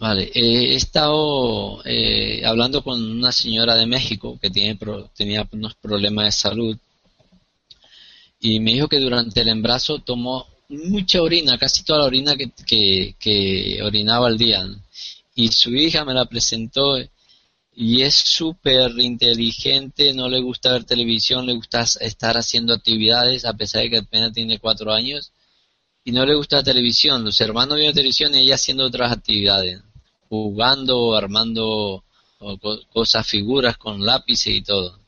Vale, 0.00 0.30
he 0.34 0.74
estado 0.76 1.82
eh, 1.84 2.42
hablando 2.46 2.82
con 2.82 3.02
una 3.02 3.32
señora 3.32 3.74
de 3.74 3.84
México 3.84 4.38
que 4.40 4.48
tiene 4.48 4.78
tenía 5.14 5.46
unos 5.52 5.74
problemas 5.74 6.24
de 6.24 6.32
salud 6.32 6.78
y 8.40 8.60
me 8.60 8.72
dijo 8.72 8.88
que 8.88 8.98
durante 8.98 9.42
el 9.42 9.48
embarazo 9.48 9.98
tomó 9.98 10.46
mucha 10.70 11.20
orina, 11.20 11.58
casi 11.58 11.84
toda 11.84 11.98
la 11.98 12.04
orina 12.06 12.34
que, 12.36 13.80
orinaba 13.84 14.28
al 14.28 14.38
día. 14.38 14.66
Y 15.34 15.48
su 15.48 15.74
hija 15.74 16.02
me 16.06 16.14
la 16.14 16.24
presentó 16.24 16.96
y 17.74 18.00
es 18.00 18.14
súper 18.14 18.92
inteligente, 19.00 20.14
no 20.14 20.30
le 20.30 20.40
gusta 20.40 20.72
ver 20.72 20.84
televisión, 20.84 21.44
le 21.44 21.52
gusta 21.52 21.82
estar 22.00 22.38
haciendo 22.38 22.72
actividades 22.72 23.44
a 23.44 23.52
pesar 23.52 23.82
de 23.82 23.90
que 23.90 23.98
apenas 23.98 24.32
tiene 24.32 24.58
cuatro 24.58 24.94
años 24.94 25.32
y 26.04 26.12
no 26.12 26.24
le 26.24 26.34
gusta 26.36 26.56
la 26.56 26.62
televisión. 26.62 27.22
Los 27.22 27.38
hermanos 27.42 27.76
viendo 27.76 27.94
televisión 27.94 28.34
y 28.34 28.38
ella 28.38 28.54
haciendo 28.54 28.86
otras 28.86 29.12
actividades 29.12 29.82
jugando, 30.30 31.16
armando 31.16 32.04
cosas, 32.92 33.26
figuras 33.26 33.76
con 33.76 34.02
lápices 34.06 34.54
y 34.54 34.62
todo. 34.62 34.98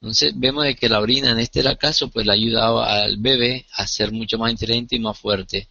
Entonces 0.00 0.32
vemos 0.36 0.66
que 0.78 0.88
la 0.88 1.00
orina 1.00 1.30
en 1.30 1.38
este 1.38 1.62
caso 1.76 2.08
pues 2.08 2.26
le 2.26 2.32
ayudaba 2.32 2.92
al 3.04 3.16
bebé 3.16 3.66
a 3.72 3.86
ser 3.86 4.12
mucho 4.12 4.36
más 4.36 4.50
inteligente 4.50 4.96
y 4.96 4.98
más 4.98 5.16
fuerte. 5.16 5.68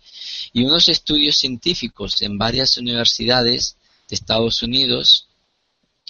Y 0.54 0.64
unos 0.64 0.90
estudios 0.90 1.36
científicos 1.36 2.22
en 2.22 2.38
varias 2.38 2.78
universidades 2.78 3.78
de 4.10 4.16
Estados 4.16 4.64
Unidos, 4.64 5.28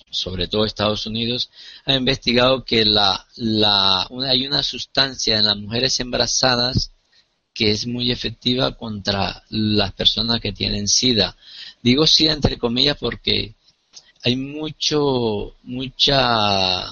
sobre 0.10 0.48
todo 0.48 0.64
Estados 0.64 1.06
Unidos, 1.08 1.50
han 1.86 1.96
investigado 1.96 2.64
que 2.64 2.86
la, 2.86 3.26
la, 3.36 4.08
hay 4.28 4.46
una 4.46 4.62
sustancia 4.62 5.40
en 5.40 5.46
las 5.46 5.58
mujeres 5.58 6.00
embarazadas 6.00 6.92
que 7.54 7.72
es 7.72 7.86
muy 7.86 8.12
efectiva 8.12 8.78
contra 8.78 9.44
las 9.50 9.92
personas 9.94 10.40
que 10.40 10.54
tienen 10.54 10.88
SIDA. 10.88 11.36
Digo 11.84 12.08
SIDA 12.08 12.32
entre 12.34 12.58
comillas 12.58 12.98
porque 12.98 13.56
hay 14.24 14.38
mucho, 14.38 15.54
mucha 15.64 16.86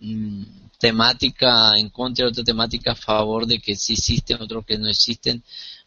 mm, 0.00 0.42
temática 0.78 1.78
en 1.78 1.88
contra, 1.90 2.26
otra 2.26 2.42
temática 2.42 2.92
a 2.92 2.96
favor 2.96 3.46
de 3.46 3.60
que 3.60 3.76
sí 3.76 3.92
existen, 3.92 4.42
otros 4.42 4.66
que 4.66 4.76
no 4.76 4.88
existen. 4.88 5.42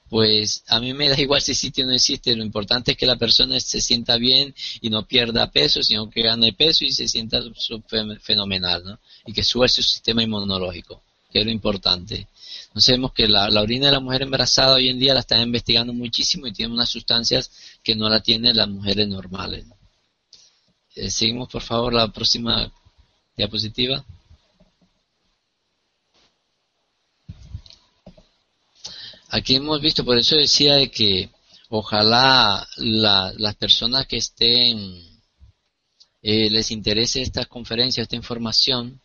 Pues 0.09 0.63
a 0.67 0.79
mí 0.79 0.93
me 0.93 1.09
da 1.09 1.19
igual 1.19 1.41
si 1.41 1.51
existe 1.51 1.83
o 1.83 1.85
no 1.85 1.91
existe, 1.91 2.33
lo 2.33 2.43
importante 2.45 2.93
es 2.93 2.97
que 2.97 3.05
la 3.05 3.17
persona 3.17 3.59
se 3.59 3.81
sienta 3.81 4.15
bien 4.15 4.55
y 4.79 4.89
no 4.89 5.05
pierda 5.05 5.51
peso, 5.51 5.83
sino 5.83 6.09
que 6.09 6.21
gane 6.21 6.53
peso 6.53 6.85
y 6.85 6.93
se 6.93 7.09
sienta 7.09 7.41
fenomenal, 8.21 8.85
¿no? 8.85 8.99
Y 9.25 9.33
que 9.33 9.43
suba 9.43 9.67
su 9.67 9.83
sistema 9.83 10.23
inmunológico, 10.23 11.03
que 11.29 11.41
es 11.41 11.45
lo 11.45 11.51
importante. 11.51 12.27
Entonces 12.77 12.93
vemos 12.93 13.11
que 13.11 13.27
la, 13.27 13.47
orina 13.59 13.87
de 13.87 13.93
la 13.93 13.99
mujer 13.99 14.21
embarazada 14.21 14.75
hoy 14.75 14.89
en 14.89 14.99
día 14.99 15.15
la 15.15 15.21
están 15.21 15.41
investigando 15.41 15.93
muchísimo 15.93 16.45
y 16.45 16.53
tiene 16.53 16.71
unas 16.75 16.87
sustancias 16.87 17.49
que 17.83 17.95
no 17.95 18.07
la 18.07 18.21
tienen 18.21 18.55
las 18.55 18.69
mujeres 18.69 19.07
normales. 19.07 19.65
Eh, 20.93 21.09
seguimos 21.09 21.49
por 21.49 21.63
favor 21.63 21.91
la 21.91 22.07
próxima 22.11 22.71
diapositiva. 23.35 24.05
Aquí 29.29 29.55
hemos 29.55 29.81
visto, 29.81 30.05
por 30.05 30.19
eso 30.19 30.35
decía 30.35 30.75
de 30.75 30.91
que 30.91 31.31
ojalá 31.69 32.67
las 32.75 33.55
personas 33.55 34.05
que 34.05 34.17
estén, 34.17 35.01
eh, 36.21 36.51
les 36.51 36.69
interese 36.69 37.23
esta 37.23 37.45
conferencia, 37.45 38.03
esta 38.03 38.15
información, 38.15 39.01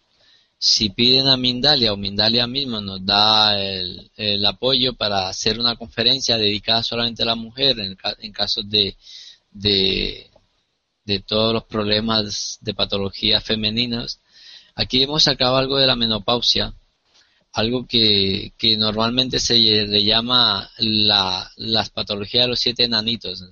si 0.62 0.90
piden 0.90 1.26
a 1.26 1.36
Mindalia 1.36 1.92
o 1.92 1.96
Mindalia 1.96 2.46
mismo 2.46 2.80
nos 2.80 3.04
da 3.04 3.58
el, 3.60 4.46
apoyo 4.46 4.94
para 4.94 5.28
hacer 5.28 5.58
una 5.58 5.74
conferencia 5.74 6.38
dedicada 6.38 6.84
solamente 6.84 7.24
a 7.24 7.26
la 7.26 7.34
mujer 7.34 7.80
en, 7.80 7.98
en 8.20 8.32
casos 8.32 8.70
de, 8.70 8.96
de, 9.50 10.30
todos 11.26 11.52
los 11.52 11.64
problemas 11.64 12.58
de 12.60 12.74
patologías 12.74 13.42
femeninas. 13.42 14.20
Aquí 14.76 15.02
hemos 15.02 15.24
sacado 15.24 15.56
algo 15.56 15.78
de 15.78 15.88
la 15.88 15.96
menopausia, 15.96 16.72
algo 17.52 17.84
que, 17.88 18.52
que 18.56 18.76
normalmente 18.76 19.40
se 19.40 19.54
le 19.58 20.04
llama 20.04 20.70
la, 20.78 21.50
las 21.56 21.90
patologías 21.90 22.44
de 22.44 22.50
los 22.50 22.60
siete 22.60 22.84
enanitos. 22.84 23.44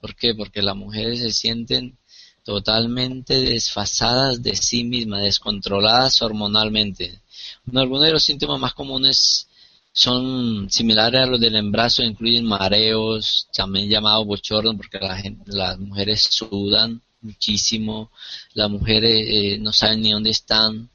¿Por 0.00 0.16
qué? 0.16 0.34
Porque 0.34 0.62
las 0.62 0.76
mujeres 0.76 1.18
se 1.18 1.30
sienten 1.30 1.98
totalmente 2.44 3.40
desfasadas 3.40 4.42
de 4.42 4.56
sí 4.56 4.84
mismas, 4.84 5.22
descontroladas 5.22 6.20
hormonalmente. 6.22 7.20
algunos 7.74 8.02
de 8.02 8.12
los 8.12 8.24
síntomas 8.24 8.60
más 8.60 8.74
comunes 8.74 9.48
son 9.92 10.70
similares 10.70 11.22
a 11.22 11.26
los 11.26 11.40
del 11.40 11.56
embarazo, 11.56 12.02
incluyen 12.02 12.44
mareos, 12.44 13.48
también 13.54 13.88
llamado 13.88 14.24
bochorno, 14.24 14.76
porque 14.76 14.98
las 15.46 15.78
mujeres 15.78 16.28
sudan 16.30 17.02
muchísimo, 17.20 18.10
las 18.54 18.70
mujeres 18.70 19.26
eh, 19.28 19.58
no 19.60 19.72
saben 19.72 20.00
ni 20.02 20.12
dónde 20.12 20.30
están, 20.30 20.90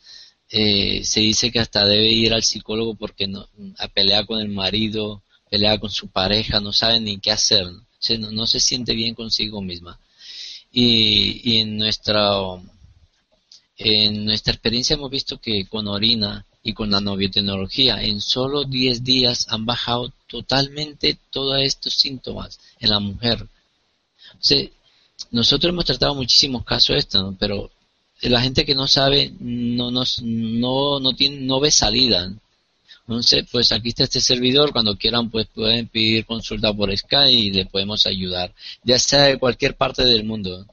eh, 0.50 1.04
se 1.06 1.22
dice 1.22 1.52
que 1.52 1.60
hasta 1.60 1.86
debe 1.86 2.12
ir 2.12 2.34
al 2.34 2.44
psicólogo 2.44 2.96
porque 2.96 3.28
no, 3.28 3.48
a 3.78 4.26
con 4.26 4.40
el 4.40 4.50
marido, 4.50 5.24
pelea 5.50 5.80
con 5.80 5.90
su 5.90 6.10
pareja, 6.10 6.60
no 6.60 6.74
sabe 6.74 7.00
ni 7.00 7.20
qué 7.20 7.32
hacer, 7.32 7.68
no 8.20 8.48
se 8.48 8.60
siente 8.60 8.94
bien 8.94 9.16
consigo 9.16 9.62
misma 9.62 10.00
y, 10.80 11.60
en 11.60 11.76
nuestra 11.78 12.22
en 13.78 14.26
nuestra 14.26 14.54
experiencia 14.54 14.94
hemos 14.96 15.10
visto 15.10 15.40
que 15.40 15.66
con 15.66 15.88
orina 15.88 16.46
y 16.62 16.74
con 16.74 16.92
la 16.92 17.00
biotecnología 17.16 18.04
en 18.04 18.22
solo 18.22 18.64
10 18.64 19.04
días 19.04 19.48
han 19.50 19.66
bajado 19.66 20.14
totalmente 20.28 21.18
todos 21.32 21.60
estos 21.62 21.94
síntomas 21.94 22.60
en 22.80 22.92
la 22.92 23.00
mujer. 23.00 23.48
nosotros 25.32 25.70
hemos 25.72 25.86
tratado 25.86 26.14
muchísimos 26.14 26.64
casos 26.64 26.94
de 26.94 27.00
esto, 27.00 27.36
pero 27.40 27.72
la 28.22 28.42
gente 28.42 28.66
que 28.66 28.76
no 28.76 28.88
sabe 28.88 29.34
no 29.40 29.90
nos 29.90 30.22
no 30.22 31.00
no 31.00 31.14
tiene 31.14 31.38
no 31.42 31.60
ve 31.60 31.72
salida 31.72 32.32
entonces, 33.08 33.46
pues 33.50 33.72
aquí 33.72 33.90
está 33.90 34.04
este 34.04 34.20
servidor, 34.20 34.74
cuando 34.74 34.98
quieran 34.98 35.30
pues 35.30 35.48
pueden 35.48 35.88
pedir 35.88 36.26
consulta 36.26 36.74
por 36.74 36.96
Skype 36.96 37.32
y 37.32 37.52
le 37.52 37.66
podemos 37.66 38.06
ayudar, 38.06 38.54
ya 38.84 39.00
sea 39.00 39.24
de 39.24 39.40
cualquier 39.40 39.78
parte 39.78 40.04
del 40.04 40.26
mundo. 40.26 40.66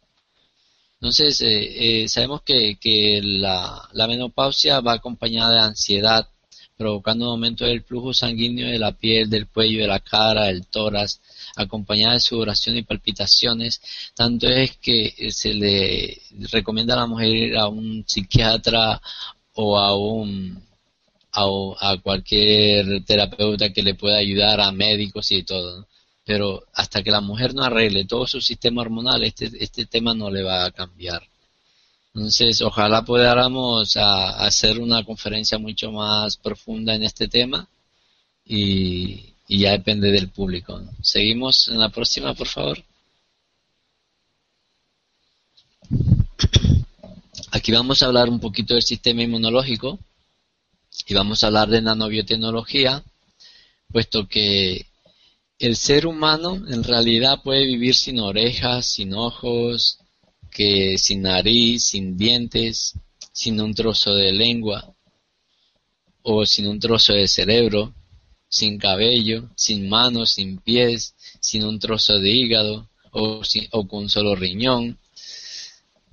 Entonces, 0.95 1.41
eh, 1.43 2.03
eh, 2.03 2.09
sabemos 2.09 2.43
que, 2.43 2.77
que 2.81 3.21
la, 3.23 3.89
la, 3.93 4.09
menopausia 4.09 4.81
va 4.81 4.95
acompañada 4.95 5.53
de 5.55 5.61
ansiedad, 5.61 6.29
provocando 6.77 7.27
un 7.27 7.33
aumento 7.33 7.67
del 7.67 7.85
flujo 7.85 8.13
sanguíneo 8.13 8.67
de 8.69 8.79
la 8.81 8.91
piel, 8.93 9.31
del 9.31 9.47
cuello, 9.47 9.83
de 9.83 9.89
la 9.89 10.01
cara, 10.01 10.47
del 10.47 10.67
tórax, 10.67 11.21
acompañada 11.55 12.15
de 12.15 12.21
sudoración 12.21 12.77
y 12.77 12.83
palpitaciones. 12.83 13.81
Tanto 14.15 14.49
es 14.49 14.77
que 14.79 15.15
eh, 15.17 15.31
se 15.31 15.55
le 15.55 16.21
recomienda 16.51 16.95
a 16.95 16.99
la 17.01 17.07
mujer 17.07 17.29
ir 17.29 17.57
a 17.57 17.69
un 17.69 18.05
psiquiatra 18.05 19.01
o 19.55 19.79
a 19.79 19.97
un 19.97 20.65
a, 21.35 21.97
cualquier 22.03 23.05
terapeuta 23.05 23.73
que 23.73 23.83
le 23.83 23.95
pueda 23.95 24.19
ayudar, 24.19 24.61
a 24.61 24.73
médicos 24.73 25.31
y 25.33 25.43
todo. 25.43 25.87
Pero 26.25 26.65
hasta 26.73 27.03
que 27.03 27.11
la 27.11 27.21
mujer 27.21 27.55
no 27.55 27.65
arregle 27.65 28.05
todo 28.07 28.27
su 28.27 28.41
sistema 28.41 28.83
hormonal, 28.83 29.23
este, 29.25 29.51
este 29.61 29.87
tema 29.87 30.15
no 30.15 30.31
le 30.31 30.43
va 30.43 30.65
a 30.65 30.71
cambiar. 30.71 31.23
Entonces, 32.15 32.63
ojalá 32.63 33.05
podamos 33.05 33.97
hacer 33.97 34.79
una 34.79 35.05
conferencia 35.05 35.59
mucho 35.59 35.91
más 35.91 36.37
profunda 36.37 36.95
en 36.95 37.03
este 37.03 37.29
tema 37.29 37.69
y 38.47 39.35
ya 39.49 39.73
depende 39.73 40.13
del 40.13 40.29
público. 40.31 40.81
Seguimos 41.03 41.69
en 41.69 41.81
la 41.81 41.89
próxima, 41.89 42.35
por 42.35 42.47
favor. 42.47 42.83
Aquí 47.51 47.73
vamos 47.73 48.03
a 48.03 48.07
hablar 48.07 48.29
un 48.29 48.41
poquito 48.41 48.75
del 48.75 48.83
sistema 48.83 49.23
inmunológico 49.23 49.99
y 51.07 51.15
vamos 51.15 51.43
a 51.43 51.49
hablar 51.49 51.69
de 51.69 51.83
nanobiotecnología, 51.83 53.05
puesto 53.93 54.27
que 54.27 54.87
el 55.59 55.77
ser 55.77 56.07
humano 56.07 56.63
en 56.69 56.83
realidad 56.83 57.43
puede 57.43 57.67
vivir 57.67 57.95
sin 57.95 58.21
orejas, 58.21 58.87
sin 58.87 59.15
ojos, 59.15 59.99
que 60.51 60.99
sin 60.99 61.23
nariz, 61.23 61.85
sin 61.85 62.17
dientes, 62.17 62.95
sin 63.33 63.61
un 63.61 63.75
trozo 63.75 64.15
de 64.15 64.33
lengua 64.33 64.95
o 66.23 66.47
sin 66.47 66.69
un 66.69 66.79
trozo 66.79 67.13
de 67.13 67.29
cerebro, 67.29 67.95
sin 68.49 68.79
cabello, 68.79 69.51
sin 69.57 69.89
manos, 69.89 70.31
sin 70.31 70.59
pies, 70.59 71.15
sin 71.41 71.65
un 71.65 71.79
trozo 71.79 72.19
de 72.19 72.31
hígado 72.31 72.89
o, 73.11 73.43
o 73.73 73.89
con 73.89 74.05
un 74.05 74.09
solo 74.09 74.35
riñón, 74.35 74.99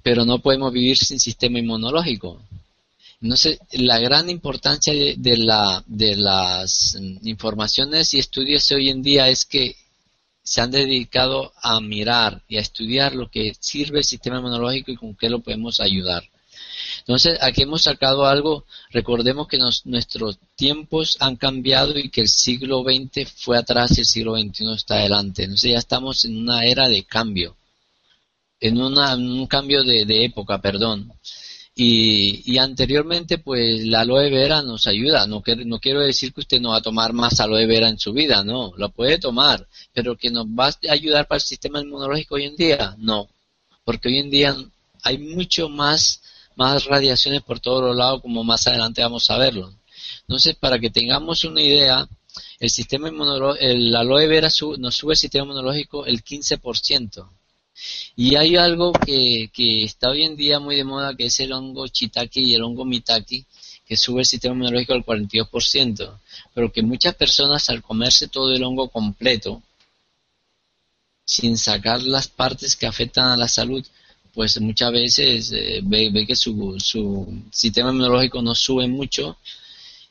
pero 0.04 0.26
no 0.26 0.40
podemos 0.40 0.74
vivir 0.74 0.98
sin 0.98 1.20
sistema 1.20 1.60
inmunológico. 1.60 2.42
Entonces, 3.22 3.60
la 3.74 4.00
gran 4.00 4.30
importancia 4.30 4.94
de, 4.94 5.38
la, 5.38 5.84
de 5.86 6.16
las 6.16 6.98
informaciones 7.24 8.14
y 8.14 8.20
estudios 8.20 8.72
hoy 8.72 8.90
en 8.90 9.04
día 9.04 9.30
es 9.30 9.46
que 9.46 9.76
se 10.44 10.62
han 10.62 10.72
dedicado 10.72 11.54
a 11.62 11.80
mirar 11.80 12.42
y 12.48 12.58
a 12.58 12.62
estudiar 12.62 13.14
lo 13.14 13.30
que 13.30 13.54
sirve 13.60 14.00
el 14.00 14.06
sistema 14.06 14.40
inmunológico 14.40 14.92
y 14.92 14.96
con 14.96 15.16
qué 15.16 15.30
lo 15.30 15.40
podemos 15.40 15.80
ayudar. 15.80 16.24
Entonces, 17.00 17.38
aquí 17.42 17.62
hemos 17.62 17.84
sacado 17.84 18.26
algo, 18.26 18.66
recordemos 18.90 19.48
que 19.48 19.60
nuestros 19.86 20.40
tiempos 20.56 21.18
han 21.20 21.36
cambiado 21.36 21.98
y 21.98 22.10
que 22.10 22.22
el 22.22 22.28
siglo 22.28 22.84
XX 22.84 23.32
fue 23.32 23.58
atrás 23.58 23.98
y 23.98 24.02
el 24.02 24.06
siglo 24.06 24.36
XXI 24.38 24.74
está 24.74 24.96
adelante. 24.96 25.44
Entonces 25.44 25.72
ya 25.72 25.78
estamos 25.78 26.26
en 26.26 26.38
una 26.38 26.66
era 26.66 26.88
de 26.88 27.04
cambio 27.04 27.56
en, 28.62 28.80
un 28.80 29.48
cambio 29.48 29.84
de, 29.84 30.24
época, 30.24 30.62
perdón. 30.62 31.12
Y, 31.74 32.58
anteriormente, 32.58 33.38
pues 33.38 33.86
la 33.86 34.02
aloe 34.02 34.30
vera 34.30 34.62
nos 34.62 34.88
ayuda. 34.88 35.26
No, 35.26 35.42
no 35.66 35.80
quiero 35.80 36.02
decir 36.02 36.34
que 36.34 36.42
usted 36.42 36.60
no 36.60 36.72
va 36.72 36.78
a 36.78 36.82
tomar 36.82 37.14
más 37.14 37.40
aloe 37.40 37.66
vera 37.66 37.90
en 37.90 37.98
su 37.98 38.14
vida, 38.14 38.44
no, 38.44 38.74
lo 38.78 38.90
puede 38.90 39.18
tomar, 39.20 39.68
pero 39.94 40.18
que 40.18 40.30
nos 40.30 40.46
va 40.48 40.68
a 40.68 40.76
ayudar 40.90 41.28
para 41.28 41.38
el 41.38 41.44
sistema 41.44 41.82
inmunológico 41.82 42.36
hoy 42.36 42.46
en 42.46 42.56
día, 42.56 42.96
no, 42.98 43.30
porque 43.86 44.10
hoy 44.10 44.20
en 44.20 44.30
día 44.30 44.56
hay 45.04 45.18
mucho 45.18 45.70
más, 45.70 46.22
más 46.56 46.86
radiaciones 46.86 47.42
por 47.42 47.60
todos 47.60 47.84
los 47.84 47.96
lados, 47.96 48.22
como 48.22 48.44
más 48.44 48.68
adelante 48.68 49.02
vamos 49.02 49.30
a 49.32 49.38
verlo. 49.38 49.74
Entonces, 50.22 50.56
para 50.56 50.78
que 50.78 50.90
tengamos 50.90 51.44
una 51.46 51.62
idea, 51.62 52.08
el 52.60 52.70
sistema 52.70 53.10
inmunológico, 53.10 53.66
el 53.66 53.96
aloe 53.96 54.28
vera 54.28 54.50
nos 54.78 54.96
sube 54.96 55.14
el 55.14 55.18
sistema 55.18 55.46
inmunológico 55.46 56.06
el 56.06 56.24
15%. 56.24 57.28
Y 58.16 58.36
hay 58.36 58.56
algo 58.56 58.92
que, 58.94 59.50
que 59.54 59.84
está 59.84 60.10
hoy 60.10 60.24
en 60.24 60.36
día 60.36 60.60
muy 60.60 60.76
de 60.76 60.84
moda, 60.84 61.16
que 61.16 61.26
es 61.26 61.40
el 61.40 61.54
hongo 61.54 61.88
chitaki 61.88 62.42
y 62.42 62.54
el 62.56 62.64
hongo 62.64 62.86
mitaki, 62.86 63.46
que 63.86 63.98
sube 63.98 64.22
el 64.22 64.26
sistema 64.26 64.54
inmunológico 64.56 64.94
al 64.94 65.06
42%, 65.06 66.20
pero 66.54 66.72
que 66.72 66.82
muchas 66.82 67.16
personas 67.16 67.70
al 67.70 67.82
comerse 67.82 68.28
todo 68.28 68.54
el 68.54 68.64
hongo 68.64 68.90
completo, 68.90 69.62
sin 71.26 71.58
sacar 71.58 72.02
las 72.04 72.28
partes 72.28 72.76
que 72.76 72.88
afectan 72.88 73.28
a 73.30 73.38
la 73.38 73.48
salud, 73.48 73.86
pues 74.34 74.60
muchas 74.62 74.92
veces 74.92 75.52
eh, 75.52 75.82
ve, 75.84 76.26
que 76.26 76.36
su, 76.36 76.78
su, 76.80 77.44
sistema 77.52 77.90
inmunológico 77.90 78.42
no 78.42 78.56
sube 78.56 78.88
mucho 78.88 79.38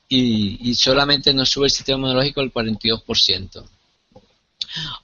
y, 0.09 0.69
y 0.69 0.75
solamente 0.75 1.33
no 1.33 1.47
sube 1.47 1.67
el 1.67 1.71
sistema 1.71 1.99
inmunológico 1.99 2.41
al 2.41 2.53
42%. 2.53 3.65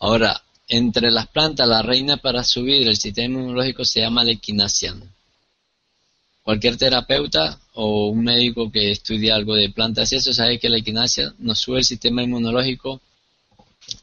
Ahora, 0.01 0.43
entre 0.69 1.11
las 1.11 1.29
plantas, 1.29 1.69
la 1.69 1.83
reina 1.83 2.17
para 2.17 2.43
subir 2.43 2.87
el 2.89 2.97
sistema 2.97 3.39
inmunológico 3.39 3.85
se 3.85 4.01
llama 4.01 4.25
la 4.25 4.33
equinacia. 4.33 4.95
Cualquier 6.43 6.77
terapeuta 6.77 7.59
o 7.75 8.09
un 8.09 8.25
médico 8.25 8.71
que 8.71 8.91
estudia 8.91 9.35
algo 9.35 9.55
de 9.55 9.71
plantas 9.71 10.13
y 10.13 10.17
eso 10.17 10.33
sabe 10.33 10.59
que 10.59 10.69
la 10.69 10.79
equinacia 10.79 11.35
nos 11.39 11.59
sube 11.59 11.79
el 11.79 11.85
sistema 11.85 12.23
inmunológico 12.23 13.01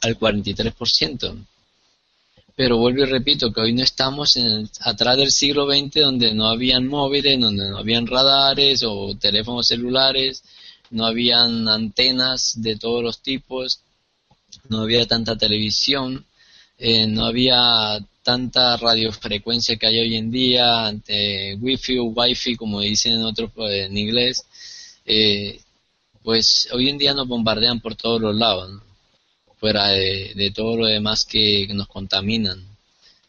al 0.02 0.18
43%. 0.18 1.46
Pero 2.56 2.78
vuelvo 2.78 3.04
y 3.04 3.06
repito 3.06 3.52
que 3.52 3.62
hoy 3.62 3.74
no 3.74 3.82
estamos 3.82 4.36
en 4.38 4.70
atrás 4.82 5.18
del 5.18 5.32
siglo 5.32 5.66
XX 5.66 6.02
donde 6.02 6.34
no 6.34 6.48
habían 6.48 6.88
móviles, 6.88 7.40
donde 7.40 7.70
no 7.70 7.78
habían 7.78 8.06
radares 8.06 8.84
o 8.84 9.16
teléfonos 9.16 9.68
celulares, 9.68 10.44
no 10.92 11.06
habían 11.06 11.68
antenas 11.68 12.62
de 12.62 12.76
todos 12.76 13.04
los 13.04 13.20
tipos, 13.20 13.80
no 14.70 14.82
había 14.82 15.08
tanta 15.08 15.36
televisión, 15.36 16.26
eh, 16.86 17.08
no 17.08 17.26
había 17.28 17.98
tanta 18.24 18.76
radiofrecuencia 18.76 19.78
que 19.78 19.88
hay 19.88 20.00
hoy 20.00 20.18
en 20.18 20.30
día, 20.30 20.86
ante 20.88 21.56
wifi 21.56 21.98
o 21.98 22.06
wifi 22.06 22.58
como 22.58 22.82
dicen 22.82 23.14
en 23.14 23.24
otros 23.24 23.52
pues, 23.56 23.86
en 23.86 23.98
inglés, 23.98 24.46
eh, 25.06 25.62
pues 26.24 26.68
hoy 26.74 26.90
en 26.90 26.98
día 26.98 27.14
nos 27.14 27.26
bombardean 27.28 27.80
por 27.80 27.96
todos 27.96 28.20
los 28.20 28.36
lados, 28.36 28.82
fuera 29.58 29.88
de, 29.90 30.52
todo 30.54 30.76
lo 30.76 30.88
demás 30.88 31.24
que 31.26 31.70
nos 31.74 31.88
contaminan. 31.88 32.62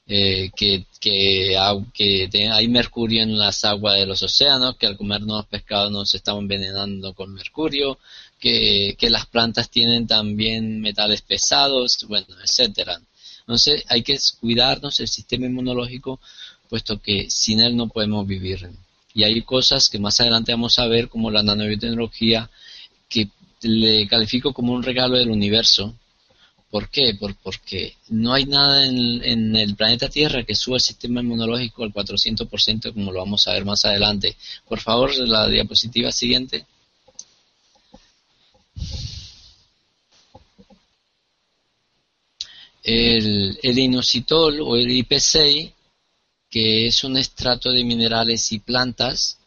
Eh, 0.06 0.51
que, 0.55 0.85
que, 1.01 1.56
hay 1.56 2.69
mercurio 2.69 3.23
en 3.23 3.39
las 3.39 3.65
aguas 3.65 3.97
de 4.01 4.06
los 4.06 4.23
océanos, 4.23 4.77
que 4.77 4.87
al 4.87 4.97
comernos 4.97 5.47
pescados 5.47 5.93
nos 5.93 6.15
estamos 6.15 6.43
envenenando 6.43 7.15
con 7.15 7.33
mercurio, 7.33 7.99
que, 8.39 8.97
que 8.99 9.11
las 9.11 9.27
plantas 9.27 9.71
tienen 9.71 10.06
también 10.09 10.81
metales 10.81 11.23
pesados, 11.23 12.05
bueno, 12.09 12.27
etcétera. 12.43 13.01
Entonces 13.46 13.85
hay 13.88 14.02
que 14.02 14.19
cuidarnos 14.41 15.00
el 15.00 15.08
sistema 15.08 15.46
inmunológico, 15.46 16.20
puesto 16.69 17.00
que 17.00 17.29
sin 17.31 17.61
él 17.61 17.76
no 17.76 17.88
podemos 17.88 18.26
vivir. 18.26 18.70
Y 19.12 19.23
hay 19.23 19.43
cosas 19.43 19.88
que 19.91 19.99
más 19.99 20.19
adelante 20.20 20.52
vamos 20.52 20.79
a 20.79 20.87
ver, 20.87 21.08
como 21.08 21.31
la 21.31 21.43
nanobiotecnología, 21.43 22.50
que 23.08 23.29
le 23.62 24.08
califico 24.08 24.52
como 24.52 24.73
un 24.73 24.82
regalo 24.82 25.17
del 25.17 25.31
universo. 25.31 25.94
¿Por 26.70 26.88
qué? 26.88 27.17
porque 27.43 27.94
no 28.08 28.32
hay 28.32 28.46
nada 28.46 28.85
en, 28.87 29.55
el 29.55 29.76
planeta 29.76 30.08
Tierra 30.08 30.43
que 30.43 30.56
suba 30.56 30.79
el 30.79 30.81
sistema 30.81 31.20
inmunológico 31.20 31.85
al 31.85 31.93
400%, 31.93 32.93
como 32.93 33.12
lo 33.12 33.20
vamos 33.20 33.46
a 33.46 33.52
ver 33.52 33.64
más 33.64 33.85
adelante. 33.85 34.37
Por 34.67 34.81
favor, 34.81 35.17
la 35.17 35.46
diapositiva 35.49 36.11
siguiente. 36.11 36.67
El, 42.84 43.58
el 43.62 43.78
inositol 43.78 44.60
o 44.60 44.76
el 44.76 44.88
IP6, 44.88 45.72
que 46.50 46.86
es 46.86 47.02
un 47.02 47.16
estrato 47.16 47.72
de 47.72 47.82
minerales 47.82 48.52
y 48.52 48.60
plantas. 48.60 49.38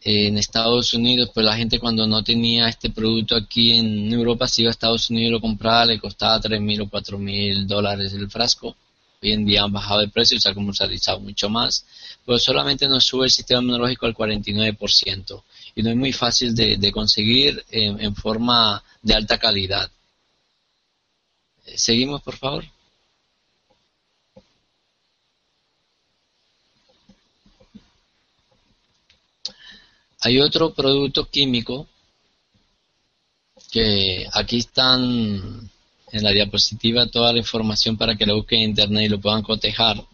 en 0.00 0.38
Estados 0.38 0.94
Unidos, 0.94 1.30
pues 1.34 1.44
la 1.44 1.56
gente 1.56 1.80
cuando 1.80 2.06
no 2.06 2.22
tenía 2.22 2.68
este 2.68 2.90
producto 2.90 3.34
aquí 3.34 3.72
en 3.76 4.12
Europa, 4.12 4.46
si 4.46 4.62
iba 4.62 4.70
a 4.70 4.72
Estados 4.72 5.10
Unidos 5.10 5.28
y 5.28 5.32
lo 5.32 5.40
compraba, 5.40 5.84
le 5.86 5.98
costaba 5.98 6.40
3.000 6.40 6.82
o 6.82 6.86
4.000 6.86 7.66
dólares 7.66 8.12
el 8.12 8.30
frasco. 8.30 8.76
Hoy 9.22 9.32
en 9.32 9.44
día 9.46 9.64
han 9.64 9.72
bajado 9.72 10.00
de 10.00 10.08
precio 10.08 10.38
se 10.38 10.48
ha 10.48 10.54
comercializado 10.54 11.18
mucho 11.20 11.48
más, 11.48 11.84
pero 12.24 12.38
solamente 12.38 12.86
nos 12.86 13.04
sube 13.04 13.24
el 13.24 13.30
sistema 13.30 13.62
inmunológico 13.62 14.06
al 14.06 14.14
49% 14.14 15.42
y 15.74 15.82
no 15.82 15.90
es 15.90 15.96
muy 15.96 16.12
fácil 16.12 16.54
de, 16.54 16.92
conseguir 16.92 17.64
en 17.70 18.14
forma 18.14 18.82
de 19.02 19.14
alta 19.14 19.38
calidad. 19.38 19.90
Seguimos, 21.74 22.22
por 22.22 22.36
favor. 22.36 22.64
Hay 30.26 30.40
otro 30.40 30.74
producto 30.74 31.30
químico 31.30 31.86
que 33.70 34.26
aquí 34.32 34.56
están 34.56 35.70
en 36.10 36.24
la 36.24 36.32
diapositiva 36.32 37.06
toda 37.06 37.32
la 37.32 37.38
información 37.38 37.96
para 37.96 38.16
que 38.16 38.26
lo 38.26 38.34
busquen 38.34 38.62
en 38.62 38.70
internet 38.70 39.04
y 39.04 39.08
lo 39.08 39.20
puedan 39.20 39.42
cotejar. 39.42 40.04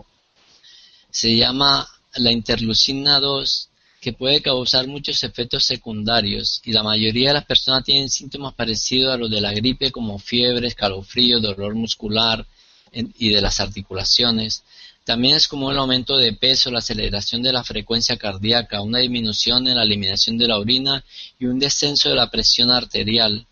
Se 1.10 1.34
llama 1.34 1.88
la 2.16 2.30
interleucina 2.30 3.20
2 3.20 3.70
que 4.02 4.12
puede 4.12 4.42
causar 4.42 4.86
muchos 4.86 5.24
efectos 5.24 5.64
secundarios 5.64 6.60
y 6.62 6.72
la 6.72 6.82
mayoría 6.82 7.28
de 7.28 7.34
las 7.36 7.46
personas 7.46 7.82
tienen 7.82 8.10
síntomas 8.10 8.52
parecidos 8.52 9.14
a 9.14 9.16
los 9.16 9.30
de 9.30 9.40
la 9.40 9.54
gripe 9.54 9.90
como 9.90 10.18
fiebre, 10.18 10.68
escalofrío, 10.68 11.40
dolor 11.40 11.74
muscular 11.74 12.46
y 12.92 13.30
de 13.30 13.40
las 13.40 13.60
articulaciones. 13.60 14.62
También 15.04 15.34
es 15.34 15.48
como 15.48 15.72
el 15.72 15.78
aumento 15.78 16.16
de 16.16 16.32
peso, 16.32 16.70
la 16.70 16.78
aceleración 16.78 17.42
de 17.42 17.52
la 17.52 17.64
frecuencia 17.64 18.16
cardíaca, 18.16 18.82
una 18.82 18.98
disminución 18.98 19.66
en 19.66 19.76
la 19.76 19.82
eliminación 19.82 20.38
de 20.38 20.46
la 20.46 20.58
orina 20.58 21.04
y 21.40 21.46
un 21.46 21.58
descenso 21.58 22.08
de 22.08 22.14
la 22.14 22.30
presión 22.30 22.70
arterial. 22.70 23.44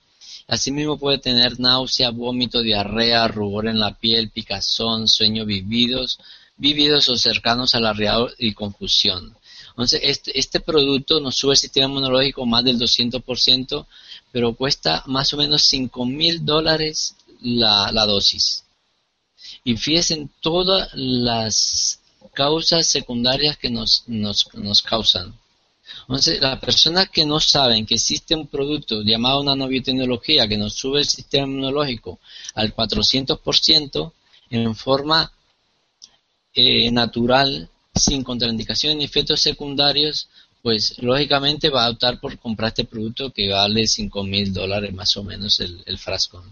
Asimismo 0.47 0.97
puede 0.97 1.19
tener 1.19 1.59
náusea, 1.59 2.11
vómito, 2.11 2.63
diarrea, 2.63 3.27
rubor 3.27 3.67
en 3.67 3.81
la 3.81 3.95
piel, 3.95 4.31
picazón, 4.31 5.09
sueño 5.09 5.45
vividos, 5.45 6.21
vividos 6.57 7.09
o 7.09 7.17
cercanos 7.17 7.75
al 7.75 7.87
arreado 7.87 8.31
y 8.39 8.53
confusión. 8.53 9.37
Entonces, 9.71 10.01
este, 10.05 10.39
este, 10.39 10.61
producto 10.61 11.21
nos 11.21 11.37
sube 11.37 11.53
el 11.53 11.59
sistema 11.59 11.87
inmunológico 11.87 12.47
más 12.47 12.63
del 12.63 12.79
200%, 12.79 13.87
pero 14.31 14.55
cuesta 14.55 15.03
más 15.07 15.33
o 15.35 15.37
menos 15.37 15.63
5 15.63 16.05
mil 16.05 16.45
dólares 16.45 17.17
la 17.41 18.05
dosis. 18.07 18.65
Y 19.65 19.77
fíjense 19.77 20.15
en 20.15 20.31
todas 20.41 20.91
las 20.95 22.01
causas 22.35 22.87
secundarias 22.87 23.57
que 23.57 23.71
nos, 23.71 24.05
nos, 24.07 24.47
nos 24.55 24.83
causan. 24.83 25.35
Entonces, 26.03 26.41
las 26.41 26.59
personas 26.59 27.09
que 27.11 27.25
no 27.25 27.41
saben 27.41 27.87
que 27.87 27.95
existe 27.95 28.35
un 28.35 28.47
producto 28.47 29.03
llamado 29.03 29.43
nanobiotecnología 29.43 30.49
que 30.49 30.57
nos 30.57 30.75
sube 30.75 31.01
el 31.01 31.05
sistema 31.07 31.47
inmunológico 31.47 32.19
al 32.55 32.75
400% 32.75 34.13
en 34.51 34.75
forma 34.75 35.33
eh, 36.55 36.91
natural, 36.91 37.69
sin 37.95 38.23
contraindicaciones 38.25 38.99
ni 38.99 39.05
efectos 39.05 39.41
secundarios, 39.41 40.29
pues 40.63 40.99
lógicamente 40.99 41.71
va 41.71 41.87
a 41.87 41.91
optar 41.91 42.21
por 42.21 42.39
comprar 42.39 42.69
este 42.69 42.85
producto 42.85 43.31
que 43.31 43.49
vale 43.49 43.87
5 43.87 44.25
mil 44.25 44.53
dólares 44.53 44.93
más 44.93 45.17
o 45.17 45.25
menos 45.25 45.61
el, 45.61 45.83
el 45.87 45.99
frasco. 45.99 46.45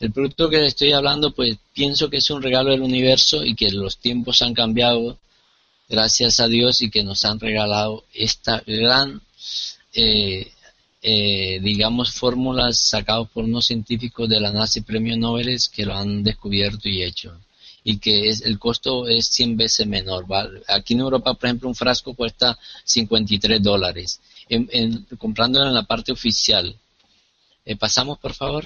El 0.00 0.12
producto 0.12 0.48
que 0.48 0.64
estoy 0.64 0.92
hablando, 0.92 1.32
pues 1.32 1.56
pienso 1.74 2.08
que 2.08 2.18
es 2.18 2.30
un 2.30 2.40
regalo 2.40 2.70
del 2.70 2.82
universo 2.82 3.44
y 3.44 3.56
que 3.56 3.70
los 3.70 3.98
tiempos 3.98 4.42
han 4.42 4.54
cambiado, 4.54 5.18
gracias 5.88 6.38
a 6.38 6.46
Dios, 6.46 6.82
y 6.82 6.90
que 6.90 7.02
nos 7.02 7.24
han 7.24 7.40
regalado 7.40 8.04
esta 8.14 8.62
gran, 8.64 9.20
eh, 9.94 10.52
eh, 11.02 11.58
digamos, 11.60 12.12
fórmulas 12.12 12.78
sacadas 12.78 13.28
por 13.30 13.44
unos 13.44 13.66
científicos 13.66 14.28
de 14.28 14.38
la 14.38 14.52
NASA 14.52 14.78
y 14.78 14.82
premios 14.82 15.18
Nobel 15.18 15.58
que 15.72 15.84
lo 15.84 15.94
han 15.94 16.22
descubierto 16.22 16.88
y 16.88 17.02
hecho. 17.02 17.36
Y 17.82 17.98
que 17.98 18.30
el 18.30 18.58
costo 18.58 19.08
es 19.08 19.26
100 19.26 19.56
veces 19.56 19.86
menor. 19.86 20.26
Aquí 20.68 20.94
en 20.94 21.00
Europa, 21.00 21.34
por 21.34 21.46
ejemplo, 21.46 21.68
un 21.68 21.74
frasco 21.74 22.14
cuesta 22.14 22.56
53 22.84 23.60
dólares, 23.62 24.20
en, 24.48 25.06
comprándolo 25.16 25.66
en 25.66 25.74
la 25.74 25.84
parte 25.84 26.12
oficial. 26.12 26.76
Eh, 27.64 27.76
pasamos, 27.76 28.18
por 28.18 28.34
favor. 28.34 28.64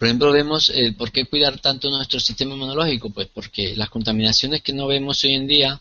Por 0.00 0.08
ejemplo, 0.08 0.32
vemos 0.32 0.70
eh, 0.70 0.94
por 0.96 1.12
qué 1.12 1.26
cuidar 1.26 1.60
tanto 1.60 1.90
nuestro 1.90 2.18
sistema 2.20 2.54
inmunológico, 2.54 3.10
pues 3.10 3.28
porque 3.28 3.76
las 3.76 3.90
contaminaciones 3.90 4.62
que 4.62 4.72
no 4.72 4.86
vemos 4.86 5.22
hoy 5.24 5.34
en 5.34 5.46
día 5.46 5.78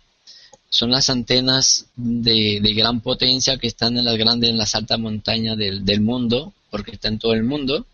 son 0.70 0.92
las 0.92 1.10
antenas 1.10 1.86
de, 1.96 2.60
gran 2.76 3.00
potencia 3.00 3.56
que 3.58 3.68
están 3.68 3.98
en 3.98 4.04
las 4.04 4.18
grandes, 4.18 4.50
en 4.50 4.58
las 4.58 4.76
altas 4.76 5.00
montañas 5.00 5.58
del, 5.58 5.86
del, 5.86 6.02
mundo, 6.02 6.52
porque 6.70 6.92
están 6.92 7.14
en 7.14 7.20
todo 7.20 7.34
el 7.34 7.44
mundo. 7.44 7.86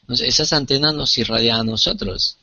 Entonces, 0.00 0.30
esas 0.30 0.52
antenas 0.52 0.94
nos 0.94 1.16
irradian 1.16 1.60
a 1.60 1.62
nosotros. 1.62 2.38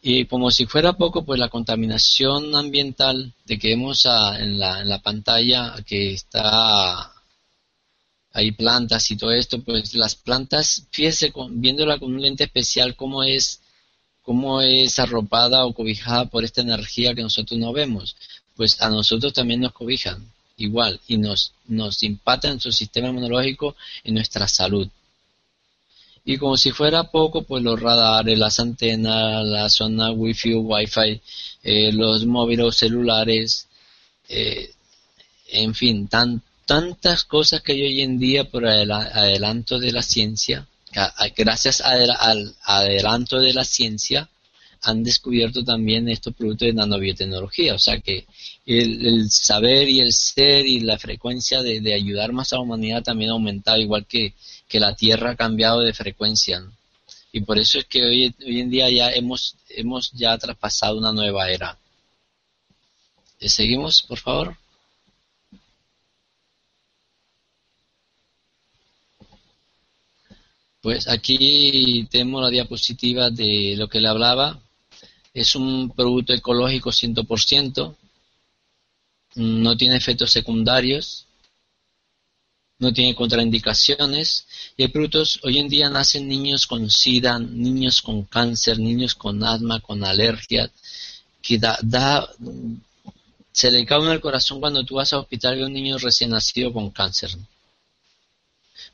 Y 0.00 0.26
como 0.26 0.52
si 0.52 0.66
fuera 0.66 0.92
poco, 0.92 1.24
pues 1.24 1.40
la 1.40 1.48
contaminación 1.48 2.54
ambiental 2.54 3.32
de 3.46 3.58
que 3.58 3.70
vemos 3.70 4.06
en, 4.06 4.60
la, 4.60 4.80
en 4.80 4.88
la 4.88 5.00
pantalla 5.00 5.74
que 5.84 6.12
está 6.12 7.13
hay 8.34 8.50
plantas 8.50 9.10
y 9.12 9.16
todo 9.16 9.30
esto, 9.30 9.62
pues 9.62 9.94
las 9.94 10.16
plantas, 10.16 10.88
fíjese, 10.90 11.32
viéndola 11.50 11.98
con 11.98 12.12
un 12.12 12.20
lente 12.20 12.42
especial, 12.44 12.96
cómo 12.96 13.22
es, 13.22 13.60
cómo 14.22 14.60
es 14.60 14.98
arropada 14.98 15.64
o 15.64 15.72
cobijada 15.72 16.26
por 16.26 16.42
esta 16.44 16.60
energía 16.60 17.14
que 17.14 17.22
nosotros 17.22 17.58
no 17.60 17.72
vemos, 17.72 18.16
pues 18.56 18.82
a 18.82 18.90
nosotros 18.90 19.32
también 19.32 19.60
nos 19.60 19.72
cobijan 19.72 20.32
igual 20.56 21.00
y 21.06 21.16
nos, 21.16 21.52
nos 21.68 22.02
impacta 22.02 22.48
en 22.50 22.58
su 22.58 22.72
sistema 22.72 23.08
inmunológico, 23.08 23.76
en 24.02 24.14
nuestra 24.14 24.48
salud. 24.48 24.88
Y 26.24 26.36
como 26.36 26.56
si 26.56 26.72
fuera 26.72 27.04
poco, 27.04 27.42
pues 27.42 27.62
los 27.62 27.80
radares, 27.80 28.36
las 28.36 28.58
antenas, 28.58 29.46
la 29.46 29.68
zona 29.68 30.10
wifi 30.10 30.54
o 30.54 30.60
wifi, 30.60 31.20
eh, 31.62 31.92
los 31.92 32.26
móviles 32.26 32.76
celulares, 32.76 33.68
eh, 34.28 34.72
en 35.52 35.72
fin, 35.74 36.08
tan, 36.08 36.42
tantas 36.66 37.24
cosas 37.24 37.62
que 37.62 37.72
hay 37.72 37.82
hoy 37.82 38.00
en 38.02 38.18
día 38.18 38.44
por 38.44 38.66
el 38.66 38.90
adelanto 38.90 39.78
de 39.78 39.92
la 39.92 40.02
ciencia, 40.02 40.66
gracias 41.36 41.80
al 41.80 42.54
adelanto 42.64 43.38
de 43.40 43.52
la 43.52 43.64
ciencia, 43.64 44.28
han 44.84 45.02
descubierto 45.02 45.64
también 45.64 46.08
estos 46.08 46.34
productos 46.34 46.66
de 46.66 46.74
nanobiotecnología. 46.74 47.74
O 47.74 47.78
sea 47.78 48.00
que 48.00 48.26
el, 48.66 49.30
saber 49.30 49.88
y 49.88 50.00
el 50.00 50.12
ser 50.12 50.66
y 50.66 50.80
la 50.80 50.98
frecuencia 50.98 51.62
de, 51.62 51.94
ayudar 51.94 52.32
más 52.32 52.52
a 52.52 52.56
la 52.56 52.62
humanidad 52.62 53.02
también 53.02 53.30
ha 53.30 53.34
aumentado, 53.34 53.78
igual 53.78 54.06
que, 54.06 54.34
que 54.68 54.80
la 54.80 54.94
Tierra 54.94 55.30
ha 55.30 55.36
cambiado 55.36 55.80
de 55.80 55.94
frecuencia. 55.94 56.62
Y 57.32 57.40
por 57.40 57.58
eso 57.58 57.78
es 57.78 57.86
que 57.86 58.04
hoy, 58.04 58.34
hoy 58.46 58.60
en 58.60 58.70
día 58.70 58.88
ya 58.90 59.10
hemos, 59.10 59.56
hemos 59.70 60.12
ya 60.12 60.36
traspasado 60.38 60.98
una 60.98 61.12
nueva 61.12 61.50
era. 61.50 61.78
¿Seguimos, 63.40 64.02
por 64.02 64.18
favor? 64.18 64.56
Pues 70.84 71.08
aquí 71.08 72.06
tenemos 72.10 72.42
la 72.42 72.50
diapositiva 72.50 73.30
de 73.30 73.74
lo 73.74 73.88
que 73.88 74.00
le 74.02 74.08
hablaba. 74.08 74.60
Es 75.32 75.56
un 75.56 75.88
producto 75.88 76.34
ecológico 76.34 76.90
100%, 76.90 77.96
no 79.36 79.76
tiene 79.78 79.96
efectos 79.96 80.30
secundarios, 80.30 81.24
no 82.78 82.92
tiene 82.92 83.14
contraindicaciones. 83.14 84.46
Y 84.76 84.82
hay 84.82 84.88
productos, 84.88 85.40
hoy 85.42 85.56
en 85.56 85.70
día 85.70 85.88
nacen 85.88 86.28
niños 86.28 86.66
con 86.66 86.90
SIDA, 86.90 87.38
niños 87.38 88.02
con 88.02 88.24
cáncer, 88.24 88.78
niños 88.78 89.14
con 89.14 89.42
asma, 89.42 89.80
con 89.80 90.04
alergia, 90.04 90.70
que 91.40 91.56
da, 91.56 91.78
da 91.80 92.28
se 93.52 93.70
le 93.70 93.86
cae 93.86 94.00
uno 94.00 94.12
el 94.12 94.20
corazón 94.20 94.60
cuando 94.60 94.84
tú 94.84 94.96
vas 94.96 95.14
al 95.14 95.20
hospital 95.20 95.58
y 95.58 95.62
un 95.62 95.72
niño 95.72 95.96
recién 95.96 96.28
nacido 96.28 96.74
con 96.74 96.90
cáncer. 96.90 97.30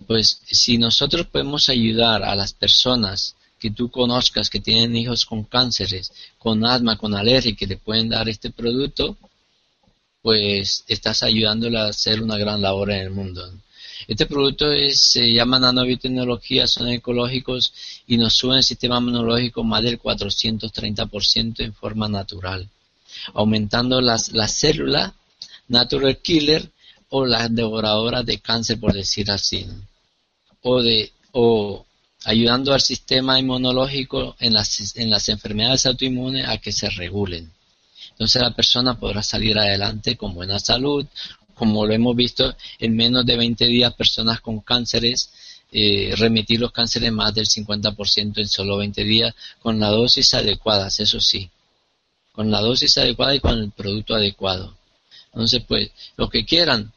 Pues 0.06 0.40
si 0.44 0.78
nosotros 0.78 1.26
podemos 1.26 1.68
ayudar 1.68 2.22
a 2.22 2.34
las 2.34 2.52
personas 2.52 3.36
que 3.60 3.70
tú 3.70 3.90
conozcas 3.90 4.48
que 4.48 4.58
tienen 4.58 4.96
hijos 4.96 5.26
con 5.26 5.44
cánceres, 5.44 6.12
con 6.38 6.64
asma, 6.64 6.96
con 6.96 7.14
alergia, 7.14 7.54
que 7.54 7.66
le 7.66 7.76
pueden 7.76 8.08
dar 8.08 8.28
este 8.28 8.50
producto, 8.50 9.16
pues 10.22 10.84
estás 10.88 11.22
ayudándole 11.22 11.78
a 11.78 11.86
hacer 11.86 12.22
una 12.22 12.38
gran 12.38 12.60
labor 12.62 12.90
en 12.90 13.00
el 13.00 13.10
mundo. 13.10 13.52
Este 14.08 14.24
producto 14.26 14.66
se 14.92 15.32
llama 15.32 15.58
nanobiotecnología, 15.58 16.66
son 16.66 16.88
ecológicos 16.88 17.72
y 18.06 18.16
nos 18.16 18.34
suben 18.34 18.56
el 18.56 18.64
sistema 18.64 18.98
inmunológico 18.98 19.62
más 19.62 19.82
del 19.82 20.00
430% 20.00 21.60
en 21.60 21.74
forma 21.74 22.08
natural, 22.08 22.66
aumentando 23.34 24.00
las, 24.00 24.32
las 24.32 24.52
células 24.52 25.12
natural 25.68 26.16
killer 26.18 26.70
o 27.10 27.26
las 27.26 27.54
devoradoras 27.54 28.24
de 28.24 28.38
cáncer, 28.38 28.80
por 28.80 28.94
decir 28.94 29.30
así 29.30 29.66
o, 30.62 30.82
de, 30.82 31.12
o 31.32 31.86
ayudando 32.24 32.72
al 32.72 32.80
sistema 32.80 33.38
inmunológico 33.38 34.36
en 34.40 34.52
las, 34.54 34.96
en 34.96 35.10
las 35.10 35.28
enfermedades 35.28 35.86
autoinmunes 35.86 36.48
a 36.48 36.58
que 36.58 36.72
se 36.72 36.90
regulen. 36.90 37.50
Entonces 38.10 38.42
la 38.42 38.54
persona 38.54 38.98
podrá 38.98 39.22
salir 39.22 39.58
adelante 39.58 40.16
con 40.16 40.34
buena 40.34 40.58
salud, 40.58 41.06
como 41.54 41.86
lo 41.86 41.92
hemos 41.94 42.16
visto 42.16 42.54
en 42.78 42.96
menos 42.96 43.24
de 43.24 43.36
20 43.36 43.66
días 43.66 43.94
personas 43.94 44.40
con 44.40 44.60
cánceres, 44.60 45.30
eh, 45.72 46.14
remitir 46.16 46.60
los 46.60 46.72
cánceres 46.72 47.12
más 47.12 47.34
del 47.34 47.46
50% 47.46 48.40
en 48.40 48.48
solo 48.48 48.76
20 48.78 49.04
días 49.04 49.34
con 49.60 49.78
la 49.78 49.88
dosis 49.88 50.34
adecuada, 50.34 50.88
eso 50.88 51.20
sí, 51.20 51.48
con 52.32 52.50
la 52.50 52.60
dosis 52.60 52.98
adecuada 52.98 53.34
y 53.34 53.40
con 53.40 53.58
el 53.58 53.70
producto 53.70 54.14
adecuado. 54.14 54.76
Entonces, 55.32 55.62
pues, 55.66 55.90
los 56.16 56.28
que 56.28 56.44
quieran, 56.44 56.92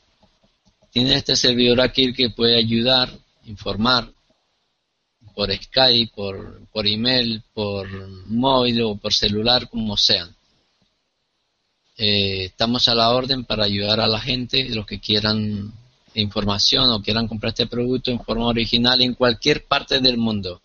tiene 0.91 1.15
este 1.15 1.36
servidor 1.36 1.82
aquí 1.82 2.13
que 2.13 2.29
puede 2.29 2.58
ayudar 2.58 3.12
informar 3.45 4.12
por 5.35 5.51
Skype, 5.51 6.12
por, 6.15 6.67
por 6.67 6.85
email, 6.88 7.41
por 7.53 7.88
móvil 8.27 8.81
o 8.83 8.95
por 8.95 9.13
celular, 9.13 9.69
como 9.69 9.97
sean. 9.97 10.35
Eh, 11.97 12.45
estamos 12.45 12.88
a 12.88 12.95
la 12.95 13.12
orden 13.12 13.45
para 13.45 13.65
ayudar 13.65 14.00
a 14.00 14.07
la 14.07 14.19
gente, 14.19 14.67
los 14.69 14.85
que 14.85 15.00
quieran 15.00 15.71
información 16.15 16.91
o 16.91 17.01
quieran 17.01 17.27
comprar 17.27 17.50
este 17.50 17.67
producto 17.67 18.12
en 18.12 18.19
forma 18.19 18.47
original 18.47 19.01
en 19.01 19.13
cualquier 19.15 19.65
parte 19.65 20.00
del 20.00 20.17
mundo. 20.17 20.62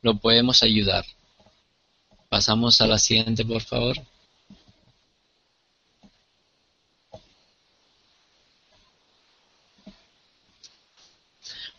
Lo 0.00 0.18
podemos 0.18 0.62
ayudar. 0.62 1.04
Pasamos 2.28 2.80
a 2.80 2.86
la 2.86 2.98
siguiente, 2.98 3.44
por 3.44 3.62
favor. 3.62 3.96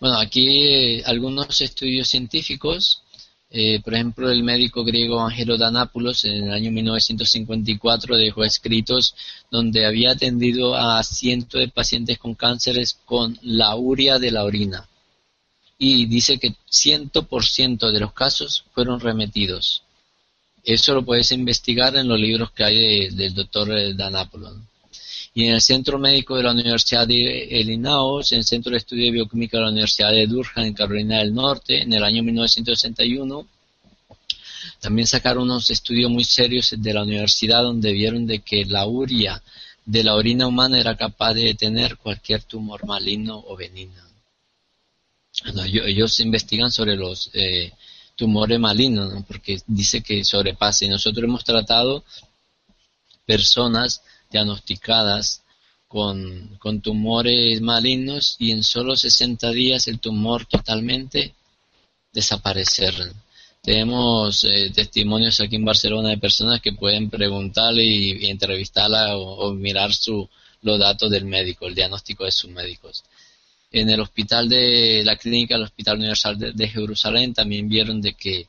Bueno, 0.04 0.18
aquí 0.20 0.50
eh, 0.66 1.04
algunos 1.06 1.62
estudios 1.62 2.10
científicos, 2.10 3.04
eh, 3.50 3.80
por 3.80 3.94
ejemplo, 3.94 4.30
el 4.30 4.44
médico 4.44 4.84
griego 4.84 5.22
Angelo 5.22 5.58
Danápulos 5.58 6.26
en 6.26 6.44
el 6.44 6.52
año 6.52 6.72
1954 6.72 8.18
dejó 8.18 8.44
escritos 8.44 9.16
donde 9.50 9.86
había 9.86 10.12
atendido 10.12 10.76
a 10.76 11.02
cientos 11.04 11.62
de 11.62 11.70
pacientes 11.70 12.18
con 12.20 12.36
cánceres 12.36 13.00
con 13.06 13.40
la 13.44 13.78
uria 13.78 14.20
de 14.20 14.32
la 14.32 14.44
orina. 14.44 14.90
Y 15.78 16.06
dice 16.08 16.38
que 16.38 16.54
100% 16.70 17.90
de 17.90 18.00
los 18.02 18.12
casos 18.12 18.66
fueron 18.74 19.00
remitidos. 19.00 19.84
Eso 20.66 20.96
lo 20.96 21.06
puedes 21.06 21.32
investigar 21.32 21.96
en 21.96 22.10
los 22.10 22.20
libros 22.20 22.52
que 22.52 22.66
hay 22.66 23.10
del 23.10 23.34
doctor 23.34 23.96
Danápulos. 23.96 24.58
Y 25.36 25.48
en 25.48 25.56
el 25.56 25.62
Centro 25.62 25.98
Médico 25.98 26.36
de 26.36 26.44
la 26.44 26.52
Universidad 26.52 27.08
de 27.08 27.16
Illinois, 27.16 28.32
en 28.32 28.40
el 28.40 28.44
Centro 28.44 28.72
de 28.72 28.78
Estudio 28.78 29.06
de 29.06 29.12
Bioquímica 29.12 29.58
de 29.58 29.64
la 29.64 29.72
Universidad 29.72 30.12
de 30.12 30.28
Durham, 30.28 30.66
en 30.66 30.74
Carolina 30.74 31.20
del 31.20 31.34
Norte, 31.34 31.82
en 31.82 31.92
el 31.92 32.04
año 32.04 32.22
1961. 32.22 33.48
También 34.80 35.08
sacaron 35.08 35.44
unos 35.44 35.72
estudios 35.72 36.12
muy 36.12 36.24
serios 36.24 36.76
de 36.78 36.94
la 36.94 37.04
universidad 37.04 37.64
donde 37.64 37.92
vieron 37.94 38.28
de 38.28 38.40
que 38.40 38.66
la 38.66 38.86
uria 38.86 39.42
de 39.86 40.04
la 40.04 40.14
orina 40.14 40.46
humana 40.46 40.80
era 40.80 40.96
capaz 40.96 41.34
de 41.34 41.46
detener 41.46 41.98
cualquier 41.98 42.44
tumor 42.44 42.86
maligno 42.86 43.44
o 43.48 43.56
benigno. 43.56 44.04
ellos 45.66 46.20
investigan 46.20 46.72
sobre 46.72 46.96
los 46.96 47.32
eh, 47.34 47.72
tumores 48.16 48.60
malignos, 48.60 49.24
porque 49.28 49.60
dice 49.66 50.02
que 50.02 50.24
sobrepasa. 50.24 50.86
Y 50.86 50.90
nosotros 50.90 51.24
hemos 51.24 51.44
tratado 51.44 52.04
personas 53.26 54.02
diagnosticadas 54.34 55.44
con, 55.88 56.58
con 56.60 56.82
tumores 56.82 57.62
malignos 57.62 58.36
y 58.40 58.52
en 58.52 58.64
solo 58.64 58.98
60 58.98 59.52
días 59.52 59.88
el 59.88 60.00
tumor 60.00 60.46
totalmente 60.46 61.34
desaparecer. 62.12 62.94
Tenemos 63.62 64.44
eh, 64.44 64.72
testimonios 64.76 65.40
aquí 65.40 65.56
en 65.56 65.64
Barcelona 65.64 66.10
de 66.10 66.18
personas 66.18 66.62
que 66.62 66.74
pueden 66.74 67.10
preguntarle 67.10 67.86
y, 67.86 68.26
entrevistarla 68.26 69.16
o, 69.18 69.54
mirar 69.54 69.94
su, 69.94 70.30
los 70.64 70.78
datos 70.78 71.10
del 71.10 71.24
médico, 71.26 71.68
el 71.68 71.76
diagnóstico 71.76 72.26
de 72.26 72.32
sus 72.32 72.50
médicos. 72.52 73.06
En 73.72 73.90
el 73.90 74.02
hospital 74.02 74.50
de 74.50 75.04
la 75.06 75.16
clínica, 75.16 75.56
el 75.56 75.64
Hospital 75.64 75.98
Universal 75.98 76.38
de, 76.38 76.68
Jerusalén, 76.68 77.34
también 77.34 77.70
vieron 77.70 78.02
de 78.02 78.14
que 78.14 78.48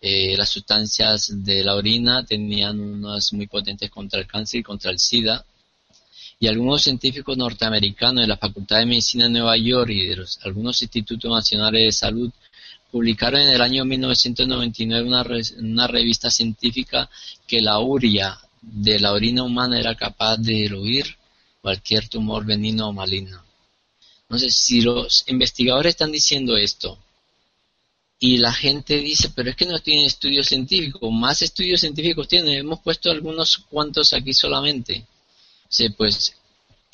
eh, 0.00 0.36
las 0.36 0.48
sustancias 0.48 1.32
de 1.44 1.64
la 1.64 1.74
orina 1.74 2.24
tenían 2.24 2.78
unas 2.78 3.32
muy 3.32 3.46
potentes 3.48 3.90
contra 3.90 4.20
el 4.20 4.26
cáncer 4.26 4.60
y 4.60 4.62
contra 4.62 4.90
el 4.92 4.98
SIDA. 4.98 5.44
Y 6.40 6.46
algunos 6.46 6.82
científicos 6.82 7.36
norteamericanos 7.36 8.22
de 8.22 8.28
la 8.28 8.36
Facultad 8.36 8.78
de 8.78 8.86
Medicina 8.86 9.24
de 9.24 9.30
Nueva 9.30 9.56
York 9.56 9.90
y 9.90 10.06
de 10.06 10.24
algunos 10.44 10.80
institutos 10.82 11.28
nacionales 11.28 11.84
de 11.84 11.92
salud 11.92 12.30
publicaron 12.92 13.40
en 13.40 13.48
el 13.48 13.60
año 13.60 13.84
1999 13.84 15.08
una, 15.08 15.26
una 15.58 15.86
revista 15.88 16.30
científica 16.30 17.10
que 17.46 17.60
la 17.60 17.80
uria 17.80 18.38
de 18.62 19.00
la 19.00 19.12
orina 19.12 19.42
humana 19.42 19.80
era 19.80 19.96
capaz 19.96 20.36
de 20.36 20.52
diluir 20.52 21.16
cualquier 21.60 22.08
tumor 22.08 22.46
benigno 22.46 22.88
o 22.88 22.92
maligno. 22.92 23.42
Entonces, 24.22 24.54
si 24.54 24.80
los 24.80 25.24
investigadores 25.26 25.90
están 25.90 26.12
diciendo 26.12 26.56
esto 26.56 26.98
y 28.20 28.38
la 28.38 28.52
gente 28.52 28.98
dice, 28.98 29.30
pero 29.34 29.50
es 29.50 29.56
que 29.56 29.66
no 29.66 29.78
tienen 29.78 30.06
estudios 30.06 30.48
científicos, 30.48 31.10
más 31.12 31.40
estudios 31.42 31.80
científicos 31.80 32.26
tienen, 32.26 32.58
hemos 32.58 32.80
puesto 32.80 33.10
algunos 33.10 33.58
cuantos 33.70 34.12
aquí 34.12 34.34
solamente. 34.34 35.06
O 35.70 35.92
pues 35.96 36.34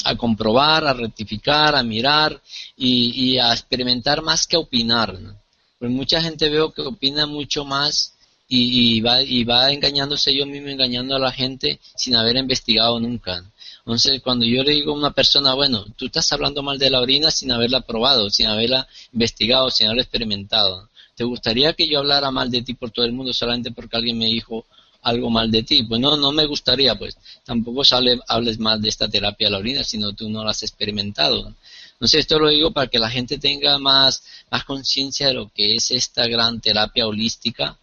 a 0.05 0.17
comprobar, 0.17 0.87
a 0.87 0.93
rectificar, 0.93 1.75
a 1.75 1.83
mirar 1.83 2.41
y, 2.77 3.39
a 3.39 3.53
experimentar 3.53 4.23
más 4.23 4.47
que 4.47 4.57
a 4.57 4.59
opinar. 4.59 5.19
¿no? 5.19 5.35
Pues 5.79 5.91
mucha 5.91 6.21
gente 6.21 6.51
veo 6.51 6.73
que 6.73 6.83
opina 6.83 7.27
mucho 7.27 7.65
más 7.65 8.13
y, 8.47 9.01
va, 9.01 9.23
y 9.23 9.45
va 9.45 9.73
engañándose 9.73 10.35
yo 10.35 10.45
mismo, 10.45 10.69
engañando 10.69 11.17
a 11.17 11.19
la 11.19 11.33
gente 11.33 11.81
sin 11.97 12.17
haber 12.17 12.37
investigado 12.37 13.01
nunca. 13.01 13.43
Entonces, 13.79 14.21
cuando 14.23 14.45
yo 14.47 14.63
le 14.63 14.73
digo 14.73 14.93
a 14.93 14.99
una 14.99 15.11
persona, 15.13 15.55
bueno, 15.55 15.85
tú 15.97 16.07
estás 16.07 16.31
hablando 16.33 16.63
mal 16.63 16.79
de 16.79 16.91
la 16.91 17.01
orina 17.01 17.31
sin 17.31 17.53
haberla 17.53 17.81
probado, 17.81 18.31
sin 18.31 18.47
haberla 18.47 18.87
investigado, 19.13 19.71
sin 19.71 19.87
haberla 19.87 20.03
experimentado. 20.03 20.89
¿Te 21.15 21.25
gustaría 21.25 21.73
que 21.75 21.89
yo 21.89 22.01
hablara 22.01 22.31
mal 22.31 22.51
de 22.51 22.63
ti 22.63 22.75
por 22.75 22.91
todo 22.91 23.05
el 23.05 23.13
mundo 23.13 23.33
solamente 23.33 23.71
porque 23.71 23.97
alguien 23.97 24.19
me 24.19 24.27
dijo 24.27 24.67
algo 25.03 25.31
mal 25.31 25.51
de 25.51 25.63
ti? 25.63 25.83
Pues 25.85 26.01
no, 26.01 26.17
no 26.17 26.33
me 26.33 26.47
gustaría, 26.47 26.97
pues 26.99 27.17
tampoco 27.45 27.85
sale, 27.85 28.19
hables 28.29 28.59
mal 28.59 28.81
de 28.83 28.89
esta 28.89 29.09
terapia 29.09 29.47
de 29.47 29.53
la 29.53 29.59
orina, 29.59 29.85
sino 29.85 30.13
tú 30.13 30.29
no 30.29 30.45
la 30.45 30.51
has 30.51 30.63
experimentado. 30.63 31.55
Entonces 31.93 32.21
esto 32.21 32.39
lo 32.39 32.49
digo 32.49 32.73
para 32.73 32.89
que 32.89 32.99
la 32.99 33.11
gente 33.11 33.39
tenga 33.39 33.79
más, 33.79 34.25
más 34.51 34.65
conciencia 34.65 35.29
de 35.29 35.35
lo 35.35 35.49
que 35.49 35.77
es 35.77 35.91
esta 35.91 36.27
gran 36.27 36.61
terapia 36.61 37.07
holística 37.07 37.79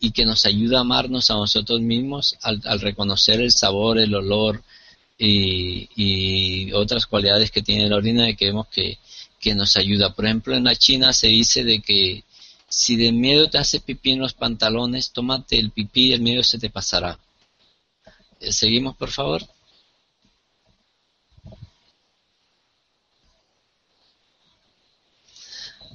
y 0.00 0.12
que 0.12 0.24
nos 0.24 0.46
ayuda 0.46 0.78
a 0.78 0.80
amarnos 0.80 1.30
a 1.30 1.34
nosotros 1.34 1.80
mismos 1.80 2.36
al, 2.40 2.80
reconocer 2.80 3.40
el 3.40 3.52
sabor, 3.52 3.98
el 3.98 4.14
olor 4.14 4.62
y, 5.18 6.72
otras 6.72 7.06
cualidades 7.06 7.50
que 7.50 7.60
tiene 7.60 7.88
la 7.88 7.96
orina 7.96 8.30
y 8.30 8.36
que 8.36 8.46
vemos 8.46 8.68
que, 8.68 8.98
que 9.38 9.54
nos 9.54 9.76
ayuda. 9.76 10.14
Por 10.14 10.24
ejemplo, 10.24 10.54
en 10.56 10.64
la 10.64 10.74
China 10.74 11.12
se 11.12 11.26
dice 11.26 11.62
de 11.62 11.80
que 11.80 12.24
si 12.70 12.96
de 12.96 13.10
miedo 13.12 13.50
te 13.50 13.58
hace 13.58 13.80
pipí 13.80 14.12
en 14.12 14.20
los 14.20 14.32
pantalones, 14.32 15.12
tómate 15.12 15.58
el 15.58 15.72
pipí 15.72 16.10
y 16.10 16.12
el 16.12 16.20
miedo 16.22 16.42
se 16.44 16.58
te 16.58 16.70
pasará. 16.70 17.18
Eh, 18.40 18.52
Seguimos, 18.52 18.96
por 18.96 19.10
favor. 19.10 19.42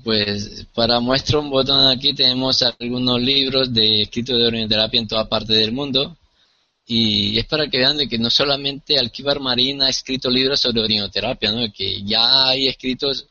Pues 0.04 0.68
para 0.76 1.00
muestra 1.00 1.40
un 1.40 1.50
botón 1.50 1.88
aquí 1.88 2.14
tenemos 2.14 2.62
algunos 2.62 3.20
libros 3.22 3.74
de 3.74 4.04
escritos 4.04 4.38
de 4.38 4.46
orinoterapia 4.46 5.00
en 5.00 5.08
toda 5.08 5.28
parte 5.30 5.54
del 5.54 5.72
mundo. 5.72 6.18
Y 6.86 7.40
es 7.40 7.46
para 7.46 7.68
que 7.70 7.80
vean 7.80 7.98
de 7.98 8.08
que 8.08 8.20
no 8.20 8.30
solamente 8.30 9.00
Alquíbar 9.00 9.40
Marín 9.40 9.82
ha 9.82 9.90
escrito 9.90 10.30
libros 10.30 10.60
sobre 10.60 10.82
orinoterapia, 10.82 11.52
¿no? 11.52 11.72
que 11.74 12.04
ya 12.04 12.50
hay 12.50 12.68
escritos 12.68 13.28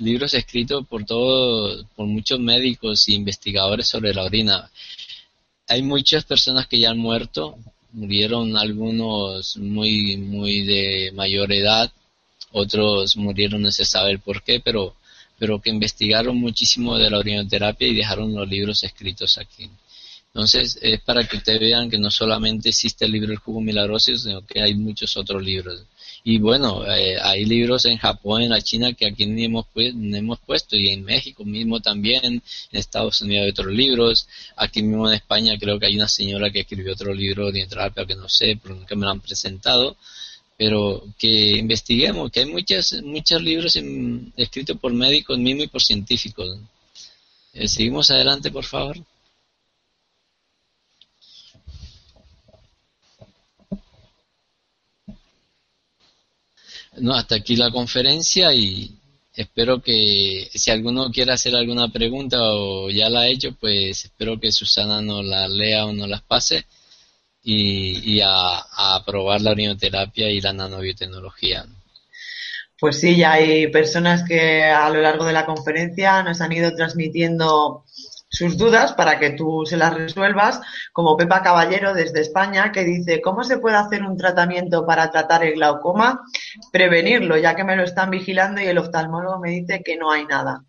libros 0.00 0.34
escritos 0.34 0.86
por 0.86 1.04
todo, 1.04 1.84
por 1.96 2.06
muchos 2.06 2.38
médicos 2.40 3.08
e 3.08 3.12
investigadores 3.12 3.88
sobre 3.88 4.14
la 4.14 4.24
orina. 4.24 4.70
Hay 5.68 5.82
muchas 5.82 6.24
personas 6.24 6.66
que 6.66 6.78
ya 6.78 6.90
han 6.90 6.98
muerto, 6.98 7.58
murieron 7.92 8.56
algunos 8.56 9.56
muy 9.56 10.16
muy 10.16 10.62
de 10.62 11.12
mayor 11.14 11.52
edad, 11.52 11.92
otros 12.52 13.16
murieron 13.16 13.62
no 13.62 13.70
se 13.70 13.84
sabe 13.84 14.12
el 14.12 14.20
por 14.20 14.42
qué, 14.42 14.60
pero 14.60 14.94
pero 15.38 15.60
que 15.60 15.70
investigaron 15.70 16.36
muchísimo 16.36 16.98
de 16.98 17.08
la 17.10 17.18
orinoterapia 17.18 17.88
y 17.88 17.94
dejaron 17.94 18.34
los 18.34 18.46
libros 18.46 18.84
escritos 18.84 19.38
aquí. 19.38 19.70
Entonces, 20.34 20.78
es 20.82 21.00
para 21.00 21.26
que 21.26 21.38
ustedes 21.38 21.60
vean 21.60 21.90
que 21.90 21.98
no 21.98 22.10
solamente 22.10 22.68
existe 22.68 23.06
el 23.06 23.12
libro 23.12 23.32
El 23.32 23.38
jugo 23.38 23.60
milagroso, 23.62 24.14
sino 24.16 24.44
que 24.46 24.60
hay 24.60 24.74
muchos 24.74 25.16
otros 25.16 25.42
libros. 25.42 25.82
Y 26.22 26.38
bueno, 26.38 26.84
eh, 26.86 27.18
hay 27.20 27.44
libros 27.46 27.86
en 27.86 27.96
Japón, 27.96 28.42
en 28.42 28.50
la 28.50 28.60
China, 28.60 28.92
que 28.92 29.06
aquí 29.06 29.26
ni 29.26 29.44
hemos, 29.44 29.66
hemos 29.74 30.38
puesto, 30.40 30.76
y 30.76 30.88
en 30.88 31.02
México 31.04 31.44
mismo 31.44 31.80
también, 31.80 32.24
en 32.24 32.42
Estados 32.72 33.22
Unidos 33.22 33.44
hay 33.44 33.50
otros 33.50 33.72
libros, 33.72 34.28
aquí 34.56 34.82
mismo 34.82 35.08
en 35.08 35.14
España 35.14 35.58
creo 35.58 35.78
que 35.78 35.86
hay 35.86 35.96
una 35.96 36.08
señora 36.08 36.50
que 36.50 36.60
escribió 36.60 36.92
otro 36.92 37.14
libro 37.14 37.44
de 37.44 37.50
orinoterapia 37.50 38.04
que 38.04 38.16
no 38.16 38.28
sé, 38.28 38.58
pero 38.62 38.74
nunca 38.74 38.94
me 38.96 39.06
lo 39.06 39.12
han 39.12 39.20
presentado, 39.20 39.96
pero 40.58 41.04
que 41.18 41.56
investiguemos, 41.58 42.30
que 42.30 42.40
hay 42.40 42.46
muchos, 42.46 43.02
muchos 43.02 43.42
libros 43.42 43.78
escritos 44.36 44.76
por 44.78 44.92
médicos 44.92 45.38
mismos 45.38 45.64
y 45.64 45.68
por 45.68 45.82
científicos. 45.82 46.58
Eh, 47.54 47.66
seguimos 47.66 48.10
adelante, 48.10 48.50
por 48.50 48.64
favor. 48.64 48.98
No, 56.96 57.14
hasta 57.14 57.36
aquí 57.36 57.56
la 57.56 57.70
conferencia 57.70 58.52
y 58.52 58.96
espero 59.34 59.80
que 59.80 60.50
si 60.52 60.70
alguno 60.70 61.10
quiere 61.10 61.32
hacer 61.32 61.54
alguna 61.54 61.88
pregunta 61.88 62.38
o 62.40 62.90
ya 62.90 63.08
la 63.08 63.20
ha 63.20 63.28
hecho, 63.28 63.54
pues 63.58 64.04
espero 64.04 64.38
que 64.38 64.52
Susana 64.52 65.00
nos 65.00 65.24
la 65.24 65.48
lea 65.48 65.86
o 65.86 65.92
nos 65.92 66.08
las 66.08 66.22
pase 66.22 66.66
y, 67.42 68.20
a, 68.22 69.02
probar 69.06 69.40
la 69.40 69.52
orinoterapia 69.52 70.30
y 70.30 70.40
la 70.40 70.52
nanobiotecnología. 70.52 71.64
Pues 72.78 73.00
sí, 73.00 73.16
ya 73.16 73.32
hay 73.32 73.68
personas 73.68 74.22
que 74.26 74.64
a 74.64 74.88
lo 74.90 75.00
largo 75.00 75.24
de 75.24 75.32
la 75.32 75.46
conferencia 75.46 76.22
nos 76.22 76.40
han 76.40 76.52
ido 76.52 76.74
transmitiendo 76.74 77.84
sus 78.30 78.56
dudas 78.56 78.92
para 78.92 79.18
que 79.18 79.30
tú 79.30 79.64
se 79.66 79.76
las 79.76 79.92
resuelvas, 79.92 80.60
como 80.92 81.16
Pepa 81.16 81.42
Caballero 81.42 81.92
desde 81.92 82.20
España, 82.20 82.70
que 82.70 82.84
dice, 82.84 83.20
¿cómo 83.20 83.42
se 83.42 83.58
puede 83.58 83.76
hacer 83.76 84.04
un 84.04 84.16
tratamiento 84.16 84.86
para 84.86 85.10
tratar 85.10 85.42
el 85.44 85.54
glaucoma? 85.54 86.22
Prevenirlo, 86.70 87.36
ya 87.36 87.56
que 87.56 87.64
me 87.64 87.76
lo 87.76 87.82
están 87.82 88.10
vigilando 88.10 88.60
y 88.60 88.66
el 88.66 88.78
oftalmólogo 88.78 89.40
me 89.40 89.50
dice 89.50 89.82
que 89.84 89.96
no 89.96 90.12
hay 90.12 90.26
nada. 90.26 90.64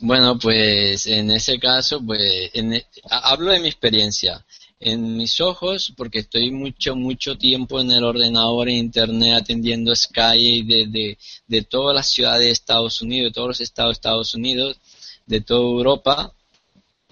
Bueno, 0.00 0.38
pues 0.38 1.06
en 1.06 1.30
ese 1.30 1.58
caso, 1.58 2.04
pues 2.04 2.20
e, 2.52 2.86
hablo 3.10 3.50
de 3.50 3.60
mi 3.60 3.68
experiencia 3.68 4.44
en 4.80 5.16
mis 5.16 5.40
ojos 5.40 5.94
porque 5.96 6.18
estoy 6.18 6.50
mucho, 6.50 6.94
mucho 6.94 7.38
tiempo 7.38 7.80
en 7.80 7.90
el 7.90 8.04
ordenador 8.04 8.68
e 8.68 8.74
internet 8.74 9.38
atendiendo 9.40 9.96
Sky 9.96 10.62
de, 10.62 10.86
de, 10.88 11.18
de 11.46 11.62
todas 11.62 11.94
las 11.94 12.10
ciudades 12.10 12.44
de 12.44 12.50
Estados 12.50 13.00
Unidos, 13.00 13.30
de 13.30 13.34
todos 13.34 13.48
los 13.48 13.60
estados 13.62 13.90
de 13.90 13.94
Estados 13.94 14.34
Unidos, 14.34 14.78
de 15.26 15.40
toda 15.40 15.60
Europa, 15.60 16.32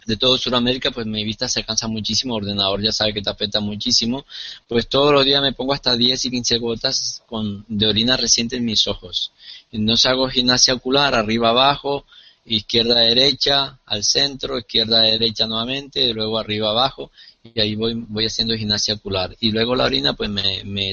de 0.06 0.16
todo 0.16 0.36
Sudamérica, 0.36 0.90
pues 0.90 1.06
mi 1.06 1.24
vista 1.24 1.48
se 1.48 1.64
cansa 1.64 1.86
muchísimo, 1.86 2.36
el 2.36 2.44
ordenador 2.44 2.82
ya 2.82 2.92
sabe 2.92 3.14
que 3.14 3.22
te 3.22 3.30
afecta 3.30 3.60
muchísimo, 3.60 4.24
pues 4.66 4.88
todos 4.88 5.12
los 5.12 5.24
días 5.24 5.42
me 5.42 5.52
pongo 5.52 5.72
hasta 5.72 5.96
10 5.96 6.24
y 6.24 6.30
15 6.30 6.58
gotas 6.58 7.22
con, 7.26 7.64
de 7.68 7.86
orina 7.86 8.16
reciente 8.16 8.56
en 8.56 8.64
mis 8.64 8.86
ojos. 8.86 9.32
Entonces 9.70 10.06
hago 10.06 10.28
gimnasia 10.28 10.74
ocular 10.74 11.14
arriba 11.14 11.50
abajo, 11.50 12.04
izquierda 12.44 13.00
derecha 13.00 13.78
al 13.86 14.02
centro, 14.02 14.58
izquierda 14.58 15.02
derecha 15.02 15.46
nuevamente, 15.46 16.12
luego 16.12 16.38
arriba 16.38 16.70
abajo 16.70 17.10
y 17.42 17.60
ahí 17.60 17.74
voy, 17.74 17.94
voy 17.94 18.26
haciendo 18.26 18.56
gimnasia 18.56 18.94
ocular. 18.94 19.36
Y 19.40 19.52
luego 19.52 19.74
la 19.74 19.84
orina 19.84 20.14
pues 20.14 20.30
me, 20.30 20.64
me, 20.64 20.92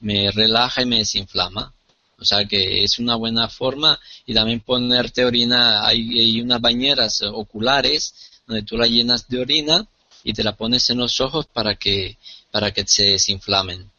me 0.00 0.30
relaja 0.30 0.82
y 0.82 0.86
me 0.86 0.98
desinflama. 0.98 1.72
O 2.20 2.24
sea 2.24 2.44
que 2.46 2.82
es 2.82 2.98
una 2.98 3.14
buena 3.14 3.48
forma 3.48 3.98
y 4.26 4.34
también 4.34 4.60
ponerte 4.60 5.24
orina, 5.24 5.86
hay, 5.86 6.18
hay 6.18 6.40
unas 6.40 6.60
bañeras 6.60 7.22
oculares 7.22 8.12
donde 8.46 8.62
tú 8.62 8.76
la 8.76 8.86
llenas 8.86 9.28
de 9.28 9.40
orina 9.40 9.86
y 10.24 10.32
te 10.32 10.42
la 10.42 10.56
pones 10.56 10.90
en 10.90 10.98
los 10.98 11.20
ojos 11.20 11.46
para 11.46 11.76
que, 11.76 12.18
para 12.50 12.72
que 12.72 12.84
se 12.86 13.04
desinflamen. 13.04 13.90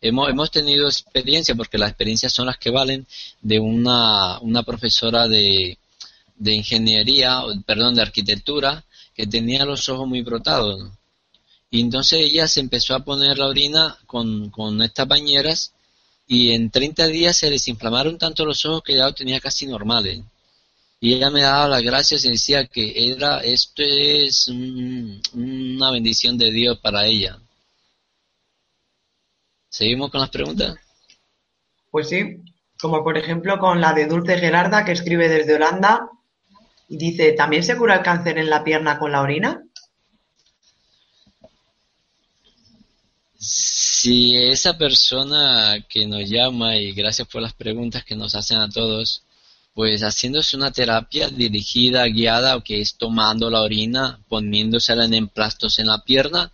Hemos, 0.00 0.28
hemos 0.28 0.50
tenido 0.50 0.88
experiencia, 0.88 1.54
porque 1.54 1.78
las 1.78 1.90
experiencias 1.90 2.32
son 2.32 2.46
las 2.46 2.58
que 2.58 2.70
valen, 2.70 3.06
de 3.40 3.60
una, 3.60 4.38
una 4.40 4.62
profesora 4.64 5.28
de, 5.28 5.78
de 6.36 6.52
ingeniería, 6.52 7.40
perdón, 7.64 7.94
de 7.94 8.02
arquitectura, 8.02 8.84
que 9.14 9.26
tenía 9.26 9.64
los 9.64 9.88
ojos 9.88 10.08
muy 10.08 10.22
brotados. 10.22 10.90
Y 11.70 11.80
entonces 11.80 12.20
ella 12.20 12.46
se 12.48 12.60
empezó 12.60 12.94
a 12.94 13.04
poner 13.04 13.38
la 13.38 13.46
orina 13.46 13.96
con, 14.06 14.50
con 14.50 14.82
estas 14.82 15.08
bañeras 15.08 15.72
y 16.32 16.54
en 16.54 16.70
30 16.70 17.08
días 17.08 17.36
se 17.36 17.50
desinflamaron 17.50 18.16
tanto 18.16 18.46
los 18.46 18.64
ojos 18.64 18.82
que 18.82 18.96
ya 18.96 19.04
lo 19.04 19.12
tenía 19.12 19.38
casi 19.38 19.66
normales. 19.66 20.22
Y 20.98 21.12
ella 21.12 21.28
me 21.28 21.42
daba 21.42 21.68
las 21.68 21.82
gracias 21.82 22.24
y 22.24 22.30
decía 22.30 22.66
que 22.66 23.10
era, 23.12 23.40
esto 23.40 23.82
es 23.82 24.48
una 24.48 25.90
bendición 25.90 26.38
de 26.38 26.50
Dios 26.50 26.78
para 26.78 27.04
ella. 27.04 27.38
¿Seguimos 29.68 30.10
con 30.10 30.22
las 30.22 30.30
preguntas? 30.30 30.74
Pues 31.90 32.08
sí, 32.08 32.38
como 32.80 33.04
por 33.04 33.18
ejemplo 33.18 33.58
con 33.58 33.82
la 33.82 33.92
de 33.92 34.06
Dulce 34.06 34.38
Gerarda 34.38 34.86
que 34.86 34.92
escribe 34.92 35.28
desde 35.28 35.56
Holanda 35.56 36.08
y 36.88 36.96
dice, 36.96 37.32
¿también 37.32 37.62
se 37.62 37.76
cura 37.76 37.96
el 37.96 38.02
cáncer 38.02 38.38
en 38.38 38.48
la 38.48 38.64
pierna 38.64 38.98
con 38.98 39.12
la 39.12 39.20
orina? 39.20 39.62
Si 44.02 44.34
esa 44.36 44.76
persona 44.76 45.76
que 45.88 46.06
nos 46.06 46.28
llama, 46.28 46.76
y 46.76 46.90
gracias 46.90 47.28
por 47.28 47.40
las 47.40 47.52
preguntas 47.52 48.04
que 48.04 48.16
nos 48.16 48.34
hacen 48.34 48.58
a 48.58 48.68
todos, 48.68 49.22
pues 49.74 50.00
haciéndose 50.02 50.56
una 50.56 50.72
terapia 50.72 51.28
dirigida, 51.28 52.04
guiada, 52.06 52.56
o 52.56 52.64
que 52.64 52.80
es 52.80 52.96
tomando 52.96 53.48
la 53.48 53.62
orina, 53.62 54.18
poniéndosela 54.28 55.04
en 55.04 55.14
emplastos 55.14 55.78
en 55.78 55.86
la 55.86 56.02
pierna, 56.02 56.50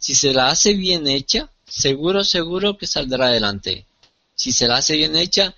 si 0.00 0.14
se 0.14 0.32
la 0.32 0.48
hace 0.48 0.72
bien 0.72 1.06
hecha, 1.06 1.50
seguro, 1.68 2.24
seguro 2.24 2.78
que 2.78 2.86
saldrá 2.86 3.26
adelante. 3.26 3.84
Si 4.34 4.50
se 4.52 4.66
la 4.66 4.76
hace 4.76 4.96
bien 4.96 5.16
hecha 5.16 5.54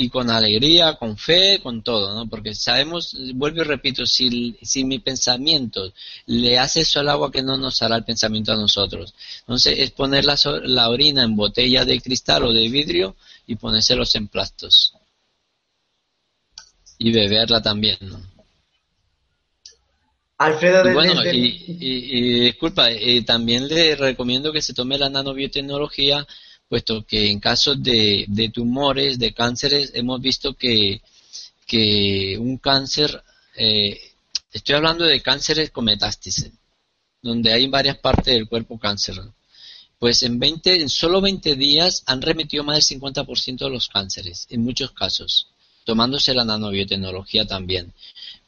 y 0.00 0.10
con 0.10 0.30
alegría, 0.30 0.94
con 0.94 1.16
fe, 1.18 1.58
con 1.60 1.82
todo, 1.82 2.14
¿no? 2.14 2.28
Porque 2.28 2.54
sabemos, 2.54 3.16
vuelvo 3.34 3.62
y 3.62 3.64
repito, 3.64 4.06
si, 4.06 4.56
si 4.62 4.84
mi 4.84 5.00
pensamiento 5.00 5.92
le 6.26 6.56
hace 6.56 6.82
eso 6.82 7.00
al 7.00 7.08
agua, 7.08 7.32
que 7.32 7.42
no 7.42 7.56
nos 7.56 7.82
hará 7.82 7.96
el 7.96 8.04
pensamiento 8.04 8.52
a 8.52 8.56
nosotros. 8.56 9.12
Entonces 9.40 9.76
es 9.76 9.90
poner 9.90 10.24
la, 10.24 10.38
la 10.62 10.88
orina 10.88 11.24
en 11.24 11.34
botella 11.34 11.84
de 11.84 12.00
cristal 12.00 12.44
o 12.44 12.52
de 12.52 12.68
vidrio 12.68 13.16
y 13.48 13.56
ponérselos 13.56 14.14
en 14.14 14.28
plastos. 14.28 14.94
Y 16.96 17.10
beberla 17.10 17.60
también, 17.60 17.98
¿no? 18.02 18.22
Alfredo 20.38 20.88
y 20.88 20.94
bueno, 20.94 21.24
y, 21.24 22.40
disculpa, 22.44 22.88
eh, 22.92 23.22
también 23.22 23.66
le 23.66 23.96
recomiendo 23.96 24.52
que 24.52 24.62
se 24.62 24.74
tome 24.74 24.96
la 24.96 25.10
nanobiotecnología, 25.10 26.24
puesto 26.68 27.04
que 27.06 27.30
en 27.30 27.40
casos 27.40 27.82
de, 27.82 28.26
de 28.28 28.50
tumores, 28.50 29.18
de 29.18 29.32
cánceres, 29.32 29.92
hemos 29.94 30.20
visto 30.20 30.54
que, 30.54 31.00
que 31.66 32.36
un 32.38 32.58
cáncer, 32.58 33.22
eh, 33.56 33.98
estoy 34.52 34.74
hablando 34.74 35.04
de 35.04 35.22
cánceres 35.22 35.70
con 35.70 35.86
metástasis, 35.86 36.50
donde 37.22 37.52
hay 37.52 37.66
varias 37.66 37.98
partes 37.98 38.34
del 38.34 38.48
cuerpo 38.48 38.78
cáncer. 38.78 39.16
Pues 39.98 40.22
en 40.22 40.38
20, 40.38 40.80
en 40.80 40.88
solo 40.88 41.20
20 41.20 41.56
días 41.56 42.02
han 42.06 42.22
remitido 42.22 42.62
más 42.64 42.86
del 42.86 43.00
50% 43.00 43.58
de 43.58 43.70
los 43.70 43.88
cánceres, 43.88 44.46
en 44.50 44.62
muchos 44.62 44.92
casos, 44.92 45.48
tomándose 45.84 46.34
la 46.34 46.44
nanobiotecnología 46.44 47.46
también. 47.46 47.92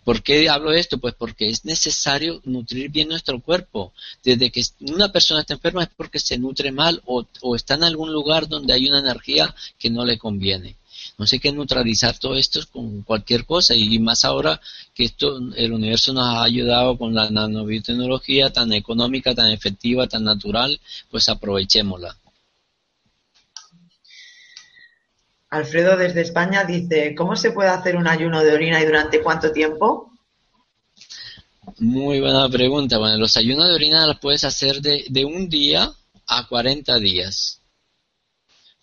¿Por 0.05 0.23
qué 0.23 0.49
hablo 0.49 0.73
esto? 0.73 0.99
Pues 0.99 1.15
porque 1.15 1.49
es 1.49 1.65
necesario 1.65 2.41
nutrir 2.45 2.91
bien 2.91 3.09
nuestro 3.09 3.41
cuerpo. 3.41 3.93
Desde 4.25 4.51
que 4.51 4.65
una 4.81 5.13
persona 5.13 5.41
está 5.41 5.55
enferma 5.55 5.83
es 5.83 5.91
porque 5.95 6.19
se 6.19 6.39
nutre 6.39 6.73
mal 6.73 7.03
o, 7.05 7.27
está 7.55 7.75
en 7.75 7.85
algún 7.85 8.13
lugar 8.13 8.49
donde 8.49 8.73
hay 8.73 8.89
una 8.89 9.01
energía 9.01 9.55
que 9.79 9.91
no 9.91 10.05
le 10.05 10.19
conviene. 10.19 10.77
No 11.19 11.27
sé 11.27 11.39
qué 11.39 11.53
neutralizar 11.53 12.19
todo 12.19 12.35
esto 12.37 12.61
con 12.73 13.03
cualquier 13.03 13.45
cosa 13.45 13.75
y 13.75 13.99
más 13.99 14.25
ahora 14.25 14.61
que 14.95 15.05
esto 15.05 15.39
el 15.57 15.73
universo 15.73 16.13
nos 16.13 16.27
ha 16.27 16.43
ayudado 16.43 16.97
con 16.97 17.15
la 17.15 17.31
nanobiotecnología 17.31 18.53
tan 18.53 18.73
económica, 18.73 19.35
tan 19.35 19.51
efectiva, 19.51 20.07
tan 20.07 20.25
natural, 20.25 20.81
pues 21.11 21.29
aprovechémosla. 21.29 22.17
Alfredo 25.51 25.97
desde 25.97 26.23
España 26.23 26.65
dice, 26.65 27.15
¿cómo 27.15 27.35
se 27.35 27.51
puede 27.51 27.71
hacer 27.71 27.97
un 27.97 28.07
ayuno 28.07 28.43
de 28.43 28.53
orina 28.53 28.81
y 28.81 28.87
durante 28.87 29.21
cuánto 29.21 29.53
tiempo? 29.53 30.13
Muy 31.79 32.21
buena 32.21 32.49
pregunta. 32.49 32.99
Bueno, 32.99 33.17
los 33.17 33.37
ayunos 33.37 33.69
de 33.69 33.75
orina 33.75 34.07
los 34.07 34.21
puedes 34.21 34.45
hacer 34.45 34.81
de, 34.81 35.05
de 35.09 35.25
un 35.25 35.49
día 35.49 35.91
a 36.27 36.47
40 36.47 36.99
días. 36.99 37.61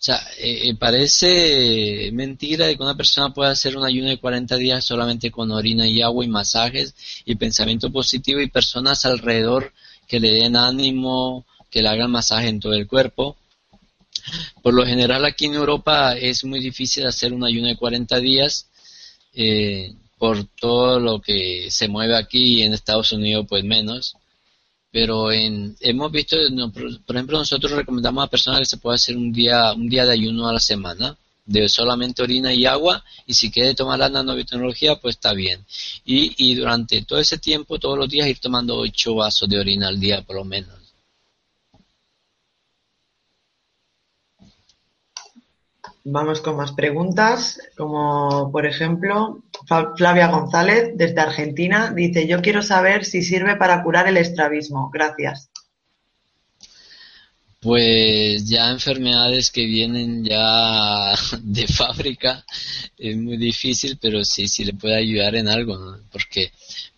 sea, 0.00 0.20
eh, 0.38 0.68
eh, 0.68 0.76
parece 0.76 2.10
mentira 2.12 2.66
de 2.66 2.76
que 2.76 2.82
una 2.82 2.96
persona 2.96 3.34
pueda 3.34 3.50
hacer 3.50 3.76
un 3.76 3.84
ayuno 3.84 4.08
de 4.08 4.20
40 4.20 4.56
días 4.56 4.84
solamente 4.84 5.30
con 5.30 5.50
orina 5.50 5.88
y 5.88 6.02
agua 6.02 6.24
y 6.24 6.28
masajes 6.28 6.94
y 7.24 7.34
pensamiento 7.34 7.90
positivo 7.90 8.40
y 8.40 8.48
personas 8.48 9.04
alrededor 9.06 9.72
que 10.06 10.20
le 10.20 10.34
den 10.34 10.54
ánimo, 10.54 11.46
que 11.68 11.82
le 11.82 11.88
hagan 11.88 12.12
masaje 12.12 12.48
en 12.48 12.60
todo 12.60 12.74
el 12.74 12.86
cuerpo. 12.86 13.36
Por 14.62 14.74
lo 14.74 14.84
general 14.84 15.24
aquí 15.24 15.46
en 15.46 15.54
Europa 15.54 16.16
es 16.16 16.44
muy 16.44 16.60
difícil 16.60 17.06
hacer 17.06 17.32
un 17.32 17.44
ayuno 17.44 17.68
de 17.68 17.76
40 17.76 18.18
días 18.20 18.68
eh, 19.34 19.94
por 20.18 20.44
todo 20.60 20.98
lo 20.98 21.20
que 21.20 21.70
se 21.70 21.88
mueve 21.88 22.16
aquí 22.16 22.58
y 22.58 22.62
en 22.62 22.74
Estados 22.74 23.12
Unidos 23.12 23.46
pues 23.48 23.64
menos. 23.64 24.16
Pero 24.90 25.30
en, 25.30 25.76
hemos 25.80 26.10
visto, 26.10 26.36
por 27.06 27.16
ejemplo, 27.16 27.38
nosotros 27.38 27.72
recomendamos 27.72 28.24
a 28.24 28.30
personas 28.30 28.60
que 28.60 28.66
se 28.66 28.78
pueda 28.78 28.96
hacer 28.96 29.16
un 29.16 29.32
día, 29.32 29.72
un 29.74 29.88
día 29.88 30.06
de 30.06 30.12
ayuno 30.12 30.48
a 30.48 30.52
la 30.54 30.60
semana 30.60 31.16
de 31.48 31.66
solamente 31.68 32.22
orina 32.22 32.52
y 32.52 32.66
agua 32.66 33.02
y 33.26 33.32
si 33.32 33.50
quiere 33.50 33.74
tomar 33.74 33.98
la 33.98 34.10
nanobiotecnología 34.10 34.96
pues 34.96 35.16
está 35.16 35.32
bien 35.32 35.64
y, 36.04 36.34
y 36.36 36.54
durante 36.54 37.00
todo 37.02 37.18
ese 37.18 37.38
tiempo 37.38 37.78
todos 37.78 37.96
los 37.96 38.08
días 38.08 38.28
ir 38.28 38.38
tomando 38.38 38.76
8 38.76 39.14
vasos 39.14 39.48
de 39.48 39.58
orina 39.58 39.88
al 39.88 39.98
día 39.98 40.20
por 40.20 40.36
lo 40.36 40.44
menos 40.44 40.87
Vamos 46.10 46.40
con 46.40 46.56
más 46.56 46.72
preguntas, 46.72 47.60
como 47.76 48.50
por 48.50 48.64
ejemplo 48.64 49.42
Flavia 49.96 50.28
González 50.28 50.92
desde 50.94 51.20
Argentina 51.20 51.92
dice, 51.94 52.26
yo 52.26 52.40
quiero 52.40 52.62
saber 52.62 53.04
si 53.04 53.22
sirve 53.22 53.56
para 53.56 53.82
curar 53.82 54.08
el 54.08 54.16
estrabismo. 54.16 54.88
Gracias. 54.90 55.50
Pues 57.60 58.48
ya 58.48 58.70
enfermedades 58.70 59.50
que 59.50 59.66
vienen 59.66 60.24
ya 60.24 61.14
de 61.42 61.66
fábrica 61.66 62.42
es 62.96 63.14
muy 63.18 63.36
difícil, 63.36 63.98
pero 64.00 64.24
sí, 64.24 64.48
sí 64.48 64.64
le 64.64 64.72
puede 64.72 64.96
ayudar 64.96 65.34
en 65.34 65.48
algo, 65.48 65.98
porque, 66.10 66.52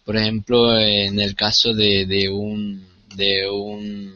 por 0.04 0.16
ejemplo, 0.16 0.78
en 0.78 1.18
el 1.18 1.34
caso 1.34 1.74
de, 1.74 2.06
de 2.06 2.28
un 2.28 2.86
de 3.16 3.50
un 3.50 4.14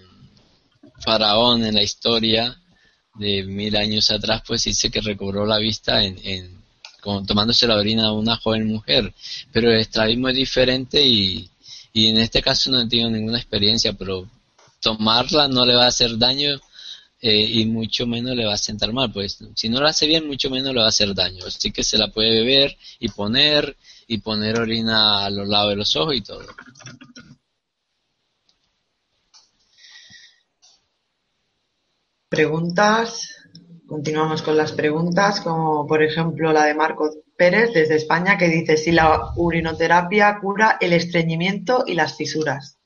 faraón 1.01 1.65
en 1.65 1.75
la 1.75 1.83
historia, 1.83 2.57
de 3.15 3.45
mil 3.45 3.77
años 3.77 4.11
atrás, 4.11 4.43
pues 4.47 4.65
dice 4.65 4.91
que 4.91 5.01
recobró 5.01 5.47
la 5.47 5.59
vista 5.59 6.03
en, 6.03 6.19
tomándose 7.27 7.67
la 7.67 7.77
orina 7.77 8.05
de 8.05 8.13
una 8.13 8.37
joven 8.37 8.67
mujer. 8.67 9.13
Pero 9.53 9.71
el 9.71 9.81
estrabismo 9.81 10.29
es 10.29 10.37
diferente 10.37 11.07
y, 11.07 11.49
y 11.93 12.09
en 12.09 12.19
este 12.19 12.43
caso 12.43 12.71
no 12.71 12.81
he 12.81 12.89
tenido 12.89 13.11
ninguna 13.11 13.39
experiencia, 13.39 13.93
pero 13.93 14.29
tomarla 14.81 15.49
no 15.49 15.65
le 15.65 15.75
va 15.75 15.85
a 15.85 15.89
hacer 15.89 16.19
daño 16.19 16.61
eh, 17.21 17.41
y 17.41 17.65
mucho 17.67 18.07
menos 18.07 18.37
le 18.37 18.45
va 18.45 18.55
a 18.55 18.59
sentar 18.59 18.93
mal. 18.93 19.13
Pues 19.13 19.39
si 19.55 19.69
no 19.69 19.81
la 19.81 19.91
hace 19.91 20.07
bien, 20.07 20.27
mucho 20.27 20.51
menos 20.51 20.75
le 20.75 20.81
va 20.81 20.87
a 20.87 20.91
hacer 20.91 21.15
daño. 21.15 21.47
Así 21.47 21.71
que 21.71 21.83
se 21.83 21.99
la 21.99 22.09
puede 22.09 22.43
beber 22.43 22.77
y 23.01 23.09
poner 23.09 23.77
y 24.07 24.19
poner 24.19 24.59
orina 24.61 25.25
a 25.25 25.31
los 25.31 25.49
lados 25.49 25.71
de 25.71 25.77
los 25.77 25.97
ojos 25.97 26.15
y 26.15 26.21
todo. 26.21 26.45
Preguntas. 32.29 33.29
Continuamos 33.87 34.43
con 34.43 34.57
las 34.57 34.73
preguntas, 34.73 35.41
como 35.41 35.87
por 35.87 36.03
ejemplo 36.03 36.53
la 36.53 36.65
de 36.65 36.75
Marco 36.75 37.11
Pérez 37.37 37.73
desde 37.75 37.97
España, 37.97 38.39
que 38.39 38.49
dice 38.49 38.77
si 38.77 38.93
la 38.93 39.33
urinoterapia 39.37 40.39
cura 40.41 40.79
el 40.81 40.93
estreñimiento 40.93 41.85
y 41.87 41.95
las 41.95 42.17
fisuras. 42.17 42.79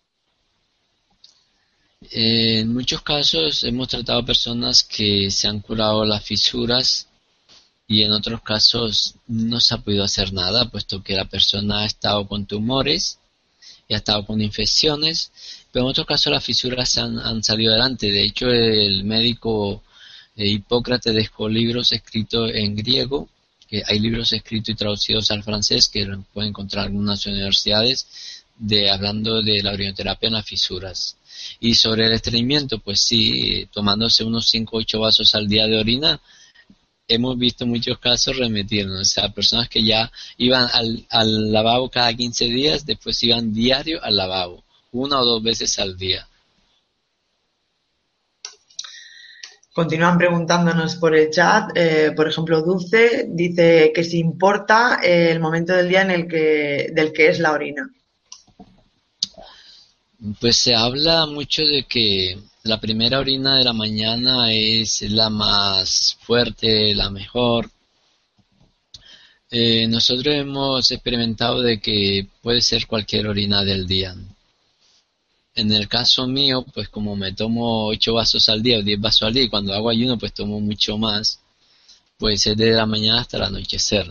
En 2.11 2.73
muchos 2.73 3.03
casos 3.03 3.65
hemos 3.65 3.89
tratado 3.89 4.25
personas 4.25 4.83
que 4.83 5.31
se 5.31 5.49
han 5.49 5.61
curado 5.61 6.05
las 6.05 6.25
fisuras 6.25 7.09
y 7.87 8.03
en 8.03 8.13
otros 8.13 8.43
casos 8.43 9.15
no 9.27 9.61
se 9.61 9.75
ha 9.75 9.79
podido 9.79 10.05
hacer 10.05 10.33
nada, 10.33 10.71
puesto 10.71 11.03
que 11.03 11.17
la 11.17 11.25
persona 11.25 11.81
ha 11.81 11.87
estado 11.87 12.27
con 12.29 12.47
tumores 12.47 13.19
y 13.89 13.95
ha 13.95 13.97
estado 13.97 14.27
con 14.27 14.41
infecciones, 14.41 15.33
pero 15.79 15.87
en 15.87 15.91
otros 15.91 16.09
casos 16.09 16.33
las 16.33 16.45
fisuras 16.45 16.99
han, 16.99 17.21
han 17.21 17.41
salido 17.45 17.71
adelante. 17.71 18.11
De 18.11 18.25
hecho, 18.25 18.51
el 18.51 19.05
médico 19.05 19.85
eh, 20.35 20.49
Hipócrates 20.49 21.15
dejó 21.15 21.49
libros 21.49 21.93
escritos 21.93 22.51
en 22.53 22.75
griego, 22.75 23.29
hay 23.87 24.01
libros 24.01 24.33
escritos 24.33 24.71
y 24.71 24.75
traducidos 24.75 25.31
al 25.31 25.45
francés 25.45 25.89
que 25.89 26.05
pueden 26.35 26.49
encontrar 26.49 26.87
en 26.87 26.95
algunas 26.95 27.25
universidades, 27.27 28.09
de 28.57 28.91
hablando 28.91 29.41
de 29.41 29.63
la 29.63 29.71
orinoterapia 29.71 30.27
en 30.27 30.33
las 30.33 30.47
fisuras. 30.47 31.17
Y 31.61 31.75
sobre 31.75 32.07
el 32.07 32.13
estreñimiento, 32.13 32.81
pues 32.81 33.01
sí, 33.01 33.69
tomándose 33.73 34.25
unos 34.25 34.49
5 34.49 34.77
o 34.77 34.81
8 34.81 34.99
vasos 34.99 35.33
al 35.37 35.47
día 35.47 35.69
de 35.69 35.79
orina, 35.79 36.21
hemos 37.07 37.39
visto 37.39 37.67
muchos 37.67 38.01
casos 38.01 38.37
remitirnos, 38.37 39.01
o 39.01 39.05
sea, 39.05 39.29
personas 39.29 39.69
que 39.69 39.85
ya 39.85 40.11
iban 40.39 40.69
al, 40.73 41.07
al 41.09 41.53
lavabo 41.53 41.89
cada 41.89 42.13
15 42.13 42.47
días, 42.47 42.85
después 42.85 43.23
iban 43.23 43.55
diario 43.55 44.03
al 44.03 44.17
lavabo, 44.17 44.65
una 44.93 45.21
o 45.21 45.25
dos 45.25 45.43
veces 45.43 45.79
al 45.79 45.97
día. 45.97 46.27
Continúan 49.73 50.19
preguntándonos 50.19 50.97
por 50.97 51.15
el 51.15 51.31
chat, 51.31 51.71
eh, 51.77 52.13
por 52.17 52.29
ejemplo, 52.29 52.63
Dulce 52.63 53.27
dice 53.29 53.93
que 53.95 54.03
si 54.03 54.19
importa 54.19 54.99
eh, 55.01 55.31
el 55.31 55.39
momento 55.39 55.73
del 55.73 55.89
día 55.89 56.03
en 56.03 56.11
el 56.11 56.27
que, 56.27 56.91
del 56.93 57.13
que 57.13 57.29
es 57.29 57.39
la 57.39 57.53
orina. 57.53 57.89
Pues 60.41 60.57
se 60.57 60.75
habla 60.75 61.27
mucho 61.27 61.65
de 61.65 61.85
que 61.85 62.37
la 62.65 62.81
primera 62.81 63.21
orina 63.21 63.57
de 63.57 63.65
la 63.65 63.73
mañana 63.73 64.53
es 64.53 65.03
la 65.03 65.31
más 65.31 66.19
fuerte, 66.23 66.93
la 66.93 67.09
mejor. 67.09 67.71
Eh, 69.51 69.87
nosotros 69.87 70.35
hemos 70.35 70.91
experimentado 70.91 71.63
de 71.63 71.81
que 71.81 72.27
puede 72.43 72.63
ser 72.63 72.89
cualquier 72.89 73.29
orina 73.29 73.63
del 73.63 73.87
día. 73.87 74.17
En 75.59 75.73
el 75.73 75.89
caso 75.89 76.29
mío, 76.29 76.65
pues 76.73 76.89
como 76.89 77.17
me 77.17 77.33
tomo 77.33 77.89
8 77.89 78.15
vasos 78.15 78.49
al 78.49 78.63
día 78.63 78.79
o 78.79 78.83
10 78.83 79.01
vasos 79.01 79.23
al 79.23 79.35
día 79.35 79.43
y 79.43 79.49
cuando 79.49 79.75
hago 79.75 79.91
ayuno 79.91 80.17
pues 80.17 80.33
tomo 80.33 80.61
mucho 80.61 80.97
más, 80.99 81.41
pues 82.17 82.47
es 82.47 82.57
de 82.57 82.71
la 82.71 82.87
mañana 82.87 83.23
hasta 83.23 83.39
el 83.39 83.43
anochecer. 83.43 84.07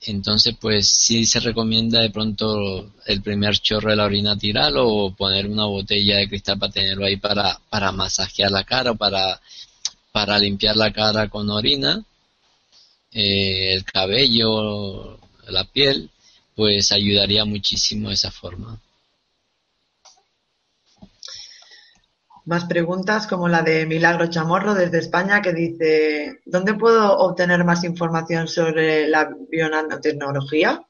Entonces, 0.00 0.56
pues 0.60 0.88
sí 0.88 1.24
se 1.24 1.38
recomienda 1.38 2.00
de 2.00 2.10
pronto 2.10 2.90
el 3.06 3.22
primer 3.22 3.58
chorro 3.60 3.90
de 3.90 3.96
la 3.96 4.06
orina 4.06 4.36
tirarlo 4.36 4.88
o 4.88 5.14
poner 5.14 5.46
una 5.46 5.66
botella 5.66 6.16
de 6.16 6.28
cristal 6.28 6.58
para 6.58 6.72
tenerlo 6.72 7.06
ahí 7.06 7.16
para, 7.16 7.60
para 7.70 7.92
masajear 7.92 8.50
la 8.50 8.64
cara 8.64 8.90
o 8.90 8.96
para, 8.96 9.40
para 10.10 10.36
limpiar 10.36 10.76
la 10.76 10.92
cara 10.92 11.28
con 11.28 11.48
orina, 11.48 12.04
eh, 13.12 13.74
el 13.74 13.84
cabello, 13.84 15.16
la 15.46 15.62
piel, 15.62 16.10
pues 16.56 16.90
ayudaría 16.90 17.44
muchísimo 17.44 18.08
de 18.08 18.14
esa 18.14 18.32
forma. 18.32 18.80
Más 22.50 22.64
preguntas 22.64 23.28
como 23.28 23.48
la 23.48 23.62
de 23.62 23.86
Milagro 23.86 24.26
Chamorro 24.26 24.74
desde 24.74 24.98
España 24.98 25.40
que 25.40 25.52
dice, 25.52 26.40
¿dónde 26.44 26.74
puedo 26.74 27.16
obtener 27.18 27.62
más 27.62 27.84
información 27.84 28.48
sobre 28.48 29.06
la 29.06 29.30
bionanotecnología? 29.48 30.82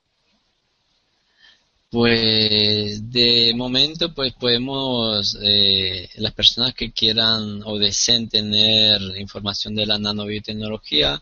Pues 1.90 3.10
de 3.10 3.52
momento 3.54 4.14
pues 4.14 4.32
podemos, 4.40 5.36
eh, 5.42 6.08
las 6.14 6.32
personas 6.32 6.72
que 6.72 6.92
quieran 6.92 7.60
o 7.66 7.78
deseen 7.78 8.30
tener 8.30 8.98
información 9.18 9.74
de 9.74 9.84
la 9.84 9.98
nanobiotecnología 9.98 11.20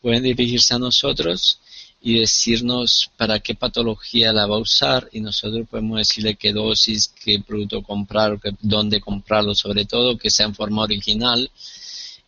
pueden 0.00 0.22
dirigirse 0.22 0.74
a 0.74 0.78
nosotros 0.78 1.58
y 2.06 2.18
decirnos 2.18 3.10
para 3.16 3.40
qué 3.40 3.54
patología 3.54 4.30
la 4.30 4.46
va 4.46 4.56
a 4.56 4.60
usar 4.60 5.08
y 5.10 5.20
nosotros 5.20 5.66
podemos 5.70 5.96
decirle 5.96 6.36
qué 6.36 6.52
dosis, 6.52 7.08
qué 7.08 7.40
producto 7.40 7.82
comprar, 7.82 8.38
qué, 8.38 8.50
dónde 8.60 9.00
comprarlo, 9.00 9.54
sobre 9.54 9.86
todo 9.86 10.18
que 10.18 10.28
sea 10.28 10.44
en 10.44 10.54
forma 10.54 10.82
original. 10.82 11.50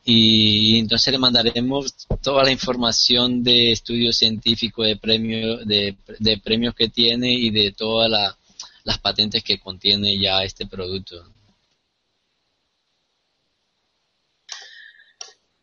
Y 0.02 0.78
entonces 0.78 1.12
le 1.12 1.18
mandaremos 1.18 1.92
toda 2.22 2.42
la 2.42 2.52
información 2.52 3.42
de 3.44 3.72
estudios 3.72 4.16
científicos, 4.16 4.86
de, 4.86 4.96
premio, 4.96 5.58
de, 5.58 5.94
de 6.20 6.38
premios 6.38 6.74
que 6.74 6.88
tiene 6.88 7.34
y 7.34 7.50
de 7.50 7.72
todas 7.72 8.10
las 8.82 8.98
patentes 8.98 9.44
que 9.44 9.58
contiene 9.58 10.18
ya 10.18 10.42
este 10.42 10.66
producto. 10.66 11.22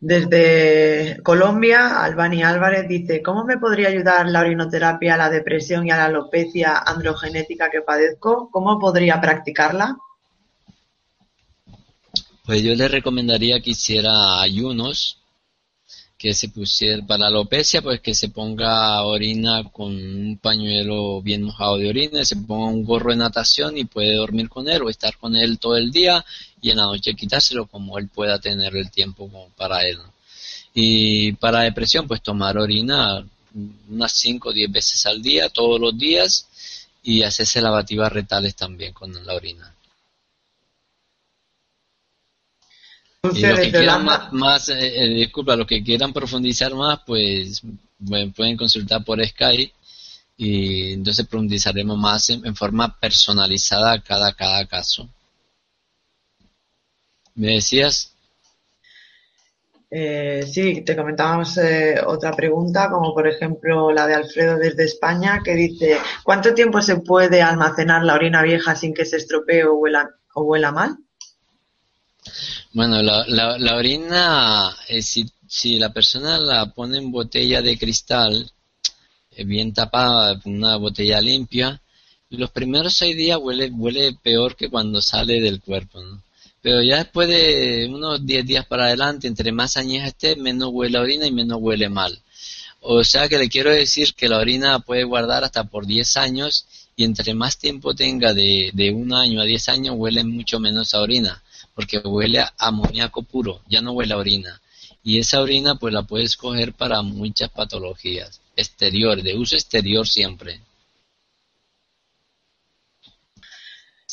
Desde 0.06 1.24
Colombia, 1.24 2.04
Albani 2.04 2.44
Álvarez 2.44 2.89
dice, 2.89 3.22
¿cómo 3.24 3.46
me 3.46 3.58
podría 3.58 3.88
ayudar 3.88 4.28
la 4.28 4.42
orinoterapia 4.42 5.13
a 5.13 5.18
la 5.18 5.30
depresión 5.30 5.88
y 5.88 5.92
a 5.92 5.96
la 5.96 6.06
alopecia 6.08 6.78
androgenética 6.78 7.70
que 7.72 7.80
padezco? 7.80 8.50
¿Cómo 8.52 8.78
podría 8.80 9.22
practicarla? 9.22 9.96
Pues 12.44 12.62
yo 12.62 12.76
le 12.76 12.89
recomendaría 12.89 13.62
que 13.62 13.70
hiciera 13.70 14.42
ayunos, 14.42 15.22
que 16.23 16.33
se 16.33 16.47
pusiera 16.47 17.05
para 17.05 17.23
la 17.23 17.27
alopecia, 17.27 17.81
pues 17.81 17.99
que 17.99 18.15
se 18.15 18.29
ponga 18.29 19.03
orina 19.03 19.69
con 19.73 19.91
un 19.91 20.38
pañuelo 20.41 21.21
bien 21.21 21.43
mojado 21.43 21.77
de 21.77 21.89
orina, 21.89 22.23
se 22.23 22.38
ponga 22.38 22.67
un 22.67 22.86
gorro 22.86 23.12
de 23.12 23.17
natación 23.17 23.77
y 23.77 23.83
puede 23.83 24.15
dormir 24.15 24.47
con 24.47 24.69
él 24.69 24.83
o 24.83 24.89
estar 24.89 25.17
con 25.17 25.36
él 25.36 25.59
todo 25.59 25.75
el 25.75 25.91
día 25.91 26.23
y 26.62 26.69
en 26.69 26.77
la 26.77 26.83
noche 26.83 27.13
quitárselo 27.13 27.65
como 27.65 27.97
él 27.97 28.07
pueda 28.07 28.39
tener 28.39 28.73
el 28.77 28.89
tiempo 28.89 29.29
como 29.29 29.49
para 29.57 29.86
él. 29.86 29.97
Y 30.73 31.33
para 31.33 31.59
depresión, 31.63 32.07
pues 32.07 32.21
tomar 32.21 32.57
orina 32.57 33.27
unas 33.89 34.12
5 34.13 34.47
o 34.47 34.53
10 34.53 34.71
veces 34.71 35.05
al 35.05 35.21
día, 35.21 35.49
todos 35.49 35.77
los 35.77 35.97
días, 35.97 36.47
y 37.03 37.23
hacerse 37.23 37.59
lavativas 37.59 38.13
retales 38.13 38.55
también 38.55 38.93
con 38.93 39.12
la 39.25 39.33
orina. 39.33 39.75
Y 43.31 43.41
los 43.41 43.59
que 43.59 43.71
quieran 43.71 44.05
más, 44.33 44.67
eh, 44.67 45.03
eh, 45.03 45.09
disculpa, 45.09 45.55
los 45.55 45.65
que 45.65 45.81
quieran 45.81 46.12
profundizar 46.12 46.75
más, 46.75 46.99
pues 47.05 47.62
pueden 48.36 48.57
consultar 48.57 49.01
por 49.05 49.25
Skype 49.25 49.71
y 50.36 50.93
entonces 50.93 51.25
profundizaremos 51.25 51.97
más 51.97 52.29
en, 52.31 52.53
forma 52.53 52.99
personalizada 52.99 54.01
cada, 54.01 54.33
cada 54.33 54.65
caso. 54.67 55.07
¿Me 57.36 57.53
decías? 57.53 58.13
Eh, 59.89 60.43
sí, 60.45 60.81
te 60.81 60.95
comentábamos 60.95 61.57
eh, 61.59 62.01
otra 62.05 62.33
pregunta, 62.33 62.89
como 62.89 63.13
por 63.13 63.27
ejemplo 63.27 63.91
la 63.91 64.05
de 64.05 64.15
Alfredo 64.15 64.57
desde 64.57 64.83
España, 64.83 65.39
que 65.45 65.55
dice, 65.55 65.97
¿cuánto 66.23 66.53
tiempo 66.53 66.81
se 66.81 66.97
puede 66.97 67.41
almacenar 67.41 68.03
la 68.03 68.15
orina 68.15 68.41
vieja 68.41 68.75
sin 68.75 68.93
que 68.93 69.05
se 69.05 69.17
estropee 69.17 69.63
o 69.63 69.75
huela, 69.75 70.09
o 70.33 70.43
huela 70.43 70.73
mal? 70.73 70.97
Bueno, 72.72 73.02
la, 73.02 73.26
la, 73.28 73.76
orina, 73.76 74.76
eh, 74.88 75.02
si, 75.02 75.80
la 75.80 75.93
persona 75.93 76.38
la 76.39 76.65
pone 76.74 76.98
en 76.98 77.12
botella 77.12 77.62
de 77.62 77.78
cristal, 77.78 78.52
bien 79.46 79.74
tapada, 79.74 80.39
una 80.46 80.78
botella 80.78 81.22
limpia, 81.22 81.82
los 82.30 82.52
primeros 82.52 82.93
seis 82.96 83.15
días 83.15 83.38
huele, 83.41 83.69
huele 83.69 84.17
peor 84.22 84.56
que 84.56 84.69
cuando 84.69 85.02
sale 85.02 85.39
del 85.39 85.62
cuerpo. 85.62 86.02
Pero 86.62 86.82
ya 86.82 86.98
después 86.98 87.28
de 87.28 87.89
unos 87.91 88.26
10 88.26 88.46
días 88.46 88.65
para 88.65 88.86
adelante, 88.86 89.28
entre 89.28 89.52
más 89.52 89.76
añeja 89.78 90.08
esté, 90.08 90.36
menos 90.36 90.69
huele 90.72 90.98
a 90.98 91.02
orina 91.02 91.28
y 91.28 91.32
menos 91.32 91.60
huele 91.62 91.89
mal. 91.89 92.17
O 92.80 93.04
sea 93.04 93.28
que 93.30 93.38
le 93.38 93.50
quiero 93.50 93.69
decir 93.69 94.13
que 94.13 94.30
la 94.30 94.38
orina 94.39 94.80
puede 94.80 95.04
guardar 95.04 95.43
hasta 95.43 95.65
por 95.65 95.86
10 95.86 96.17
años 96.17 96.65
y 96.96 97.04
entre 97.04 97.34
más 97.34 97.58
tiempo 97.58 97.93
tenga 97.93 98.34
de, 98.34 98.72
de 98.74 98.91
un 98.91 99.13
año 99.13 99.41
a 99.41 99.46
10 99.46 99.69
años 99.69 99.96
huele 99.98 100.24
mucho 100.24 100.60
menos 100.60 100.93
a 100.93 101.02
orina, 101.02 101.43
porque 101.73 101.99
huele 101.99 102.39
a 102.39 102.53
amoníaco 102.57 103.23
puro, 103.23 103.62
ya 103.67 103.81
no 103.81 103.91
huele 103.91 104.13
a 104.13 104.17
orina. 104.17 104.62
Y 105.03 105.19
esa 105.19 105.41
orina 105.41 105.75
pues 105.75 105.93
la 105.93 106.03
puedes 106.03 106.38
coger 106.38 106.73
para 106.73 107.01
muchas 107.01 107.49
patologías, 107.49 108.41
exterior, 108.55 109.21
de 109.21 109.36
uso 109.38 109.55
exterior 109.55 110.07
siempre. 110.07 110.62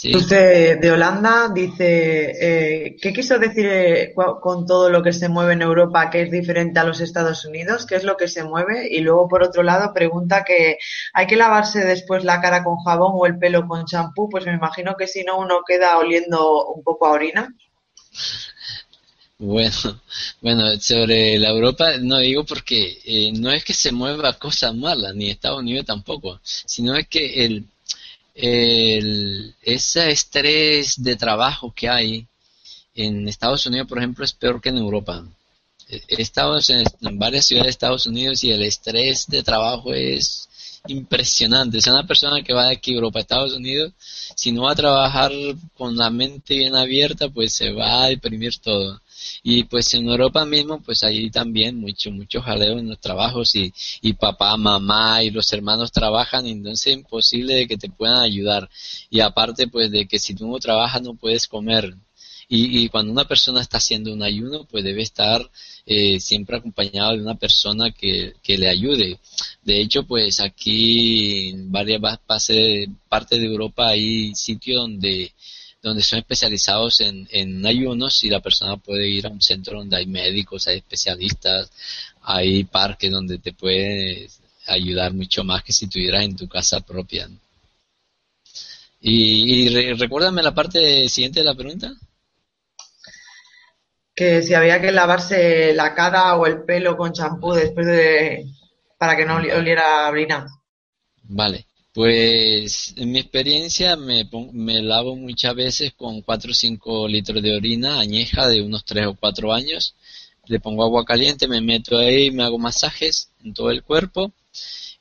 De 0.02 0.90
Holanda 0.92 1.50
dice, 1.54 2.32
eh, 2.40 2.96
¿qué 3.00 3.12
quiso 3.12 3.38
decir 3.38 3.66
eh, 3.66 4.14
con 4.14 4.66
todo 4.66 4.90
lo 4.90 5.02
que 5.02 5.12
se 5.12 5.28
mueve 5.28 5.52
en 5.52 5.62
Europa 5.62 6.10
que 6.10 6.22
es 6.22 6.30
diferente 6.30 6.80
a 6.80 6.84
los 6.84 7.00
Estados 7.00 7.44
Unidos? 7.44 7.86
¿Qué 7.86 7.96
es 7.96 8.04
lo 8.04 8.16
que 8.16 8.28
se 8.28 8.44
mueve? 8.44 8.88
Y 8.90 9.00
luego, 9.00 9.28
por 9.28 9.42
otro 9.42 9.62
lado, 9.62 9.92
pregunta 9.92 10.44
que 10.44 10.78
hay 11.12 11.26
que 11.26 11.36
lavarse 11.36 11.84
después 11.84 12.24
la 12.24 12.40
cara 12.40 12.64
con 12.64 12.78
jabón 12.78 13.12
o 13.14 13.26
el 13.26 13.38
pelo 13.38 13.66
con 13.66 13.84
champú. 13.84 14.28
Pues 14.30 14.46
me 14.46 14.54
imagino 14.54 14.96
que 14.96 15.06
si 15.06 15.24
no 15.24 15.38
uno 15.38 15.62
queda 15.66 15.98
oliendo 15.98 16.66
un 16.66 16.82
poco 16.82 17.06
a 17.06 17.12
orina. 17.12 17.54
Bueno, 19.38 20.00
bueno, 20.42 20.78
sobre 20.78 21.38
la 21.38 21.48
Europa 21.48 21.96
no 21.98 22.18
digo 22.18 22.44
porque 22.44 22.98
eh, 23.06 23.32
no 23.32 23.50
es 23.50 23.64
que 23.64 23.72
se 23.72 23.90
mueva 23.90 24.34
cosas 24.34 24.74
malas, 24.74 25.14
ni 25.14 25.30
Estados 25.30 25.60
Unidos 25.60 25.86
tampoco, 25.86 26.40
sino 26.42 26.94
es 26.94 27.08
que 27.08 27.46
el 27.46 27.64
el, 28.34 29.54
ese 29.62 30.10
estrés 30.10 31.02
de 31.02 31.16
trabajo 31.16 31.72
que 31.74 31.88
hay 31.88 32.26
en 32.94 33.28
Estados 33.28 33.66
Unidos, 33.66 33.88
por 33.88 33.98
ejemplo, 33.98 34.24
es 34.24 34.32
peor 34.32 34.60
que 34.60 34.70
en 34.70 34.78
Europa. 34.78 35.24
he 35.88 36.22
estado 36.22 36.58
en, 36.68 37.18
varias 37.18 37.46
ciudades 37.46 37.66
de 37.66 37.70
Estados 37.70 38.06
Unidos 38.06 38.44
y 38.44 38.50
el 38.50 38.62
estrés 38.62 39.26
de 39.26 39.42
trabajo 39.42 39.92
es 39.94 40.48
impresionante. 40.86 41.78
Es 41.78 41.86
una 41.86 42.06
persona 42.06 42.42
que 42.42 42.52
va 42.52 42.66
de 42.66 42.72
aquí 42.72 42.92
a 42.92 42.94
Europa 42.94 43.18
a 43.18 43.22
Estados 43.22 43.54
Unidos, 43.54 43.92
si 44.34 44.52
no 44.52 44.62
va 44.62 44.72
a 44.72 44.76
trabajar 44.76 45.32
con 45.76 45.96
la 45.96 46.10
mente 46.10 46.56
bien 46.56 46.74
abierta, 46.74 47.28
pues 47.28 47.52
se 47.54 47.72
va 47.72 48.04
a 48.04 48.08
deprimir 48.08 48.58
todo. 48.58 49.00
Y 49.42 49.64
pues 49.64 49.92
en 49.94 50.08
Europa 50.08 50.44
mismo, 50.44 50.80
pues 50.82 51.02
ahí 51.02 51.30
también 51.30 51.80
mucho, 51.80 52.10
mucho 52.10 52.40
jaleo 52.42 52.78
en 52.78 52.88
los 52.88 53.00
trabajos 53.00 53.54
y, 53.54 53.72
y 54.02 54.12
papá, 54.14 54.56
mamá 54.56 55.22
y 55.22 55.30
los 55.30 55.52
hermanos 55.52 55.92
trabajan, 55.92 56.46
y 56.46 56.52
entonces 56.52 56.88
es 56.88 56.94
imposible 56.98 57.54
de 57.54 57.66
que 57.66 57.76
te 57.76 57.90
puedan 57.90 58.22
ayudar. 58.22 58.68
Y 59.10 59.20
aparte, 59.20 59.68
pues 59.68 59.90
de 59.90 60.06
que 60.06 60.18
si 60.18 60.34
tú 60.34 60.48
no 60.48 60.58
trabajas 60.58 61.02
no 61.02 61.14
puedes 61.14 61.46
comer. 61.46 61.94
Y, 62.52 62.82
y 62.82 62.88
cuando 62.88 63.12
una 63.12 63.26
persona 63.28 63.60
está 63.60 63.76
haciendo 63.78 64.12
un 64.12 64.24
ayuno, 64.24 64.64
pues 64.64 64.82
debe 64.82 65.02
estar 65.02 65.48
eh, 65.86 66.20
siempre 66.20 66.56
acompañado 66.56 67.12
de 67.12 67.22
una 67.22 67.36
persona 67.36 67.90
que, 67.92 68.34
que, 68.42 68.58
le 68.58 68.68
ayude. 68.68 69.18
De 69.62 69.80
hecho, 69.80 70.04
pues 70.04 70.40
aquí 70.40 71.48
en 71.50 71.70
varias 71.72 72.00
partes 72.28 73.40
de 73.40 73.46
Europa 73.46 73.88
hay 73.88 74.34
sitios 74.34 74.82
donde 74.82 75.32
donde 75.82 76.02
son 76.02 76.18
especializados 76.18 77.00
en, 77.00 77.26
en 77.30 77.64
ayunos 77.64 78.22
y 78.24 78.28
la 78.28 78.40
persona 78.40 78.76
puede 78.76 79.08
ir 79.08 79.26
a 79.26 79.30
un 79.30 79.40
centro 79.40 79.78
donde 79.78 79.96
hay 79.96 80.06
médicos, 80.06 80.68
hay 80.68 80.78
especialistas, 80.78 81.70
hay 82.22 82.64
parques 82.64 83.10
donde 83.10 83.38
te 83.38 83.52
puede 83.52 84.28
ayudar 84.66 85.12
mucho 85.12 85.44
más 85.44 85.62
que 85.62 85.72
si 85.72 85.86
estuvieras 85.86 86.24
en 86.24 86.36
tu 86.36 86.48
casa 86.48 86.80
propia. 86.80 87.28
Y, 89.00 89.94
recuérdame 89.94 90.42
la 90.42 90.54
parte 90.54 91.08
siguiente 91.08 91.40
de 91.40 91.46
la 91.46 91.54
pregunta. 91.54 91.92
Que 94.14 94.42
si 94.42 94.52
había 94.52 94.80
que 94.80 94.92
lavarse 94.92 95.72
la 95.74 95.94
cara 95.94 96.36
o 96.36 96.46
el 96.46 96.62
pelo 96.64 96.96
con 96.96 97.12
champú 97.12 97.52
después 97.52 97.86
de 97.86 98.44
para 98.98 99.16
que 99.16 99.24
no 99.24 99.36
oliera 99.36 100.06
a 100.06 100.10
orina. 100.10 100.46
Vale. 101.22 101.64
Pues 102.00 102.94
en 102.96 103.12
mi 103.12 103.18
experiencia 103.18 103.94
me, 103.94 104.26
me 104.54 104.80
lavo 104.80 105.16
muchas 105.16 105.54
veces 105.54 105.92
con 105.92 106.22
4 106.22 106.50
o 106.50 106.54
5 106.54 107.06
litros 107.08 107.42
de 107.42 107.54
orina 107.54 108.00
añeja 108.00 108.48
de 108.48 108.62
unos 108.62 108.86
3 108.86 109.08
o 109.08 109.16
4 109.16 109.52
años. 109.52 109.94
Le 110.46 110.60
pongo 110.60 110.82
agua 110.82 111.04
caliente, 111.04 111.46
me 111.46 111.60
meto 111.60 111.98
ahí, 111.98 112.30
me 112.30 112.42
hago 112.42 112.58
masajes 112.58 113.32
en 113.44 113.52
todo 113.52 113.70
el 113.70 113.82
cuerpo 113.82 114.32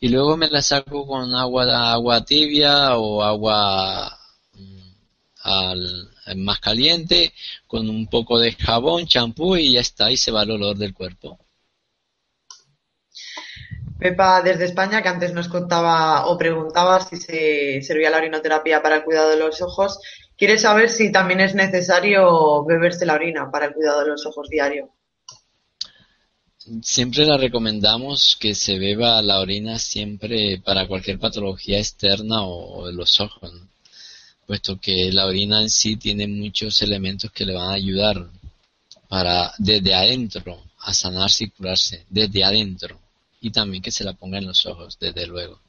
y 0.01 0.09
luego 0.09 0.35
me 0.35 0.49
la 0.49 0.61
saco 0.61 1.07
con 1.07 1.33
agua, 1.35 1.93
agua 1.93 2.25
tibia 2.25 2.97
o 2.97 3.23
agua 3.23 4.19
mm, 4.55 6.35
más 6.35 6.59
caliente 6.59 7.31
con 7.65 7.89
un 7.89 8.07
poco 8.07 8.37
de 8.39 8.51
jabón, 8.51 9.07
champú 9.07 9.55
y 9.55 9.71
ya 9.71 9.79
está, 9.79 10.11
y 10.11 10.17
se 10.17 10.31
va 10.31 10.43
el 10.43 10.51
olor 10.51 10.77
del 10.77 10.93
cuerpo. 10.93 11.39
Pepa 13.99 14.41
desde 14.41 14.63
España, 14.63 15.01
que 15.01 15.09
antes 15.09 15.33
nos 15.33 15.49
contaba 15.49 16.27
o 16.27 16.37
preguntaba 16.37 17.01
si 17.01 17.17
se 17.17 17.81
servía 17.81 18.09
la 18.09 18.17
orinoterapia 18.17 18.81
para 18.81 18.95
el 18.95 19.03
cuidado 19.03 19.29
de 19.29 19.35
los 19.37 19.61
ojos, 19.61 19.99
quiere 20.37 20.57
saber 20.57 20.89
si 20.89 21.11
también 21.11 21.41
es 21.41 21.53
necesario 21.53 22.63
beberse 22.63 23.05
la 23.05 23.15
orina 23.15 23.51
para 23.51 23.65
el 23.65 23.73
cuidado 23.73 23.99
de 23.99 24.07
los 24.07 24.25
ojos 24.25 24.47
diario. 24.47 24.89
Siempre 26.81 27.25
la 27.25 27.35
recomendamos 27.35 28.37
que 28.39 28.55
se 28.55 28.79
beba 28.79 29.21
la 29.21 29.41
orina 29.41 29.77
siempre 29.77 30.61
para 30.63 30.87
cualquier 30.87 31.19
patología 31.19 31.77
externa 31.79 32.43
o, 32.43 32.87
de 32.87 32.93
los 32.93 33.19
ojos, 33.19 33.51
puesto 34.47 34.79
que 34.79 35.11
la 35.11 35.25
orina 35.25 35.61
en 35.61 35.69
sí 35.69 35.97
tiene 35.97 36.25
muchos 36.25 36.81
elementos 36.81 37.31
que 37.31 37.45
le 37.45 37.53
van 37.53 37.71
a 37.71 37.73
ayudar 37.73 38.29
para 39.09 39.51
desde 39.57 39.93
adentro 39.93 40.63
a 40.79 40.93
sanarse 40.93 41.45
y 41.45 41.49
curarse, 41.49 42.05
desde 42.09 42.45
adentro 42.45 42.97
y 43.41 43.51
también 43.51 43.81
que 43.83 43.91
se 43.91 44.03
la 44.03 44.13
ponga 44.13 44.37
en 44.37 44.47
los 44.47 44.65
ojos, 44.65 44.97
desde 44.99 45.27
luego. 45.27 45.61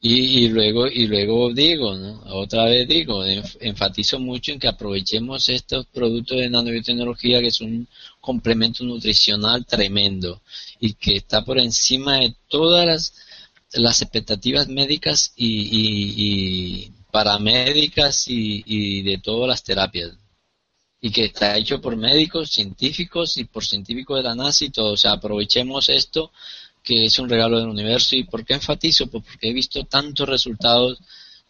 Y, 0.00 0.44
y, 0.44 0.48
luego 0.48 0.86
y 0.86 1.06
luego 1.08 1.52
digo, 1.52 1.94
¿no? 1.96 2.22
otra 2.26 2.66
vez 2.66 2.86
digo, 2.86 3.24
enfatizo 3.24 4.20
mucho 4.20 4.52
en 4.52 4.60
que 4.60 4.68
aprovechemos 4.68 5.48
estos 5.48 5.86
productos 5.86 6.38
de 6.38 6.50
nanobiotecnología 6.50 7.40
que 7.40 7.48
es 7.48 7.60
un 7.60 7.88
complemento 8.20 8.84
nutricional 8.84 9.66
tremendo 9.66 10.42
y 10.78 10.94
que 10.94 11.16
está 11.16 11.44
por 11.44 11.58
encima 11.58 12.18
de 12.20 12.36
todas 12.48 12.86
las, 12.86 13.14
las 13.72 14.02
expectativas 14.02 14.68
médicas 14.68 15.32
y, 15.36 15.46
y, 15.46 16.84
y 16.86 16.92
paramédicas 17.10 18.26
y 18.28 19.02
de 19.02 19.18
todas 19.18 19.48
las 19.48 19.64
terapias 19.64 20.12
y 21.00 21.10
que 21.10 21.26
está 21.26 21.56
hecho 21.56 21.80
por 21.80 21.96
médicos, 21.96 22.50
científicos 22.50 23.36
y 23.36 23.44
por 23.44 23.64
científicos 23.64 24.18
de 24.18 24.24
la 24.24 24.34
NASA 24.34 24.64
y 24.64 24.70
todo. 24.70 24.92
O 24.92 24.96
sea, 24.96 25.12
aprovechemos 25.12 25.88
esto 25.88 26.32
que 26.82 27.04
es 27.04 27.18
un 27.18 27.28
regalo 27.28 27.58
del 27.58 27.68
universo. 27.68 28.16
¿Y 28.16 28.24
por 28.24 28.44
qué 28.44 28.54
enfatizo? 28.54 29.06
Pues 29.08 29.24
porque 29.24 29.50
he 29.50 29.52
visto 29.52 29.84
tantos 29.84 30.28
resultados 30.28 30.98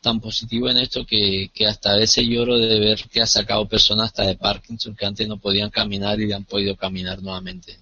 tan 0.00 0.20
positivos 0.20 0.70
en 0.70 0.78
esto 0.78 1.04
que, 1.04 1.50
que 1.52 1.66
hasta 1.66 1.92
a 1.92 1.96
veces 1.96 2.24
lloro 2.26 2.56
de 2.58 2.78
ver 2.78 3.04
que 3.10 3.20
ha 3.20 3.26
sacado 3.26 3.68
personas 3.68 4.06
hasta 4.06 4.24
de 4.24 4.36
Parkinson 4.36 4.94
que 4.94 5.06
antes 5.06 5.26
no 5.26 5.38
podían 5.38 5.70
caminar 5.70 6.20
y 6.20 6.32
han 6.32 6.44
podido 6.44 6.76
caminar 6.76 7.22
nuevamente. 7.22 7.78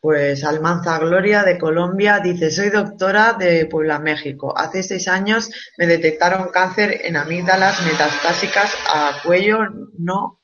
Pues 0.00 0.44
Almanza 0.44 0.98
Gloria 0.98 1.42
de 1.42 1.58
Colombia 1.58 2.20
dice, 2.22 2.52
soy 2.52 2.70
doctora 2.70 3.32
de 3.32 3.66
Puebla, 3.66 3.98
México. 3.98 4.56
Hace 4.56 4.84
seis 4.84 5.08
años 5.08 5.50
me 5.76 5.88
detectaron 5.88 6.50
cáncer 6.52 7.00
en 7.04 7.16
amígdalas 7.16 7.84
metastásicas 7.84 8.72
a 8.94 9.20
cuello 9.24 9.58
no 9.98 10.37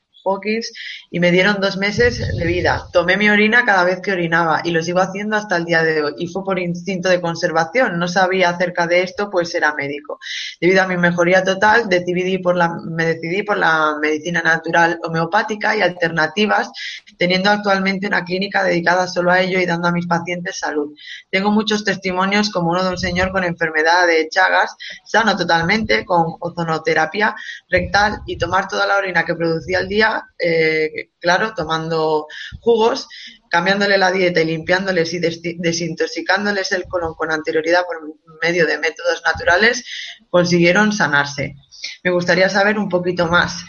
Y 1.11 1.19
me 1.19 1.31
dieron 1.31 1.61
dos 1.61 1.77
meses 1.77 2.19
de 2.35 2.45
vida. 2.45 2.87
Tomé 2.91 3.15
mi 3.15 3.29
orina 3.29 3.63
cada 3.63 3.83
vez 3.83 4.01
que 4.01 4.11
orinaba 4.11 4.61
y 4.63 4.71
lo 4.71 4.81
sigo 4.81 4.99
haciendo 4.99 5.35
hasta 5.35 5.57
el 5.57 5.65
día 5.65 5.83
de 5.83 6.01
hoy. 6.01 6.13
Y 6.17 6.27
fue 6.27 6.43
por 6.43 6.57
instinto 6.57 7.09
de 7.09 7.21
conservación. 7.21 7.99
No 7.99 8.07
sabía 8.07 8.49
acerca 8.49 8.87
de 8.87 9.03
esto, 9.03 9.29
pues 9.29 9.53
era 9.53 9.75
médico. 9.75 10.19
Debido 10.59 10.81
a 10.81 10.87
mi 10.87 10.97
mejoría 10.97 11.43
total, 11.43 11.87
decidí 11.89 12.39
por 12.39 12.55
la, 12.55 12.75
me 12.83 13.05
decidí 13.05 13.43
por 13.43 13.57
la 13.57 13.97
medicina 14.01 14.41
natural 14.41 14.99
homeopática 15.03 15.75
y 15.75 15.81
alternativas, 15.81 16.71
teniendo 17.17 17.49
actualmente 17.49 18.07
una 18.07 18.23
clínica 18.23 18.63
dedicada 18.63 19.07
solo 19.07 19.31
a 19.31 19.41
ello 19.41 19.59
y 19.59 19.65
dando 19.65 19.87
a 19.87 19.91
mis 19.91 20.07
pacientes 20.07 20.57
salud. 20.57 20.95
Tengo 21.29 21.51
muchos 21.51 21.83
testimonios, 21.83 22.49
como 22.49 22.71
uno 22.71 22.83
de 22.83 22.89
un 22.89 22.97
señor 22.97 23.31
con 23.31 23.43
enfermedad 23.43 24.07
de 24.07 24.27
Chagas, 24.29 24.75
sano 25.05 25.37
totalmente, 25.37 26.03
con 26.03 26.35
ozonoterapia 26.39 27.35
rectal 27.69 28.21
y 28.25 28.37
tomar 28.37 28.67
toda 28.67 28.87
la 28.87 28.97
orina 28.97 29.23
que 29.23 29.35
producía 29.35 29.79
al 29.79 29.87
día 29.87 30.14
eh, 30.39 31.11
claro, 31.19 31.53
tomando 31.55 32.27
jugos, 32.59 33.07
cambiándole 33.49 33.97
la 33.97 34.11
dieta 34.11 34.41
y 34.41 34.45
limpiándoles 34.45 35.13
y 35.13 35.19
desintoxicándoles 35.19 36.71
el 36.71 36.85
colon 36.85 37.13
con 37.15 37.31
anterioridad 37.31 37.85
por 37.85 38.01
medio 38.41 38.65
de 38.65 38.77
métodos 38.77 39.21
naturales, 39.25 39.83
consiguieron 40.29 40.91
sanarse. 40.91 41.55
Me 42.03 42.11
gustaría 42.11 42.49
saber 42.49 42.77
un 42.77 42.89
poquito 42.89 43.27
más. 43.27 43.63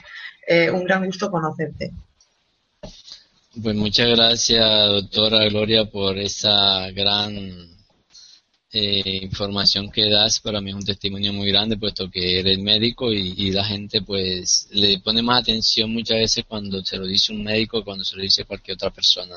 Eh, 0.46 0.70
un 0.70 0.85
gran 0.85 1.04
gusto 1.04 1.30
conocerte. 1.30 1.92
Pues 3.62 3.74
muchas 3.74 4.09
gracias, 4.11 4.88
doctora 4.88 5.44
Gloria, 5.46 5.87
por 5.87 6.18
esa 6.18 6.90
gran 6.90 7.75
eh, 8.78 9.20
información 9.22 9.90
que 9.90 10.10
das 10.10 10.40
para 10.40 10.60
mí 10.60 10.70
es 10.70 10.76
un 10.76 10.84
testimonio 10.84 11.32
muy 11.32 11.48
grande 11.48 11.78
puesto 11.78 12.10
que 12.10 12.40
eres 12.40 12.58
médico 12.58 13.12
y, 13.12 13.50
la 13.50 13.64
gente 13.64 14.02
pues 14.02 14.68
le 14.70 14.98
pone 15.00 15.22
más 15.22 15.40
atención 15.40 15.92
muchas 15.92 16.18
veces 16.18 16.44
cuando 16.46 16.84
se 16.84 16.98
lo 16.98 17.06
dice 17.06 17.32
un 17.32 17.42
médico 17.42 17.82
cuando 17.82 18.04
se 18.04 18.16
lo 18.16 18.22
dice 18.22 18.44
cualquier 18.44 18.74
otra 18.74 18.90
persona. 18.90 19.36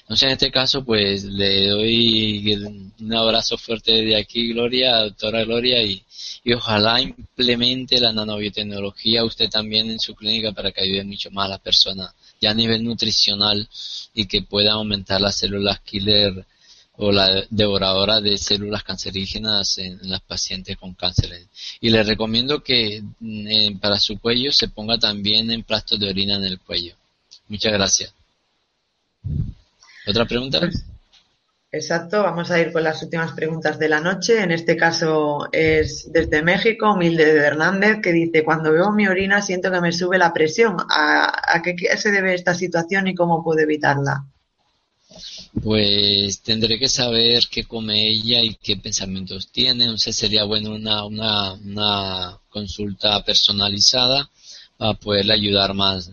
Entonces 0.00 0.24
en 0.24 0.32
este 0.32 0.50
caso 0.50 0.84
pues 0.84 1.24
le 1.24 1.68
doy 1.68 2.54
un 3.00 3.14
abrazo 3.14 3.56
fuerte 3.56 3.92
de 4.02 4.16
aquí 4.16 4.52
Gloria, 4.52 4.98
doctora 5.04 5.44
Gloria 5.44 5.82
y, 5.82 6.02
y 6.44 6.52
ojalá 6.52 7.00
implemente 7.00 7.98
la 7.98 8.12
nanobiotecnología 8.12 9.24
usted 9.24 9.48
también 9.48 9.90
en 9.90 10.00
su 10.00 10.14
clínica 10.14 10.52
para 10.52 10.70
que 10.72 10.82
ayude 10.82 11.04
mucho 11.04 11.30
más 11.30 11.46
a 11.46 11.50
las 11.50 11.60
personas 11.60 12.12
ya 12.40 12.50
a 12.50 12.54
nivel 12.54 12.84
nutricional 12.84 13.68
y 14.12 14.26
que 14.26 14.42
pueda 14.42 14.72
aumentar 14.72 15.20
las 15.20 15.36
células 15.36 15.80
killer 15.80 16.46
o 17.02 17.10
la 17.10 17.44
devoradora 17.48 18.20
de 18.20 18.36
células 18.36 18.82
cancerígenas 18.82 19.78
en, 19.78 19.98
las 20.02 20.20
pacientes 20.20 20.76
con 20.76 20.92
cáncer. 20.92 21.30
Y 21.80 21.88
le 21.88 22.02
recomiendo 22.02 22.62
que 22.62 23.02
mm, 23.20 23.78
para 23.78 23.98
su 23.98 24.18
cuello 24.18 24.52
se 24.52 24.68
ponga 24.68 24.98
también 24.98 25.50
en 25.50 25.62
plastos 25.62 25.98
de 25.98 26.10
orina 26.10 26.36
en 26.36 26.44
el 26.44 26.60
cuello. 26.60 26.94
Muchas 27.48 27.72
gracias. 27.72 28.12
¿Otra 30.06 30.26
pregunta? 30.26 30.60
Pues, 30.60 30.84
exacto, 31.72 32.22
vamos 32.22 32.50
a 32.50 32.60
ir 32.60 32.70
con 32.70 32.84
las 32.84 33.02
últimas 33.02 33.32
preguntas 33.32 33.78
de 33.78 33.88
la 33.88 34.00
noche. 34.00 34.42
En 34.42 34.50
este 34.50 34.76
caso 34.76 35.48
es 35.52 36.12
desde 36.12 36.42
México, 36.42 36.92
Humilde 36.92 37.32
de 37.32 37.40
Hernández, 37.40 38.00
que 38.02 38.12
dice, 38.12 38.44
cuando 38.44 38.72
veo 38.72 38.92
mi 38.92 39.06
orina 39.06 39.40
siento 39.40 39.70
que 39.70 39.80
me 39.80 39.92
sube 39.92 40.18
la 40.18 40.34
presión. 40.34 40.76
a 40.90 41.62
qué 41.62 41.96
se 41.96 42.10
debe 42.10 42.34
esta 42.34 42.54
situación 42.54 43.08
y 43.08 43.14
cómo 43.14 43.42
puedo 43.42 43.60
evitarla? 43.60 44.26
Pues 45.62 46.40
tendré 46.42 46.78
que 46.78 46.88
saber 46.88 47.44
qué 47.50 47.64
come 47.64 48.08
ella 48.08 48.42
y 48.42 48.54
qué 48.54 48.76
pensamientos 48.76 49.48
tiene. 49.50 49.84
Entonces 49.84 50.16
sería 50.16 50.44
bueno 50.44 50.72
una, 50.72 51.04
una, 51.04 51.52
una 51.54 52.38
consulta 52.48 53.24
personalizada 53.24 54.30
a 54.78 54.94
poderle 54.94 55.34
ayudar 55.34 55.74
más. 55.74 56.10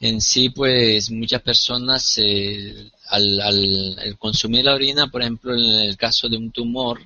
En 0.00 0.20
sí, 0.20 0.50
pues 0.50 1.10
muchas 1.10 1.42
personas 1.42 2.18
eh, 2.18 2.90
al, 3.08 3.40
al, 3.40 4.16
consumir 4.18 4.64
la 4.64 4.74
orina, 4.74 5.08
por 5.08 5.22
ejemplo, 5.22 5.54
en 5.54 5.88
el 5.88 5.96
caso 5.96 6.28
de 6.28 6.36
un 6.36 6.50
tumor, 6.50 7.00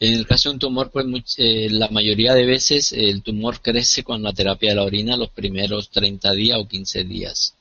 en 0.00 0.14
el 0.14 0.26
caso 0.26 0.48
de 0.48 0.54
un 0.54 0.58
tumor, 0.58 0.90
pues 0.90 1.06
eh, 1.38 1.68
la 1.70 1.88
mayoría 1.88 2.34
de 2.34 2.46
veces 2.46 2.92
el 2.92 3.22
tumor 3.22 3.60
crece 3.60 4.02
con 4.02 4.22
la 4.22 4.32
terapia 4.32 4.70
de 4.70 4.76
la 4.76 4.84
orina 4.84 5.16
los 5.16 5.30
primeros 5.30 5.90
30 5.90 6.32
días 6.32 6.58
o 6.58 6.66
15 6.68 7.04
días. 7.04 7.54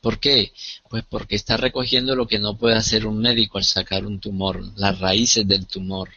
¿Por 0.00 0.20
qué? 0.20 0.52
Pues 0.88 1.04
porque 1.08 1.36
está 1.36 1.56
recogiendo 1.56 2.14
lo 2.14 2.26
que 2.26 2.38
no 2.38 2.56
puede 2.56 2.76
hacer 2.76 3.06
un 3.06 3.18
médico 3.18 3.58
al 3.58 3.64
sacar 3.64 4.06
un 4.06 4.20
tumor, 4.20 4.62
las 4.76 4.98
raíces 5.00 5.46
del 5.46 5.66
tumor. 5.66 6.08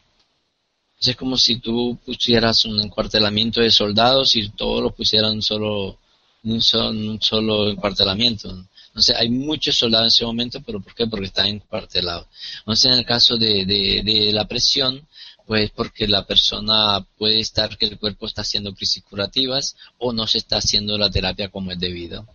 Es 1.00 1.16
como 1.16 1.36
si 1.36 1.58
tú 1.58 1.98
pusieras 2.06 2.64
un 2.66 2.80
encuartelamiento 2.80 3.60
de 3.60 3.72
soldados 3.72 4.36
y 4.36 4.50
todos 4.50 4.84
los 4.84 4.94
pusieran 4.94 5.42
solo, 5.42 5.98
un 6.44 6.62
solo, 6.62 6.90
un 6.90 7.22
solo 7.22 7.70
encuartelamiento. 7.72 8.66
Entonces 8.88 9.16
hay 9.16 9.30
muchos 9.30 9.78
soldados 9.78 10.06
en 10.06 10.08
ese 10.10 10.26
momento, 10.26 10.62
pero 10.62 10.80
¿por 10.80 10.94
qué? 10.94 11.08
Porque 11.08 11.26
están 11.26 11.48
encuartelados. 11.48 12.28
Entonces 12.60 12.92
en 12.92 13.00
el 13.00 13.06
caso 13.06 13.38
de, 13.38 13.66
de, 13.66 14.04
de 14.04 14.32
la 14.32 14.48
presión, 14.48 15.08
pues 15.48 15.72
porque 15.72 16.08
la 16.08 16.26
persona 16.28 17.04
puede 17.18 17.40
estar 17.40 17.78
que 17.78 17.86
el 17.86 17.98
cuerpo 17.98 18.28
está 18.28 18.42
haciendo 18.42 18.76
crisis 18.76 19.04
curativas 19.04 19.76
o 19.98 20.14
no 20.14 20.28
se 20.28 20.38
está 20.38 20.58
haciendo 20.58 20.98
la 21.00 21.10
terapia 21.10 21.50
como 21.50 21.72
es 21.72 21.80
debido. 21.80 22.28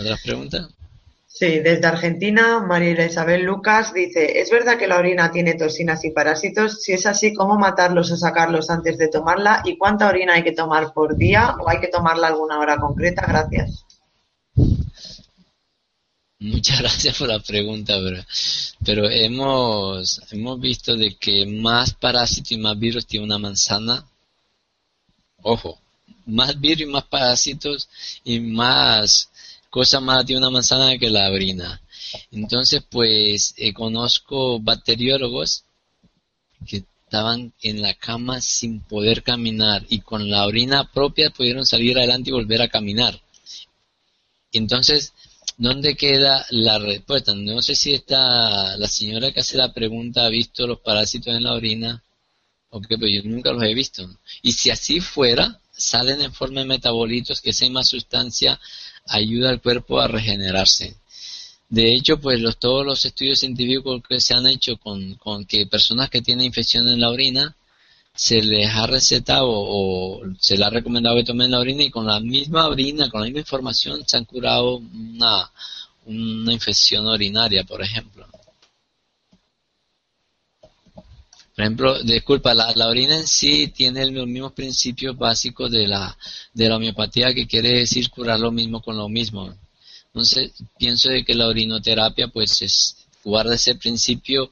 ¿Otras 0.00 0.22
preguntas? 0.22 0.68
Sí, 1.26 1.60
desde 1.60 1.86
Argentina, 1.86 2.60
María 2.60 3.06
Isabel 3.06 3.42
Lucas 3.44 3.94
dice, 3.94 4.40
¿es 4.40 4.50
verdad 4.50 4.76
que 4.76 4.88
la 4.88 4.98
orina 4.98 5.30
tiene 5.30 5.54
toxinas 5.54 6.04
y 6.04 6.10
parásitos? 6.10 6.82
Si 6.82 6.92
es 6.92 7.06
así, 7.06 7.32
¿cómo 7.32 7.56
matarlos 7.56 8.10
o 8.10 8.16
sacarlos 8.16 8.68
antes 8.68 8.98
de 8.98 9.08
tomarla? 9.08 9.62
¿Y 9.64 9.78
cuánta 9.78 10.08
orina 10.08 10.34
hay 10.34 10.42
que 10.42 10.52
tomar 10.52 10.92
por 10.92 11.16
día 11.16 11.56
o 11.60 11.70
hay 11.70 11.80
que 11.80 11.88
tomarla 11.88 12.26
alguna 12.26 12.58
hora 12.58 12.78
concreta? 12.78 13.24
Gracias. 13.26 13.86
Muchas 16.40 16.78
gracias 16.80 17.16
por 17.16 17.28
la 17.28 17.38
pregunta, 17.38 17.94
pero, 18.02 18.22
pero 18.84 19.08
hemos, 19.08 20.20
hemos 20.32 20.60
visto 20.60 20.96
de 20.96 21.14
que 21.14 21.46
más 21.46 21.94
parásito 21.94 22.54
y 22.54 22.58
más 22.58 22.78
virus 22.78 23.06
tiene 23.06 23.26
una 23.26 23.38
manzana. 23.38 24.04
Ojo, 25.42 25.78
más 26.26 26.58
virus 26.60 26.82
y 26.82 26.86
más 26.86 27.04
parásitos 27.04 27.88
y 28.24 28.40
más 28.40 29.29
cosa 29.70 30.00
más 30.00 30.26
tiene 30.26 30.40
una 30.40 30.50
manzana 30.50 30.98
que 30.98 31.08
la 31.08 31.30
orina. 31.30 31.80
Entonces, 32.32 32.82
pues 32.90 33.54
eh, 33.56 33.72
conozco 33.72 34.60
bacteriólogos 34.60 35.64
que 36.66 36.84
estaban 37.04 37.52
en 37.62 37.80
la 37.80 37.94
cama 37.94 38.40
sin 38.40 38.80
poder 38.80 39.22
caminar 39.22 39.84
y 39.88 40.00
con 40.00 40.30
la 40.30 40.46
orina 40.46 40.90
propia 40.92 41.30
pudieron 41.30 41.64
salir 41.64 41.96
adelante 41.98 42.30
y 42.30 42.32
volver 42.32 42.62
a 42.62 42.68
caminar. 42.68 43.20
Entonces, 44.52 45.12
¿dónde 45.56 45.94
queda 45.94 46.44
la 46.50 46.78
respuesta? 46.78 47.34
No 47.34 47.62
sé 47.62 47.74
si 47.76 47.94
está 47.94 48.76
la 48.76 48.88
señora 48.88 49.32
que 49.32 49.40
hace 49.40 49.56
la 49.56 49.72
pregunta 49.72 50.24
ha 50.26 50.28
visto 50.28 50.66
los 50.66 50.80
parásitos 50.80 51.34
en 51.34 51.44
la 51.44 51.54
orina 51.54 52.02
o 52.70 52.80
qué, 52.80 52.98
pero 52.98 53.08
yo 53.08 53.22
nunca 53.24 53.52
los 53.52 53.62
he 53.62 53.74
visto. 53.74 54.08
Y 54.42 54.52
si 54.52 54.70
así 54.70 55.00
fuera, 55.00 55.60
salen 55.72 56.20
en 56.20 56.32
forma 56.32 56.60
de 56.60 56.66
metabolitos, 56.66 57.40
que 57.40 57.50
esa 57.50 57.64
misma 57.64 57.84
sustancia 57.84 58.60
ayuda 59.06 59.50
al 59.50 59.60
cuerpo 59.60 60.00
a 60.00 60.08
regenerarse. 60.08 60.94
De 61.68 61.94
hecho, 61.94 62.18
pues 62.20 62.40
los, 62.40 62.58
todos 62.58 62.84
los 62.84 63.04
estudios 63.04 63.38
científicos 63.38 64.02
que 64.08 64.20
se 64.20 64.34
han 64.34 64.46
hecho 64.48 64.76
con, 64.76 65.14
con 65.14 65.44
que 65.44 65.66
personas 65.66 66.10
que 66.10 66.20
tienen 66.22 66.46
infección 66.46 66.88
en 66.88 67.00
la 67.00 67.10
orina, 67.10 67.54
se 68.14 68.42
les 68.42 68.68
ha 68.74 68.86
recetado 68.86 69.46
o, 69.48 70.20
se 70.38 70.56
les 70.56 70.66
ha 70.66 70.70
recomendado 70.70 71.16
que 71.16 71.24
tomen 71.24 71.50
la 71.50 71.60
orina 71.60 71.84
y 71.84 71.90
con 71.90 72.06
la 72.06 72.20
misma 72.20 72.66
orina, 72.66 73.08
con 73.08 73.20
la 73.20 73.26
misma 73.26 73.40
información, 73.40 74.02
se 74.06 74.16
han 74.16 74.24
curado 74.24 74.76
una, 74.76 75.50
una 76.06 76.52
infección 76.52 77.06
urinaria, 77.06 77.64
por 77.64 77.82
ejemplo. 77.82 78.26
Por 81.60 81.66
ejemplo, 81.66 82.02
disculpa, 82.02 82.54
la, 82.54 82.72
la, 82.74 82.88
orina 82.88 83.16
en 83.18 83.26
sí 83.26 83.68
tiene 83.68 84.10
los 84.10 84.26
mismos 84.26 84.52
principios 84.52 85.14
básicos 85.18 85.70
de 85.70 85.86
la, 85.86 86.16
de 86.54 86.70
la 86.70 86.76
homeopatía, 86.76 87.34
que 87.34 87.46
quiere 87.46 87.80
decir 87.80 88.08
curar 88.08 88.40
lo 88.40 88.50
mismo 88.50 88.80
con 88.80 88.96
lo 88.96 89.10
mismo. 89.10 89.54
Entonces, 90.06 90.52
pienso 90.78 91.10
de 91.10 91.22
que 91.22 91.34
la 91.34 91.48
orinoterapia, 91.48 92.28
pues, 92.28 92.62
es 92.62 92.96
guarda 93.22 93.56
ese 93.56 93.74
principio 93.74 94.50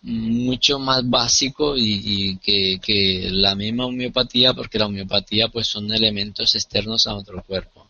mucho 0.00 0.78
más 0.78 1.06
básico 1.06 1.76
y, 1.76 2.00
y 2.02 2.38
que, 2.38 2.80
que, 2.82 3.28
la 3.30 3.54
misma 3.54 3.84
homeopatía, 3.84 4.54
porque 4.54 4.78
la 4.78 4.86
homeopatía, 4.86 5.48
pues, 5.48 5.66
son 5.66 5.92
elementos 5.92 6.54
externos 6.54 7.06
a 7.06 7.12
nuestro 7.12 7.44
cuerpo. 7.44 7.85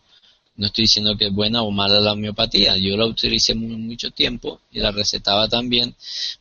No 0.57 0.67
estoy 0.67 0.85
diciendo 0.85 1.17
que 1.17 1.27
es 1.27 1.33
buena 1.33 1.63
o 1.63 1.71
mala 1.71 2.01
la 2.01 2.13
homeopatía. 2.13 2.77
Yo 2.79 2.97
la 2.97 3.07
utilicé 3.07 3.55
mucho 3.55 4.11
tiempo 4.11 4.61
y 4.71 4.81
la 4.81 4.91
recetaba 4.91 5.49
también, 5.49 5.95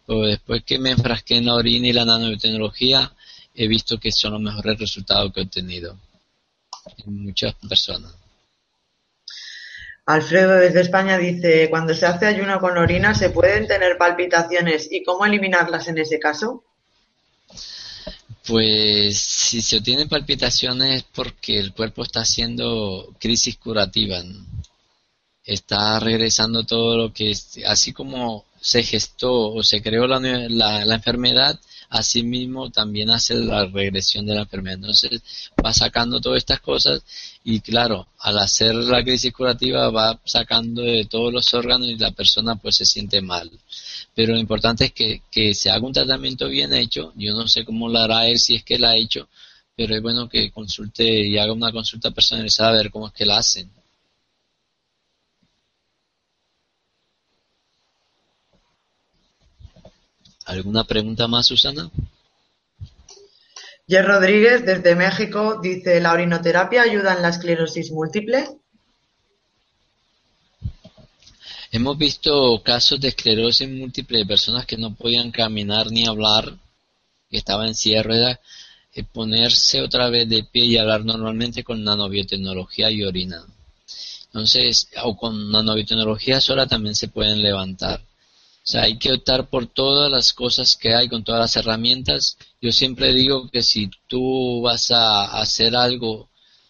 pero 0.06 0.22
después 0.22 0.64
que 0.64 0.80
me 0.80 0.92
enfrasqué 0.92 1.38
en 1.38 1.48
la 1.48 1.56
orina 1.56 1.88
y 1.88 1.94
la 1.94 2.06
nanotecnología, 2.06 3.12
he 3.54 3.68
visto 3.68 4.00
que 4.00 4.12
son 4.12 4.34
los 4.34 4.42
mejores 4.42 4.80
resultados 4.80 5.34
que 5.34 5.42
he 5.42 5.44
obtenido 5.44 5.98
en 7.06 7.24
muchas 7.24 7.56
personas. 7.68 8.14
Alfredo 10.06 10.58
desde 10.58 10.82
España 10.82 11.18
dice, 11.18 11.68
cuando 11.70 11.94
se 11.96 12.06
hace 12.06 12.28
ayuno 12.28 12.60
con 12.60 12.78
orina, 12.78 13.16
¿se 13.16 13.32
pueden 13.32 13.68
tener 13.68 13.98
palpitaciones 13.98 14.88
y 14.92 15.04
cómo 15.04 15.26
eliminarlas 15.26 15.88
en 15.88 15.98
ese 15.98 16.20
caso? 16.20 16.64
Pues 18.48 19.18
si 19.18 19.62
se 19.62 19.78
obtienen 19.78 20.08
palpitaciones 20.08 20.98
es 20.98 21.04
porque 21.04 21.60
el 21.60 21.74
cuerpo 21.74 22.04
está 22.04 22.22
haciendo 22.22 23.16
crisis 23.20 23.58
curativa. 23.58 24.22
Está 25.44 26.00
regresando 26.00 26.64
todo 26.64 26.98
lo 26.98 27.14
que, 27.14 27.36
así 27.66 27.92
como 27.94 28.46
se 28.62 28.84
gestó 28.84 29.52
o 29.52 29.64
se 29.64 29.82
creó 29.82 30.08
la, 30.08 30.20
la, 30.20 30.86
la 30.86 30.96
enfermedad, 30.96 31.60
asimismo 31.90 32.70
también 32.72 33.10
hace 33.10 33.36
la 33.36 33.66
regresión 33.66 34.26
de 34.26 34.36
la 34.36 34.42
enfermedad. 34.42 34.76
Entonces 34.76 35.22
va 35.64 35.74
sacando 35.74 36.22
todas 36.22 36.38
estas 36.38 36.60
cosas 36.62 37.02
y 37.44 37.62
claro, 37.62 38.08
al 38.20 38.38
hacer 38.40 38.76
la 38.76 39.04
crisis 39.04 39.34
curativa 39.34 39.90
va 39.90 40.20
sacando 40.26 40.82
de 40.84 41.06
todos 41.06 41.34
los 41.34 41.52
órganos 41.54 41.88
y 41.88 41.98
la 41.98 42.12
persona 42.12 42.56
pues 42.56 42.76
se 42.76 42.86
siente 42.86 43.22
mal 43.22 43.52
pero 44.16 44.34
lo 44.34 44.40
importante 44.40 44.86
es 44.86 44.94
que, 44.94 45.54
se 45.54 45.70
haga 45.70 45.86
un 45.86 45.94
tratamiento 45.94 46.48
bien 46.48 46.74
hecho. 46.74 47.12
Yo 47.16 47.34
no 47.34 47.48
sé 47.48 47.66
cómo 47.66 47.90
lo 47.90 48.00
hará 48.00 48.28
él 48.28 48.40
si 48.40 48.56
es 48.56 48.64
que 48.64 48.80
la 48.80 48.92
ha 48.92 48.96
hecho, 48.96 49.28
pero 49.76 49.94
es 49.94 50.02
bueno 50.02 50.30
que 50.30 50.52
consulte 50.52 51.04
y 51.04 51.38
haga 51.38 51.52
una 51.54 51.72
consulta 51.72 52.12
personalizada 52.12 52.70
a 52.70 52.74
ver 52.78 52.92
cómo 52.92 53.08
es 53.08 53.14
que 53.14 53.26
la 53.26 53.38
hacen. 53.38 53.70
¿Alguna 60.46 60.86
pregunta 60.86 61.28
más, 61.28 61.48
Susana? 61.48 61.90
Jer 63.88 64.06
Rodríguez, 64.06 64.66
desde 64.66 64.96
México, 64.96 65.60
dice, 65.62 66.00
¿la 66.00 66.14
orinoterapia 66.14 66.84
ayuda 66.84 67.16
en 67.16 67.22
la 67.22 67.30
esclerosis 67.30 67.92
múltiple? 67.92 68.48
Hemos 71.76 71.98
visto 71.98 72.62
casos 72.64 73.02
de 73.02 73.10
esclerosis 73.10 73.68
múltiple 73.68 74.20
de 74.20 74.26
personas 74.26 74.66
que 74.66 74.78
no 74.78 74.96
podían 74.96 75.30
caminar 75.30 75.92
ni 75.92 76.06
hablar, 76.06 76.58
que 77.30 77.36
estaban 77.36 77.68
en 77.68 77.76
silla 77.76 78.02
de 78.02 78.40
eh, 78.94 79.04
ponerse 79.04 79.82
otra 79.82 80.10
vez 80.10 80.30
de 80.30 80.46
pie 80.46 80.64
y 80.68 80.78
hablar 80.78 81.04
normalmente 81.04 81.66
con 81.66 81.84
nanobiotecnología 81.84 82.90
y 82.92 83.04
orina. 83.04 83.46
Entonces, 84.28 84.88
o 85.04 85.18
con 85.18 85.52
nanobiotecnología 85.52 86.40
sola 86.40 86.66
también 86.66 86.96
se 86.96 87.10
pueden 87.10 87.42
levantar. 87.42 88.00
O 88.00 88.68
sea, 88.68 88.84
hay 88.84 88.98
que 88.98 89.12
optar 89.12 89.50
por 89.50 89.68
todas 89.68 90.10
las 90.10 90.32
cosas 90.32 90.78
que 90.78 90.96
hay, 90.96 91.10
con 91.10 91.26
todas 91.26 91.42
las 91.42 91.58
herramientas. 91.58 92.38
Yo 92.62 92.72
siempre 92.72 93.12
digo 93.12 93.50
que 93.50 93.62
si 93.62 93.92
tú 94.08 94.62
vas 94.62 94.92
a 94.92 95.42
hacer 95.42 95.76
algo, 95.76 96.30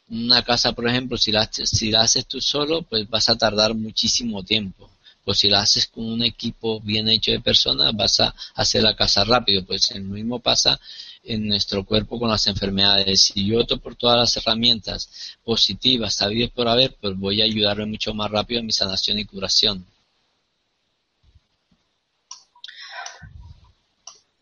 una 0.09 0.41
casa, 0.41 0.71
por 0.73 0.87
ejemplo, 0.89 1.15
si 1.15 1.31
la, 1.31 1.47
si 1.51 1.91
la 1.91 2.01
haces 2.01 2.25
tú 2.25 2.41
solo, 2.41 2.81
pues 2.81 3.07
vas 3.07 3.29
a 3.29 3.35
tardar 3.37 3.75
muchísimo 3.75 4.41
tiempo 4.43 4.89
pues 5.25 5.39
si 5.39 5.49
la 5.49 5.61
haces 5.61 5.87
con 5.87 6.05
un 6.05 6.23
equipo 6.23 6.79
bien 6.79 7.09
hecho 7.09 7.31
de 7.31 7.39
personas, 7.39 7.93
vas 7.95 8.19
a 8.19 8.33
hacer 8.53 8.83
la 8.83 8.95
casa 8.95 9.23
rápido. 9.23 9.65
Pues 9.65 9.91
el 9.91 10.03
mismo 10.03 10.39
pasa 10.39 10.79
en 11.23 11.47
nuestro 11.47 11.83
cuerpo 11.83 12.19
con 12.19 12.29
las 12.29 12.45
enfermedades. 12.47 13.23
Si 13.23 13.47
yo 13.47 13.59
opto 13.59 13.79
por 13.79 13.95
todas 13.95 14.17
las 14.17 14.37
herramientas 14.37 15.09
positivas, 15.43 16.13
sabidas 16.13 16.51
por 16.51 16.67
haber, 16.67 16.95
pues 17.01 17.17
voy 17.17 17.41
a 17.41 17.45
ayudarme 17.45 17.87
mucho 17.87 18.13
más 18.13 18.29
rápido 18.29 18.59
en 18.59 18.67
mi 18.67 18.71
sanación 18.71 19.19
y 19.19 19.25
curación. 19.25 19.85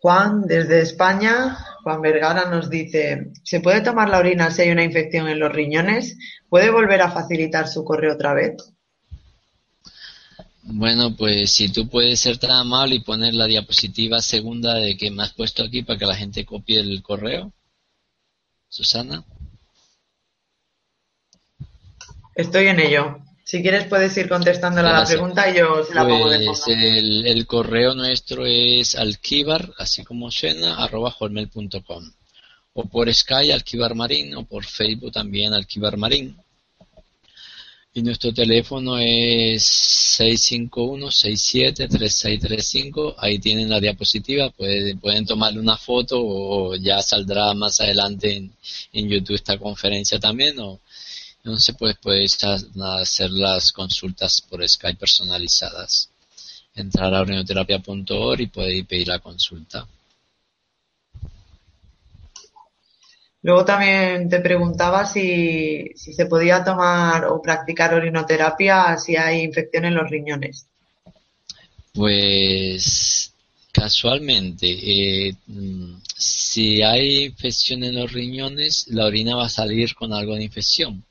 Juan, 0.04 0.42
desde 0.46 0.82
España, 0.82 1.58
Juan 1.82 2.02
Vergara 2.02 2.50
nos 2.50 2.70
dice, 2.70 3.32
¿se 3.42 3.62
puede 3.62 3.80
tomar 3.80 4.10
la 4.10 4.20
orina 4.20 4.52
si 4.52 4.64
hay 4.64 4.72
una 4.72 4.84
infección 4.84 5.30
en 5.30 5.40
los 5.40 5.54
riñones? 5.54 6.18
¿Puede 6.50 6.72
volver 6.72 7.02
a 7.02 7.12
facilitar 7.12 7.70
su 7.70 7.86
correo 7.86 8.16
otra 8.16 8.34
vez? 8.34 8.73
Bueno, 10.66 11.16
pues 11.16 11.52
si 11.52 11.70
tú 11.70 11.90
puedes 11.90 12.22
ser 12.22 12.38
tan 12.38 12.52
amable 12.52 12.96
y 12.96 13.00
poner 13.02 13.34
la 13.34 13.48
diapositiva 13.48 14.22
segunda 14.22 14.76
de 14.76 14.96
que 14.96 15.12
me 15.12 15.24
has 15.24 15.34
puesto 15.34 15.62
aquí 15.64 15.84
para 15.84 16.00
que 16.00 16.06
la 16.06 16.16
gente 16.16 16.46
copie 16.46 16.80
el 16.80 17.02
correo. 17.04 17.52
Susana. 18.70 19.24
Estoy 22.34 22.68
en 22.68 22.80
ello. 22.80 23.20
Si 23.44 23.62
quieres 23.62 23.88
puedes 23.88 24.16
ir 24.18 24.30
contestando 24.30 24.80
a 24.80 24.84
la 24.84 25.06
pregunta 25.06 25.50
y 25.50 25.58
yo 25.58 25.84
se 25.84 25.94
la 25.94 26.08
pongo 26.08 26.30
de 26.30 26.46
pues 26.46 26.64
el, 26.68 27.28
el, 27.28 27.46
correo 27.46 27.94
nuestro 27.94 28.46
es 28.46 28.96
alquivar, 28.96 29.74
así 29.78 30.04
como 30.04 30.32
suena, 30.32 30.78
arroba 30.78 31.12
hotmail.com. 31.12 32.12
O 32.74 32.86
por 32.86 33.14
Sky, 33.14 33.52
Alquivar 33.52 33.94
Marín, 33.96 34.34
o 34.36 34.46
por 34.46 34.66
Facebook 34.66 35.12
también, 35.12 35.54
Alquivar 35.54 35.98
Marín. 35.98 36.38
Y 37.96 38.02
nuestro 38.02 38.34
teléfono 38.34 38.98
es 38.98 40.18
651-673635. 40.20 43.14
Ahí 43.20 43.38
tienen 43.38 43.70
la 43.70 43.80
diapositiva. 43.80 44.50
Pueden, 44.50 45.00
pueden 45.00 45.28
tomarle 45.28 45.60
una 45.60 45.78
foto 45.78 46.20
o 46.20 46.74
ya 46.76 47.04
saldrá 47.04 47.54
más 47.54 47.80
adelante 47.82 48.50
en, 48.94 49.10
YouTube 49.10 49.36
esta 49.36 49.60
conferencia 49.60 50.20
también. 50.20 50.58
O, 50.60 50.80
entonces, 51.44 51.76
pues 51.78 51.96
puedes 52.02 52.44
hacer 52.44 53.30
las 53.30 53.72
consultas 53.72 54.42
por 54.42 54.68
Skype 54.68 55.00
personalizadas. 55.00 56.10
Entrar 56.74 57.14
a 57.14 57.22
orinoterapia.org 57.22 58.42
y 58.42 58.48
puedes 58.48 58.88
pedir 58.88 59.10
la 59.10 59.20
consulta. 59.20 59.88
Luego 63.44 63.66
también 63.66 64.30
te 64.30 64.40
preguntaba 64.40 65.06
si, 65.06 65.90
si, 65.96 66.14
se 66.14 66.26
podía 66.26 66.64
tomar 66.64 67.26
o 67.26 67.42
practicar 67.42 67.94
orinoterapia 67.94 68.98
si 68.98 69.18
hay 69.18 69.42
infección 69.42 69.84
en 69.86 69.96
los 69.96 70.10
riñones. 70.10 70.66
Pues 71.94 73.34
casualmente, 73.74 74.68
eh, 74.68 75.36
mm, 75.48 75.96
si 76.16 76.82
hay 76.82 77.26
infección 77.26 77.84
en 77.84 77.96
los 77.96 78.14
riñones, 78.14 78.88
la 78.88 79.06
orina 79.06 79.36
va 79.36 79.48
a 79.48 79.50
salir 79.50 79.94
con 79.94 80.14
algo 80.14 80.36
de 80.36 80.44
infección 80.44 81.04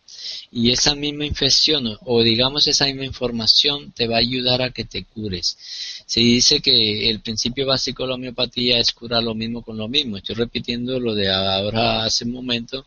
y 0.54 0.70
esa 0.70 0.94
misma 0.94 1.24
infección 1.24 1.98
o 2.02 2.22
digamos 2.22 2.66
esa 2.68 2.84
misma 2.84 3.06
información 3.06 3.90
te 3.92 4.06
va 4.06 4.16
a 4.16 4.18
ayudar 4.18 4.60
a 4.60 4.70
que 4.70 4.84
te 4.84 5.04
cures. 5.04 5.56
Se 6.04 6.20
dice 6.20 6.60
que 6.60 7.08
el 7.08 7.20
principio 7.20 7.66
básico 7.66 8.02
de 8.02 8.10
la 8.10 8.16
homeopatía 8.16 8.78
es 8.78 8.92
curar 8.92 9.22
lo 9.22 9.34
mismo 9.34 9.62
con 9.62 9.78
lo 9.78 9.88
mismo. 9.88 10.18
Estoy 10.18 10.36
repitiendo 10.36 11.00
lo 11.00 11.14
de 11.14 11.32
ahora 11.32 12.04
hace 12.04 12.26
un 12.26 12.32
momento 12.32 12.84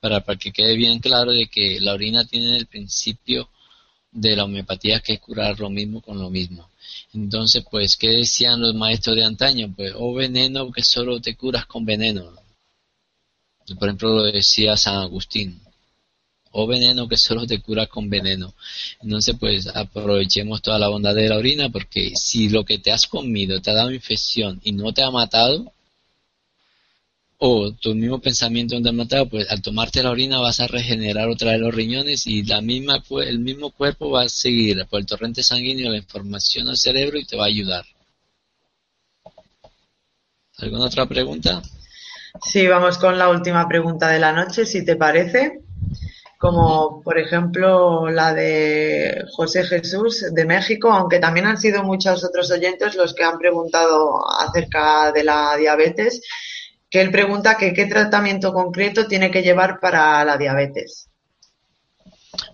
para, 0.00 0.20
para 0.24 0.38
que 0.38 0.52
quede 0.52 0.74
bien 0.74 1.00
claro 1.00 1.32
de 1.32 1.48
que 1.48 1.78
la 1.80 1.92
orina 1.92 2.24
tiene 2.24 2.56
el 2.56 2.66
principio 2.66 3.50
de 4.10 4.34
la 4.34 4.44
homeopatía 4.44 5.00
que 5.00 5.14
es 5.14 5.20
curar 5.20 5.60
lo 5.60 5.68
mismo 5.68 6.00
con 6.00 6.18
lo 6.18 6.30
mismo. 6.30 6.70
Entonces, 7.12 7.62
pues, 7.70 7.96
¿qué 7.98 8.08
decían 8.08 8.60
los 8.60 8.74
maestros 8.74 9.16
de 9.16 9.24
antaño? 9.24 9.72
Pues, 9.76 9.92
oh, 9.96 10.14
veneno 10.14 10.72
que 10.72 10.82
solo 10.82 11.20
te 11.20 11.36
curas 11.36 11.66
con 11.66 11.84
veneno. 11.84 12.32
Por 13.78 13.88
ejemplo, 13.88 14.14
lo 14.14 14.22
decía 14.24 14.76
San 14.76 14.96
Agustín 14.96 15.60
o 16.52 16.66
veneno 16.66 17.08
que 17.08 17.16
solo 17.16 17.46
te 17.46 17.60
cura 17.60 17.86
con 17.86 18.08
veneno. 18.08 18.54
Entonces, 19.02 19.36
pues 19.38 19.66
aprovechemos 19.66 20.62
toda 20.62 20.78
la 20.78 20.88
bondad 20.88 21.14
de 21.14 21.28
la 21.28 21.38
orina 21.38 21.68
porque 21.70 22.12
si 22.14 22.48
lo 22.48 22.64
que 22.64 22.78
te 22.78 22.92
has 22.92 23.06
comido 23.06 23.60
te 23.60 23.70
ha 23.70 23.74
dado 23.74 23.90
infección 23.90 24.60
y 24.62 24.72
no 24.72 24.92
te 24.92 25.02
ha 25.02 25.10
matado, 25.10 25.72
o 27.44 27.72
tu 27.72 27.94
mismo 27.94 28.20
pensamiento 28.20 28.76
no 28.76 28.82
te 28.82 28.88
ha 28.88 28.92
matado, 28.92 29.28
pues 29.28 29.50
al 29.50 29.60
tomarte 29.60 30.02
la 30.02 30.10
orina 30.10 30.38
vas 30.38 30.60
a 30.60 30.68
regenerar 30.68 31.28
otra 31.28 31.52
vez 31.52 31.60
los 31.60 31.74
riñones 31.74 32.26
y 32.28 32.44
la 32.44 32.60
misma 32.60 33.02
el 33.26 33.40
mismo 33.40 33.70
cuerpo 33.70 34.10
va 34.10 34.22
a 34.22 34.28
seguir 34.28 34.86
por 34.88 35.00
el 35.00 35.06
torrente 35.06 35.42
sanguíneo 35.42 35.90
la 35.90 35.96
información 35.96 36.68
al 36.68 36.76
cerebro 36.76 37.18
y 37.18 37.24
te 37.24 37.36
va 37.36 37.44
a 37.44 37.48
ayudar. 37.48 37.84
¿Alguna 40.58 40.84
otra 40.84 41.06
pregunta? 41.06 41.62
Sí, 42.40 42.66
vamos 42.68 42.98
con 42.98 43.18
la 43.18 43.28
última 43.28 43.66
pregunta 43.66 44.08
de 44.08 44.20
la 44.20 44.32
noche, 44.32 44.64
si 44.64 44.84
te 44.84 44.94
parece 44.94 45.60
como 46.42 47.00
por 47.04 47.20
ejemplo 47.20 48.10
la 48.10 48.34
de 48.34 49.24
José 49.30 49.62
Jesús 49.62 50.24
de 50.32 50.44
México, 50.44 50.90
aunque 50.90 51.20
también 51.20 51.46
han 51.46 51.56
sido 51.56 51.84
muchos 51.84 52.24
otros 52.24 52.50
oyentes 52.50 52.96
los 52.96 53.14
que 53.14 53.22
han 53.22 53.38
preguntado 53.38 54.18
acerca 54.40 55.12
de 55.12 55.22
la 55.22 55.56
diabetes, 55.56 56.20
que 56.90 57.00
él 57.00 57.12
pregunta 57.12 57.56
que 57.56 57.72
qué 57.72 57.86
tratamiento 57.86 58.52
concreto 58.52 59.06
tiene 59.06 59.30
que 59.30 59.44
llevar 59.44 59.78
para 59.78 60.24
la 60.24 60.36
diabetes. 60.36 61.08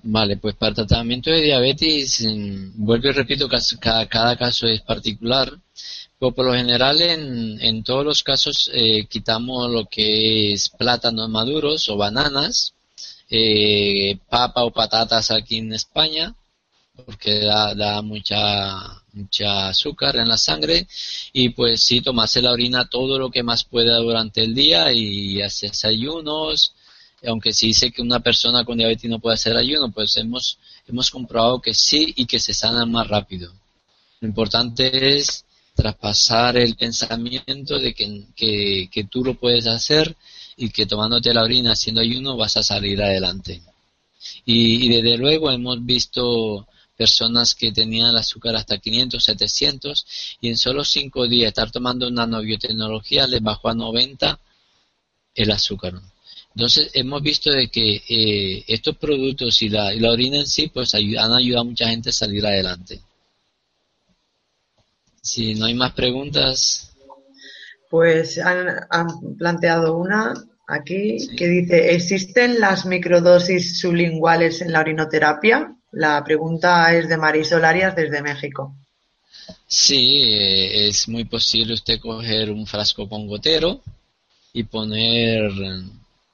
Vale, 0.03 0.37
pues 0.37 0.55
para 0.55 0.75
tratamiento 0.75 1.31
de 1.31 1.41
diabetes, 1.41 2.27
vuelvo 2.75 3.09
y 3.09 3.13
repito, 3.13 3.49
cada, 3.49 4.07
cada 4.07 4.37
caso 4.37 4.67
es 4.67 4.83
particular, 4.83 5.51
pero 6.19 6.33
por 6.33 6.45
lo 6.45 6.53
general 6.53 7.01
en, 7.01 7.59
en 7.63 7.83
todos 7.83 8.05
los 8.05 8.23
casos 8.23 8.71
eh, 8.75 9.07
quitamos 9.09 9.71
lo 9.71 9.87
que 9.87 10.53
es 10.53 10.69
plátanos 10.69 11.31
maduros 11.31 11.89
o 11.89 11.97
bananas, 11.97 12.75
eh, 13.31 14.19
papa 14.29 14.65
o 14.65 14.71
patatas 14.73 15.31
aquí 15.31 15.59
en 15.59 15.73
España, 15.73 16.35
porque 17.05 17.41
da, 17.45 18.03
mucha, 18.03 19.03
mucha 19.13 19.69
azúcar 19.69 20.17
en 20.17 20.29
la 20.29 20.37
sangre 20.37 20.87
y 21.33 21.51
pues 21.51 21.83
sí, 21.83 22.01
tomarse 22.01 22.43
la 22.43 22.53
orina 22.53 22.89
todo 22.89 23.19
lo 23.19 23.31
que 23.31 23.43
más 23.43 23.65
pueda 23.65 23.99
durante 23.99 24.43
el 24.43 24.55
día 24.55 24.93
y 24.93 25.41
hacer 25.43 25.73
ayunos, 25.85 26.75
aunque 27.27 27.53
sí 27.53 27.69
dice 27.69 27.91
que 27.91 28.03
una 28.03 28.21
persona 28.21 28.65
con 28.65 28.79
diabetes 28.79 29.11
no 29.11 29.21
puede 29.21 29.35
hacer 29.35 29.57
ayuno, 29.57 29.91
pues 29.93 30.17
hemos, 30.17 30.59
hemos 30.87 31.11
comprobado 31.11 31.61
que 31.61 31.75
sí 31.75 32.13
y 32.17 32.27
que 32.27 32.41
se 32.41 32.55
sana 32.55 32.85
más 32.87 33.07
rápido. 33.07 33.53
Lo 34.21 34.29
importante 34.29 35.17
es 35.17 35.45
traspasar 35.75 36.57
el 36.57 36.75
pensamiento 36.75 37.79
de 37.79 37.95
que, 37.95 38.25
que, 38.35 38.89
que 38.91 39.05
tú 39.05 39.25
lo 39.25 39.35
puedes 39.35 39.67
hacer 39.69 40.17
y 40.59 40.71
que 40.71 40.87
tomándote 40.87 41.33
la 41.33 41.43
orina 41.43 41.73
haciendo 41.73 42.01
ayuno 42.01 42.37
vas 42.37 42.57
a 42.57 42.63
salir 42.63 43.03
adelante. 43.03 43.63
Y, 44.45 44.89
desde 44.89 45.17
luego 45.17 45.51
hemos 45.51 45.85
visto 45.85 46.67
personas 46.97 47.55
que 47.55 47.71
tenían 47.71 48.11
el 48.11 48.17
azúcar 48.17 48.57
hasta 48.57 48.79
500, 48.79 49.23
700 49.23 50.07
y 50.41 50.49
en 50.49 50.57
solo 50.57 50.85
5 50.85 51.29
días 51.29 51.49
estar 51.49 51.71
tomando 51.71 52.09
una 52.09 52.27
bioteknología 52.41 53.27
les 53.27 53.41
bajó 53.41 53.69
a 53.69 53.75
90 53.75 54.39
el 55.37 55.51
azúcar. 55.53 55.95
Entonces 56.55 56.91
hemos 56.95 57.23
visto 57.23 57.53
de 57.53 57.69
que 57.69 58.03
eh, 58.09 58.65
estos 58.67 58.97
productos 58.97 59.63
y 59.63 59.69
la, 59.69 59.95
y 59.95 60.01
la 60.01 60.11
orina 60.11 60.39
en 60.39 60.47
sí 60.49 60.69
pues 60.69 60.93
han 60.95 61.33
ayudado 61.33 61.61
a 61.61 61.65
mucha 61.65 61.89
gente 61.89 62.11
a 62.11 62.13
salir 62.13 62.45
adelante. 62.45 63.01
Si 65.23 65.55
no 65.55 65.67
hay 65.67 65.75
más 65.75 65.93
preguntas. 65.93 66.91
Pues 67.91 68.39
han, 68.39 69.37
planteado 69.37 69.97
una 69.97 70.35
aquí 70.69 71.17
que 71.37 71.49
dice, 71.49 71.95
¿existen 71.95 72.61
las 72.61 72.87
microdosis 72.87 73.81
sublinguales 73.81 74.61
en 74.61 74.73
la 74.73 74.81
orinoterapia? 74.81 75.75
La 75.91 76.23
pregunta 76.23 76.95
es 76.95 77.09
de 77.09 77.17
Marisol 77.17 77.65
Arias 77.65 77.97
desde 77.97 78.23
México. 78.23 78.77
Sí, 79.67 80.23
eh, 80.25 80.89
es 80.89 81.09
muy 81.09 81.25
posible 81.25 81.75
usted 81.75 81.99
coger 81.99 82.51
un 82.51 82.67
frasco 82.67 83.09
con 83.09 83.27
gotero 83.27 83.81
y 84.53 84.65
poner 84.65 85.51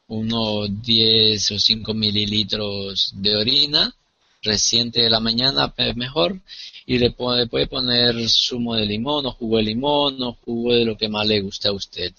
unos 0.08 0.82
10 0.82 1.50
o 1.52 1.58
5 1.58 1.94
mililitros 1.94 3.12
de 3.16 3.36
orina 3.36 3.94
reciente 4.42 5.00
de 5.00 5.10
la 5.10 5.20
mañana, 5.20 5.72
mejor, 5.96 6.38
y 6.86 6.98
le 6.98 7.10
puede, 7.12 7.46
puede 7.46 7.66
poner 7.66 8.28
zumo 8.28 8.74
de 8.74 8.84
limón 8.84 9.24
o 9.26 9.32
jugo 9.32 9.56
de 9.56 9.62
limón 9.62 10.22
o 10.22 10.34
jugo 10.44 10.74
de 10.74 10.84
lo 10.84 10.96
que 10.96 11.08
más 11.08 11.26
le 11.26 11.40
guste 11.40 11.68
a 11.68 11.72
usted. 11.72 12.12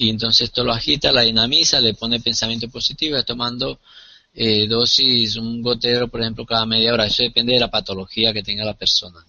Y 0.00 0.08
entonces 0.08 0.48
esto 0.48 0.64
lo 0.64 0.72
agita, 0.72 1.12
la 1.12 1.20
dinamiza, 1.20 1.78
le 1.78 1.92
pone 1.92 2.20
pensamiento 2.20 2.70
positivo 2.70 3.18
y 3.18 3.22
tomando 3.22 3.80
eh, 4.32 4.66
dosis, 4.66 5.36
un 5.36 5.60
gotero, 5.60 6.08
por 6.08 6.22
ejemplo, 6.22 6.46
cada 6.46 6.64
media 6.64 6.94
hora. 6.94 7.04
Eso 7.04 7.22
depende 7.22 7.52
de 7.52 7.60
la 7.60 7.70
patología 7.70 8.32
que 8.32 8.42
tenga 8.42 8.64
la 8.64 8.72
persona. 8.72 9.22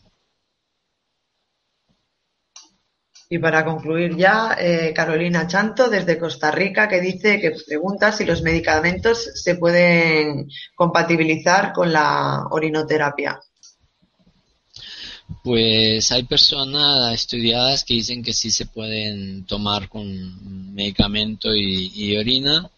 Y 3.28 3.38
para 3.40 3.66
concluir 3.66 4.16
ya, 4.16 4.56
eh, 4.58 4.94
Carolina 4.96 5.46
Chanto 5.46 5.90
desde 5.90 6.18
Costa 6.18 6.52
Rica 6.52 6.88
que 6.88 7.02
dice 7.02 7.42
que 7.42 7.52
pregunta 7.68 8.14
si 8.14 8.24
los 8.24 8.42
medicamentos 8.42 9.30
se 9.44 9.56
pueden 9.56 10.48
compatibilizar 10.74 11.74
con 11.74 11.92
la 11.92 12.48
orinoterapia. 12.50 13.42
Pues 15.44 16.12
hay 16.12 16.24
personas 16.24 17.14
estudiadas 17.14 17.84
que 17.84 17.96
dicen 17.96 18.24
que 18.24 18.34
sí 18.34 18.52
se 18.52 18.66
pueden 18.66 19.46
tomar 19.46 19.88
con 19.88 20.74
medicamento 20.74 21.56
y, 21.56 22.16
orina. 22.18 22.70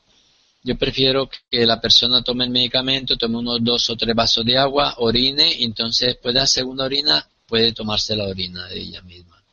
Yo 0.64 0.78
prefiero 0.78 1.30
que 1.49 1.66
la 1.66 1.82
persona 1.82 2.22
tome 2.22 2.45
el 2.45 2.51
medicamento, 2.51 3.18
tome 3.18 3.38
unos 3.38 3.64
dos 3.64 3.89
o 3.89 3.97
tres 3.97 4.16
vasos 4.16 4.45
de 4.45 4.58
agua, 4.58 4.95
orine, 4.99 5.54
y 5.58 5.66
entonces 5.66 6.10
después 6.10 6.34
de 6.34 6.39
la 6.41 6.47
segunda 6.47 6.86
orina 6.86 7.28
puede 7.47 7.74
tomarse 7.74 8.16
la 8.16 8.28
orina 8.28 8.68
de 8.68 8.80
ella 8.80 9.01
misma. 9.01 9.43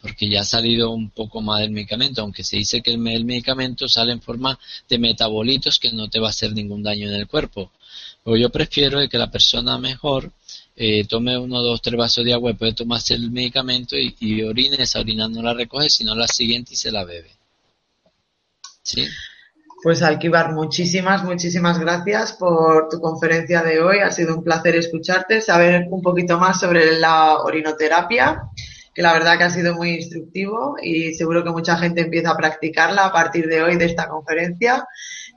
Porque 0.00 0.28
ya 0.28 0.42
ha 0.42 0.44
salido 0.44 0.90
un 0.90 1.10
poco 1.10 1.40
más 1.40 1.60
del 1.60 1.70
medicamento, 1.70 2.20
aunque 2.20 2.44
se 2.44 2.58
dice 2.58 2.82
que 2.82 2.92
el, 2.92 3.06
el 3.08 3.24
medicamento 3.24 3.88
sale 3.88 4.12
en 4.12 4.20
forma 4.20 4.58
de 4.88 4.98
metabolitos 4.98 5.78
que 5.78 5.90
no 5.92 6.08
te 6.08 6.20
va 6.20 6.28
a 6.28 6.30
hacer 6.30 6.52
ningún 6.52 6.82
daño 6.82 7.08
en 7.08 7.14
el 7.14 7.26
cuerpo. 7.26 7.72
Pero 8.22 8.36
yo 8.36 8.50
prefiero 8.50 9.06
que 9.08 9.18
la 9.18 9.30
persona 9.30 9.78
mejor 9.78 10.32
eh, 10.76 11.06
tome 11.06 11.38
uno, 11.38 11.62
dos, 11.62 11.80
tres 11.80 11.96
vasos 11.96 12.24
de 12.24 12.34
agua 12.34 12.50
y 12.50 12.54
puede 12.54 12.72
tomarse 12.72 13.14
el 13.14 13.30
medicamento 13.30 13.96
y, 13.96 14.42
orine, 14.42 14.76
esa 14.80 15.00
orina 15.00 15.28
no 15.28 15.42
la 15.42 15.54
recoge, 15.54 15.88
sino 15.88 16.14
la 16.14 16.26
siguiente 16.26 16.74
y 16.74 16.76
se 16.76 16.90
la 16.90 17.04
bebe. 17.04 17.30
¿Sí? 18.82 19.06
Pues 19.82 20.02
Alquivar, 20.02 20.52
muchísimas, 20.52 21.22
muchísimas 21.24 21.78
gracias 21.78 22.32
por 22.32 22.88
tu 22.88 23.00
conferencia 23.00 23.62
de 23.62 23.80
hoy. 23.80 23.98
Ha 23.98 24.10
sido 24.10 24.34
un 24.34 24.42
placer 24.42 24.74
escucharte, 24.76 25.40
saber 25.40 25.86
un 25.90 26.02
poquito 26.02 26.38
más 26.38 26.58
sobre 26.58 26.98
la 26.98 27.38
orinoterapia, 27.40 28.42
que 28.94 29.02
la 29.02 29.12
verdad 29.12 29.36
que 29.36 29.44
ha 29.44 29.50
sido 29.50 29.74
muy 29.74 29.90
instructivo 29.90 30.76
y 30.82 31.14
seguro 31.14 31.44
que 31.44 31.50
mucha 31.50 31.76
gente 31.76 32.00
empieza 32.00 32.30
a 32.30 32.36
practicarla 32.36 33.04
a 33.04 33.12
partir 33.12 33.46
de 33.46 33.62
hoy 33.62 33.76
de 33.76 33.84
esta 33.84 34.08
conferencia 34.08 34.86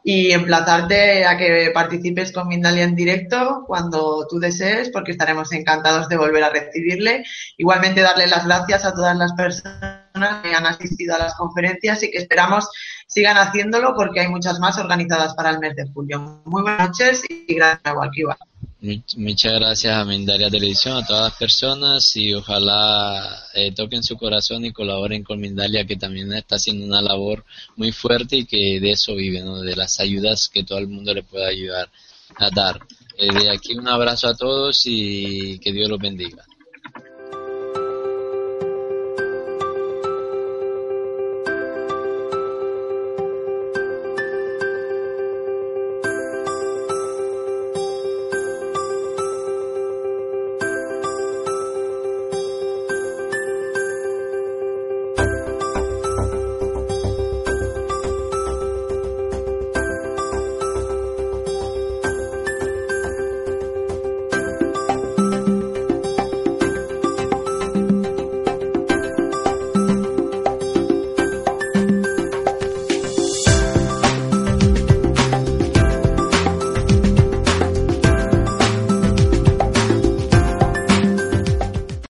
y 0.03 0.31
emplazarte 0.31 1.25
a 1.25 1.37
que 1.37 1.71
participes 1.73 2.31
con 2.31 2.47
Mindalia 2.47 2.83
en 2.83 2.95
directo 2.95 3.63
cuando 3.67 4.25
tú 4.29 4.39
desees, 4.39 4.89
porque 4.89 5.11
estaremos 5.11 5.51
encantados 5.51 6.07
de 6.09 6.17
volver 6.17 6.43
a 6.43 6.49
recibirle. 6.49 7.23
Igualmente 7.57 8.01
darle 8.01 8.27
las 8.27 8.45
gracias 8.45 8.85
a 8.85 8.93
todas 8.93 9.17
las 9.17 9.33
personas 9.33 10.41
que 10.43 10.55
han 10.55 10.65
asistido 10.65 11.15
a 11.15 11.19
las 11.19 11.35
conferencias 11.35 12.01
y 12.03 12.11
que 12.11 12.17
esperamos 12.17 12.69
sigan 13.07 13.37
haciéndolo 13.37 13.93
porque 13.95 14.21
hay 14.21 14.27
muchas 14.27 14.59
más 14.59 14.77
organizadas 14.77 15.33
para 15.35 15.51
el 15.51 15.59
mes 15.59 15.75
de 15.75 15.85
julio. 15.93 16.41
Muy 16.45 16.61
buenas 16.61 16.89
noches 16.89 17.23
y 17.29 17.55
gracias 17.55 17.81
a 17.85 18.46
Muchas 18.79 19.53
gracias 19.53 19.95
a 19.95 20.05
Mindalia 20.05 20.51
Televisión, 20.51 20.97
a 20.97 21.05
todas 21.05 21.31
las 21.31 21.39
personas 21.39 22.15
y 22.15 22.31
ojalá 22.35 23.43
eh, 23.55 23.71
toquen 23.71 24.03
su 24.03 24.15
corazón 24.17 24.65
y 24.65 24.71
colaboren 24.71 25.23
con 25.23 25.39
Mindalia 25.39 25.87
que 25.87 25.95
también 25.95 26.31
está 26.33 26.57
haciendo 26.57 26.85
una 26.85 27.01
labor 27.01 27.43
muy 27.75 27.91
fuerte 27.91 28.37
y 28.37 28.45
que 28.45 28.79
de 28.79 28.91
eso 28.91 29.15
vive, 29.15 29.41
de 29.41 29.75
las 29.75 29.99
ayudas 29.99 30.47
que 30.47 30.63
todo 30.63 30.77
el 30.77 30.87
mundo 30.87 31.11
le 31.11 31.23
pueda 31.23 31.47
ayudar 31.47 31.89
a 32.35 32.51
dar. 32.51 32.79
Eh, 33.17 33.33
de 33.33 33.49
aquí 33.49 33.73
un 33.73 33.87
abrazo 33.87 34.27
a 34.27 34.35
todos 34.35 34.83
y 34.85 35.57
que 35.57 35.71
Dios 35.71 35.89
los 35.89 35.99
bendiga. 35.99 36.45